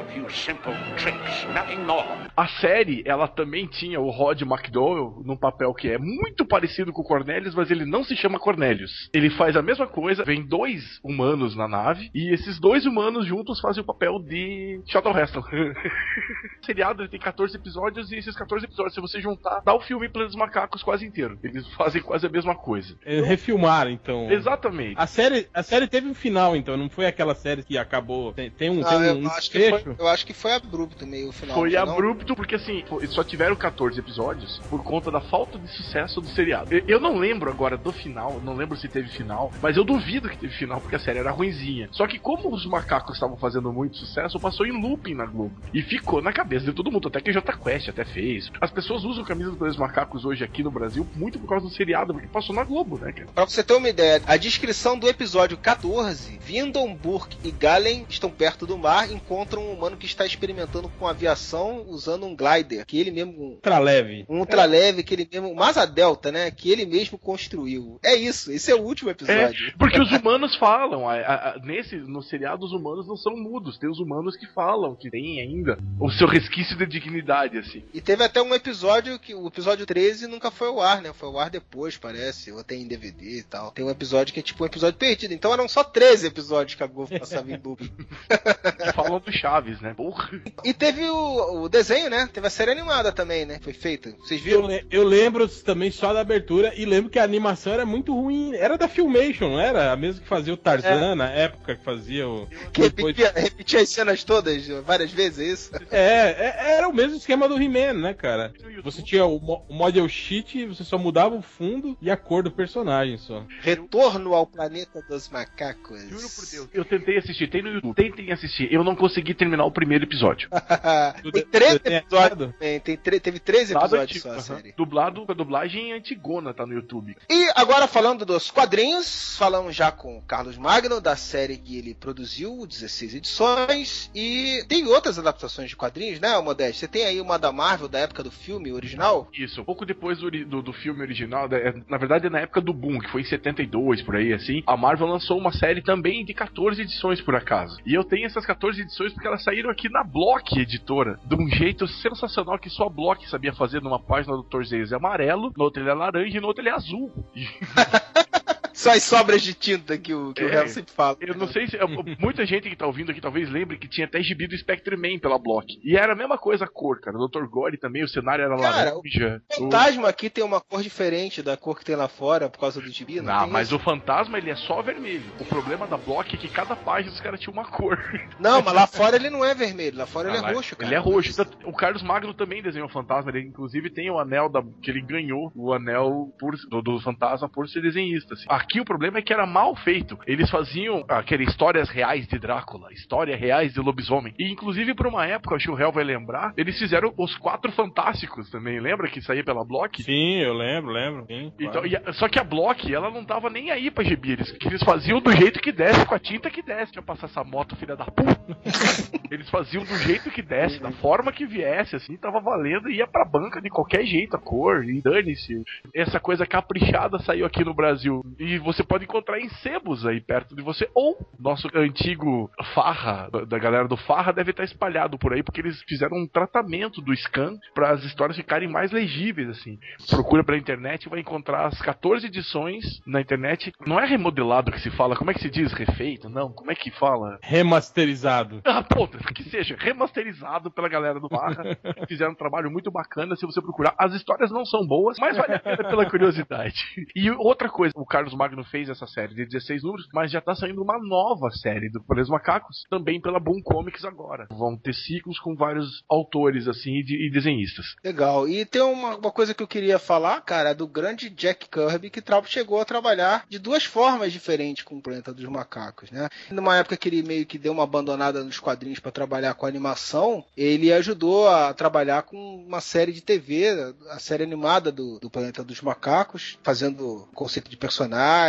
[0.01, 2.05] A few simple tricks, nothing more.
[2.35, 7.01] A série, ela também tinha o Rod McDowell num papel que é muito parecido com
[7.01, 9.09] o Cornelius, mas ele não se chama Cornelius.
[9.13, 13.59] Ele faz a mesma coisa, vem dois humanos na nave, e esses dois humanos juntos
[13.59, 15.39] fazem o papel de Charlton Heston.
[15.41, 19.81] o seriado ele tem 14 episódios, e esses 14 episódios, se você juntar, dá o
[19.81, 21.37] filme Planeta dos Macacos quase inteiro.
[21.43, 22.95] Eles fazem quase a mesma coisa.
[23.05, 24.31] É, refilmaram, então.
[24.31, 24.95] Exatamente.
[24.97, 28.33] A série, a série teve um final, então, não foi aquela série que acabou.
[28.33, 31.29] Tem, tem um, Ah, tem eu, acho que foi, eu acho que foi abrupto meio
[31.29, 31.55] o final.
[31.55, 31.93] Foi não não?
[31.93, 36.73] abrupto porque assim, só tiveram 14 episódios por conta da falta de sucesso do seriado.
[36.73, 40.29] Eu, eu não lembro agora do final, não lembro se teve final, mas eu duvido
[40.29, 41.89] que teve final porque a série era ruinzinha.
[41.91, 45.55] Só que como os macacos estavam fazendo muito sucesso, passou em looping na Globo.
[45.73, 48.51] E ficou na cabeça de todo mundo, até que a Jota Quest até fez.
[48.59, 52.13] As pessoas usam camisa dos macacos hoje aqui no Brasil muito por causa do seriado,
[52.13, 53.29] porque passou na Globo, né, cara?
[53.33, 58.65] Pra você ter uma ideia, a descrição do episódio 14, Vindenburg e Galen estão perto
[58.65, 62.99] do mar e encontram um humano que está experimentando com aviação usando um glider, que
[62.99, 64.25] ele mesmo Ultra leve.
[64.29, 67.99] um ultraleve que ele mesmo, um asa delta, né, que ele mesmo construiu.
[68.03, 69.73] É isso, esse é o último episódio.
[69.77, 71.07] Porque os humanos falam.
[71.07, 73.77] a- a- a- nesse, no seriado, os humanos não são mudos.
[73.77, 77.83] Tem os humanos que falam, que têm ainda o seu resquício de dignidade, assim.
[77.93, 81.11] E teve até um episódio que o episódio 13 nunca foi ao ar, né?
[81.13, 83.71] Foi ao ar depois, parece, ou tem em DVD e tal.
[83.71, 85.33] Tem um episódio que é tipo um episódio perdido.
[85.33, 87.91] Então eram só 13 episódios que a Globo passava em loop.
[88.83, 89.93] Que falam do Chaves, né?
[89.95, 90.29] Porra.
[90.63, 92.27] E teve o, o desenho, né?
[92.31, 93.59] Teve a série animada também, né?
[93.61, 94.11] Foi feita.
[94.19, 94.67] Vocês Eu, viram?
[94.67, 98.55] le- eu lembro também só da abertura e lembro que a animação era muito ruim.
[98.55, 99.91] Era da Filmation, não era?
[99.91, 102.47] A mesma que fazia o Tarzan na época, que fazia o.
[102.73, 105.71] Que depois- repetia, repetia as cenas todas várias vezes, é isso?
[105.91, 108.53] É, é- era o mesmo esquema do He-Man, né, cara?
[108.83, 112.43] Você tinha o, mo- o model sheet, você só mudava o fundo e a cor
[112.43, 113.45] do personagem só.
[113.61, 116.01] Retorno ao planeta dos macacos.
[116.09, 116.67] Juro por Deus.
[116.73, 117.95] Eu tentei assistir, tem no YouTube.
[117.95, 118.70] Tentem assistir.
[118.71, 120.49] Eu não consegui terminar o primeiro episódio.
[121.33, 122.49] tem 13 Desenho episódios.
[122.57, 124.41] Tem tre- teve 13 Dublado episódios antigo, só a aham.
[124.61, 124.73] série.
[124.77, 127.15] Dublado com a dublagem antigona, tá no YouTube.
[127.29, 131.93] E agora falando dos quadrinhos, falamos já com o Carlos Magno da série que ele
[131.93, 136.79] produziu, 16 edições, e tem outras adaptações de quadrinhos, né, Modeste?
[136.79, 139.27] Você tem aí uma da Marvel da época do filme original?
[139.33, 142.73] Isso, pouco depois do, do, do filme original, é, na verdade é na época do
[142.73, 146.33] boom, que foi em 72, por aí, assim, a Marvel lançou uma série também de
[146.33, 147.77] 14 edições, por acaso.
[147.85, 151.47] E eu tenho essas 14 edições porque elas saíram aqui na Block Editora, de um
[151.47, 154.63] jeito sensacional que só a Block sabia fazer numa página do.
[154.63, 157.11] Zeyes é amarelo, na outra ele é laranja e na outra ele é azul.
[158.73, 160.51] Só as sobras de tinta que o, que o É.
[160.51, 161.17] Real sempre fala.
[161.21, 161.77] Eu não sei se.
[162.19, 165.19] Muita gente que tá ouvindo aqui talvez lembre que tinha até gibi do Spectre Man
[165.19, 165.79] pela Block.
[165.83, 167.17] E era a mesma coisa a cor, cara.
[167.17, 167.45] O Dr.
[167.47, 169.41] Gore também, o cenário era Cara, laranja.
[169.51, 172.79] O fantasma aqui tem uma cor diferente da cor que tem lá fora por causa
[172.81, 173.75] do gibi, não, Não, tem mas isso?
[173.75, 175.23] o fantasma ele é só vermelho.
[175.39, 177.97] O problema da Block é que cada página os caras tinham uma cor.
[178.39, 180.75] Não, mas lá fora ele não é vermelho, lá fora ele Ah, lá- é roxo,
[180.75, 180.87] cara.
[180.87, 181.41] Ele é roxo.
[181.65, 183.31] O Carlos Magno também desenhou o fantasma.
[183.31, 187.47] Ele inclusive tem o anel da, que ele ganhou, o anel por- do, do fantasma
[187.49, 188.33] por ser desenhista.
[188.33, 188.45] assim.
[188.61, 190.17] Aqui o problema é que era mal feito.
[190.27, 194.33] Eles faziam aquelas histórias reais de Drácula, histórias reais de lobisomem.
[194.37, 197.71] E inclusive por uma época, acho que o Hell vai lembrar, eles fizeram os quatro
[197.71, 198.79] fantásticos também.
[198.79, 200.03] Lembra que saía pela Block?
[200.03, 201.25] Sim, eu lembro, lembro.
[201.27, 201.87] Sim, Então, claro.
[201.87, 204.33] e a- só que a Block, ela não tava nem aí pra gibi.
[204.33, 206.91] Eles, eles faziam do jeito que desce, com a tinta que desce.
[206.91, 208.39] Deixa eu passar essa moto, filha da puta.
[209.31, 213.07] eles faziam do jeito que desce, da forma que viesse, assim, tava valendo e ia
[213.07, 215.63] pra banca de qualquer jeito, a cor, e dane-se.
[215.95, 218.21] Essa coisa caprichada saiu aqui no Brasil.
[218.39, 220.89] E você pode encontrar em sebos aí perto de você.
[220.93, 225.81] Ou nosso antigo Farra, da- galera do Farra, deve estar espalhado por aí, porque eles
[225.87, 229.77] fizeram um tratamento do scan para as histórias ficarem mais legíveis, assim
[230.09, 233.71] procura pela internet e vai encontrar as 14 edições na internet.
[233.85, 235.71] Não é remodelado que se fala, como é que se diz?
[235.73, 236.29] Refeito?
[236.29, 237.39] Não, como é que fala?
[237.41, 238.61] Remasterizado.
[238.65, 241.63] Ah, puta, que seja remasterizado pela galera do Barra.
[242.07, 243.35] Fizeram um trabalho muito bacana.
[243.35, 246.81] Se você procurar, as histórias não são boas, mas vale a pena pela curiosidade.
[247.15, 250.55] E outra coisa, o Carlos Magno fez essa série de 16 números, mas já tá
[250.55, 254.47] saindo uma nova série do Poderes Macacos, também pela Boom Comics agora.
[254.49, 257.85] Vão ter ciclos com vários autores, assim, e, e desenhistas.
[258.03, 258.47] Legal.
[258.47, 262.23] E tem uma, uma coisa que eu queria falar, cara, do grande Jack Kirby, que
[262.47, 266.27] chegou a trabalhar de duas formas diferentes com o Planeta dos Macacos, né?
[266.49, 270.43] Numa época que ele meio que deu uma abandonada nos quadrinhos para trabalhar com animação,
[270.57, 275.63] ele ajudou a trabalhar com uma série de TV, a série animada do, do Planeta
[275.63, 277.77] dos Macacos, fazendo conceito de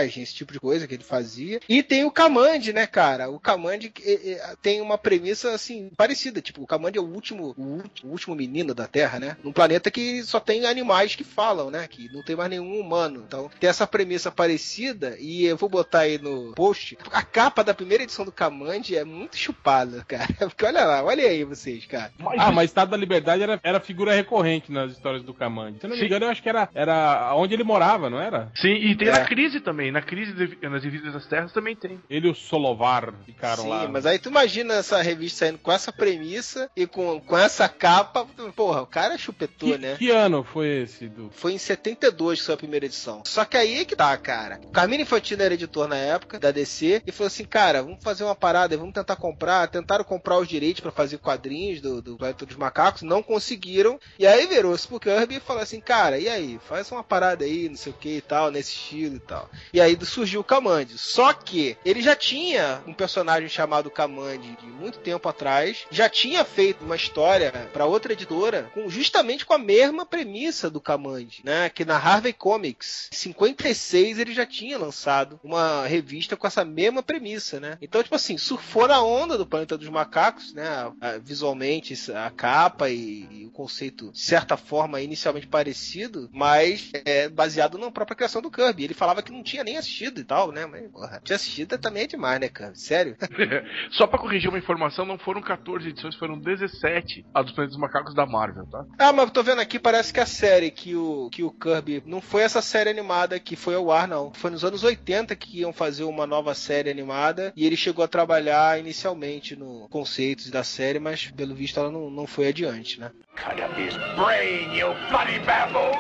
[0.05, 1.61] esse tipo de coisa que ele fazia.
[1.69, 3.31] E tem o Kamandi, né, cara?
[3.31, 6.41] O Kamandi é, é, tem uma premissa, assim, parecida.
[6.41, 9.37] Tipo, o Kamandi é o último, o, último menino da Terra, né?
[9.43, 11.87] Num planeta que só tem animais que falam, né?
[11.89, 13.25] Que não tem mais nenhum humano.
[13.27, 16.97] Então, tem essa premissa parecida e eu vou botar aí no post.
[17.13, 20.29] A capa da primeira edição do Kamandi é muito chupada, cara.
[20.39, 22.13] Porque olha lá, olha aí vocês, cara.
[22.19, 25.79] Mas Ah, mas Estado da Liberdade era, era figura recorrente nas histórias do Kamandi.
[25.81, 28.51] Se eu não me engano, eu acho que era, era onde ele morava, não era?
[28.55, 29.13] Sim, e tem É.
[29.13, 29.72] na crise também.
[29.73, 32.01] Na crise de- nas divisas das terras também tem.
[32.09, 33.89] Ele e o Solovar ficaram Sim, lá.
[33.89, 38.27] mas aí tu imagina essa revista saindo com essa premissa e com, com essa capa.
[38.55, 39.97] Porra, o cara chupetou, que, né?
[39.99, 41.09] que ano foi esse?
[41.09, 41.31] Do...
[41.33, 43.23] Foi em 72 que saiu a primeira edição.
[43.27, 44.61] Só que aí é que tá, cara.
[44.65, 48.25] O Carmine Infantino era editor na época, da DC, e falou assim, cara, vamos fazer
[48.25, 49.69] uma parada, vamos tentar comprar.
[49.69, 53.99] Tentaram comprar os direitos pra fazer quadrinhos do, do Planeta dos Macacos, não conseguiram.
[54.19, 56.59] E aí virou-se pro Kirby e falou assim, cara, e aí?
[56.69, 59.49] Faz uma parada aí, não sei o que e tal, nesse estilo e tal.
[59.73, 60.97] E aí surgiu o Kamandi.
[60.99, 66.45] Só que ele já tinha um personagem chamado Kamandi de muito tempo atrás, já tinha
[66.45, 71.69] feito uma história pra outra editora, com, justamente com a mesma premissa do Kamandi, né?
[71.69, 77.03] Que na Harvey Comics, em 56, ele já tinha lançado uma revista com essa mesma
[77.03, 77.79] premissa, né?
[77.81, 80.93] Então, tipo assim, surfou na onda do Planeta dos Macacos, né?
[81.23, 87.79] Visualmente, a capa e, e o conceito, de certa forma, inicialmente parecido, mas é baseado
[87.79, 88.85] na própria criação do Kirby.
[88.85, 90.67] Ele falava que não tinha nem assistido e tal, né?
[90.67, 92.79] Mas, porra, tinha assistido também é demais, né, Kirby?
[92.79, 93.17] Sério?
[93.93, 98.15] Só pra corrigir uma informação, não foram 14 edições, foram 17 a dos Planetas Macacos
[98.15, 98.85] da Marvel, tá?
[98.99, 102.03] Ah, mas eu tô vendo aqui, parece que a série que o, que o Kirby.
[102.07, 104.33] Não foi essa série animada que foi ao ar, não.
[104.33, 107.53] Foi nos anos 80 que iam fazer uma nova série animada.
[107.57, 112.11] E ele chegou a trabalhar inicialmente no conceitos da série, mas pelo visto ela não,
[112.11, 113.11] não foi adiante, né?
[113.37, 115.97] Cut up his brain, you bloody bamboos!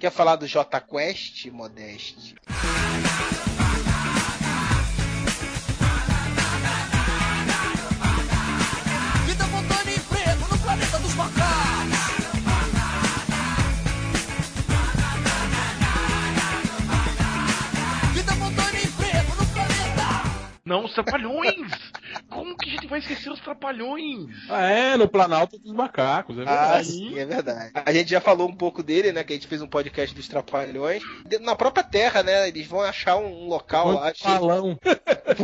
[0.00, 2.34] Quer falar do J Quest, Modeste?
[9.26, 9.44] Vida
[9.94, 11.98] emprego no planeta dos macacos.
[18.14, 18.32] Vida
[18.82, 20.22] emprego no planeta.
[20.64, 21.99] Não, os Trapalhões!
[22.28, 24.28] Como que a gente vai esquecer os Trapalhões?
[24.48, 26.86] Ah, é, no Planalto dos Macacos, é Ah, verdade.
[26.86, 27.72] sim, é verdade.
[27.74, 29.22] A gente já falou um pouco dele, né?
[29.24, 31.02] Que a gente fez um podcast dos Trapalhões.
[31.26, 32.48] De- Na própria Terra, né?
[32.48, 34.78] Eles vão achar um local lá cheio Falão.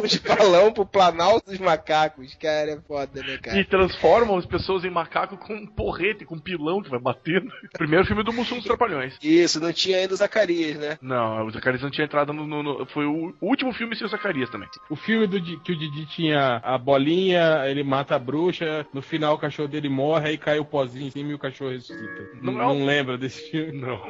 [0.06, 2.34] de balão pro Planalto dos Macacos.
[2.34, 3.58] Cara, é foda, né, cara?
[3.58, 7.48] E transformam as pessoas em macaco com um porrete, com um pilão que vai batendo.
[7.72, 9.14] Primeiro filme do Mussum dos Trapalhões.
[9.22, 10.98] Isso, não tinha ainda o Zacarias, né?
[11.00, 12.46] Não, o Zacarias não tinha entrado no.
[12.46, 14.68] no- no- foi o último filme sem o Zacarias também.
[14.90, 19.34] O filme do que o Didi tinha a bolinha, ele mata a bruxa, no final
[19.34, 22.28] o cachorro dele morre, aí cai o pozinho em cima e o cachorro ressuscita.
[22.42, 23.80] Não Não, é não lembra desse filme?
[23.80, 24.00] Não.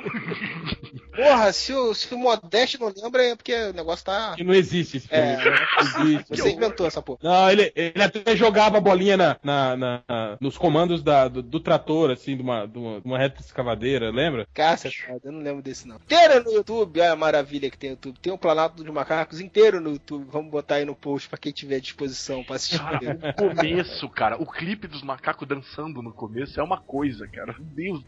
[1.15, 4.35] Porra, se o, se o Modeste não lembra é porque o negócio tá.
[4.37, 5.23] Que não existe esse filme.
[5.25, 5.37] É.
[5.45, 6.25] Não existe.
[6.29, 7.19] Você inventou essa porra.
[7.23, 11.59] Não, ele, ele até jogava a bolinha na, na- na- nos comandos da- do, do
[11.61, 14.47] trator, assim, de uma, de uma, de uma reta escavadeira, lembra?
[14.53, 14.91] Cássio,
[15.25, 15.97] eu não lembro desse não.
[15.97, 18.19] Inteiro no YouTube, olha a maravilha que tem no YouTube.
[18.21, 20.27] Tem o Planalto dos Macacos inteiro no YouTube.
[20.31, 22.79] Vamos botar aí no post pra quem tiver disposição pra assistir.
[22.79, 27.55] Cara, o começo, cara, o clipe dos macacos dançando no começo é uma coisa, cara.
[27.59, 28.05] Meu Deus.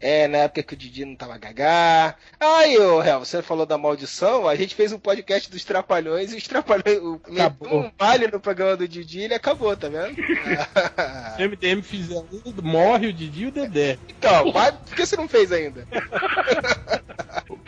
[0.00, 2.14] É, na época que o Didi não tava gagá.
[2.38, 6.36] Aí, ô, Hel, você falou da maldição, a gente fez um podcast dos Trapalhões e
[6.36, 6.98] os Trapalhões.
[6.98, 7.20] O,
[7.70, 10.14] um vale no programa do Didi e ele acabou, tá vendo?
[11.36, 13.98] Se o MDM fizer um, morre o Didi e o Dedé.
[14.08, 15.86] então, vai, por que você não fez ainda?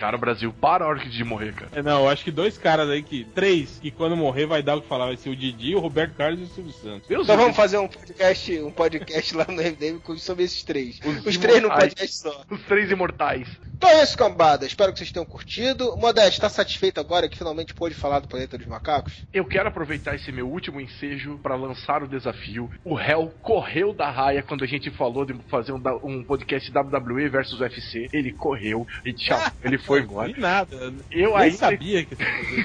[0.00, 1.70] Cara, o Brasil, para a hora que de morrer, cara.
[1.74, 3.22] É, não, eu acho que dois caras aí que.
[3.34, 5.04] Três, que quando morrer vai dar o que falar.
[5.06, 7.06] Vai ser o Didi, o Roberto Carlos e o Silvio Santos.
[7.06, 10.62] Deus Então me vamos fazer um podcast, um podcast lá no MDM com- sobre esses
[10.64, 10.98] três.
[11.04, 11.92] Os Os, três no imortais.
[11.94, 12.44] podcast só.
[12.50, 13.46] Os três imortais.
[13.80, 14.66] Então é isso, cambada.
[14.66, 15.96] Espero que vocês tenham curtido.
[15.96, 19.24] Modeste, tá satisfeito agora que finalmente pôde falar do Planeta dos Macacos?
[19.32, 22.70] Eu quero aproveitar esse meu último ensejo para lançar o desafio.
[22.84, 27.30] O réu correu da raia quando a gente falou de fazer um, um podcast WWE
[27.30, 28.06] versus UFC.
[28.12, 30.30] Ele correu, a gente chamou, ele foi embora.
[30.30, 30.76] E nada.
[31.10, 32.14] Eu Nem ainda, sabia que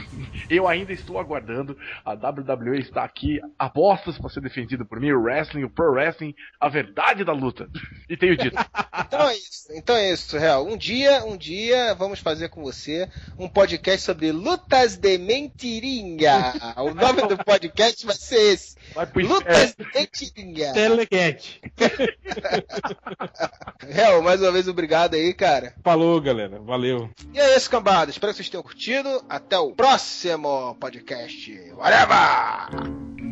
[0.51, 1.77] eu ainda estou aguardando.
[2.03, 3.39] A WWE está aqui.
[3.57, 5.13] Apostas para ser defendido por mim.
[5.13, 7.69] O wrestling, o pro wrestling, a verdade da luta.
[8.09, 8.55] E tenho dito.
[9.07, 9.67] Então é isso.
[9.71, 10.65] Então é isso, Real.
[10.65, 16.53] Um dia, um dia, vamos fazer com você um podcast sobre lutas de mentirinha.
[16.77, 18.75] O nome do podcast vai ser esse.
[18.93, 20.73] Vai pro Lutas de mentirinha.
[20.73, 21.61] Telecat.
[23.87, 25.73] Real, mais uma vez, obrigado aí, cara.
[25.83, 26.59] Falou, galera.
[26.59, 27.09] Valeu.
[27.33, 28.11] E é isso, cambada.
[28.11, 29.23] Espero que vocês tenham curtido.
[29.29, 31.51] Até o próximo podcast.
[31.73, 33.24] Whatever!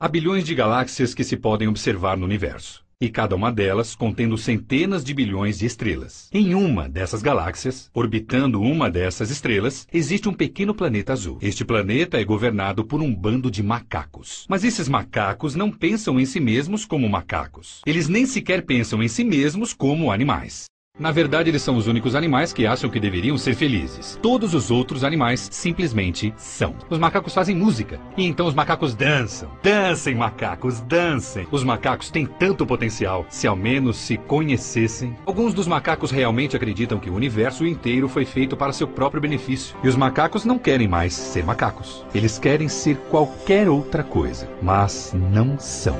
[0.00, 2.87] Há bilhões de galáxias que se podem observar no universo.
[3.00, 6.28] E cada uma delas contendo centenas de bilhões de estrelas.
[6.32, 11.38] Em uma dessas galáxias, orbitando uma dessas estrelas, existe um pequeno planeta azul.
[11.40, 14.46] Este planeta é governado por um bando de macacos.
[14.48, 17.82] Mas esses macacos não pensam em si mesmos como macacos.
[17.86, 20.66] Eles nem sequer pensam em si mesmos como animais.
[20.98, 24.18] Na verdade, eles são os únicos animais que acham que deveriam ser felizes.
[24.20, 26.74] Todos os outros animais simplesmente são.
[26.90, 28.00] Os macacos fazem música.
[28.16, 29.48] E então os macacos dançam.
[29.62, 31.46] Dancem, macacos, dancem.
[31.52, 35.16] Os macacos têm tanto potencial, se ao menos se conhecessem.
[35.24, 39.76] Alguns dos macacos realmente acreditam que o universo inteiro foi feito para seu próprio benefício.
[39.84, 42.04] E os macacos não querem mais ser macacos.
[42.12, 45.96] Eles querem ser qualquer outra coisa, mas não são.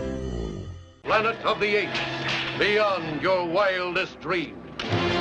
[1.04, 2.00] Planet of the Apes,
[2.58, 4.67] beyond your wildest dreams.
[4.90, 5.17] Thank you.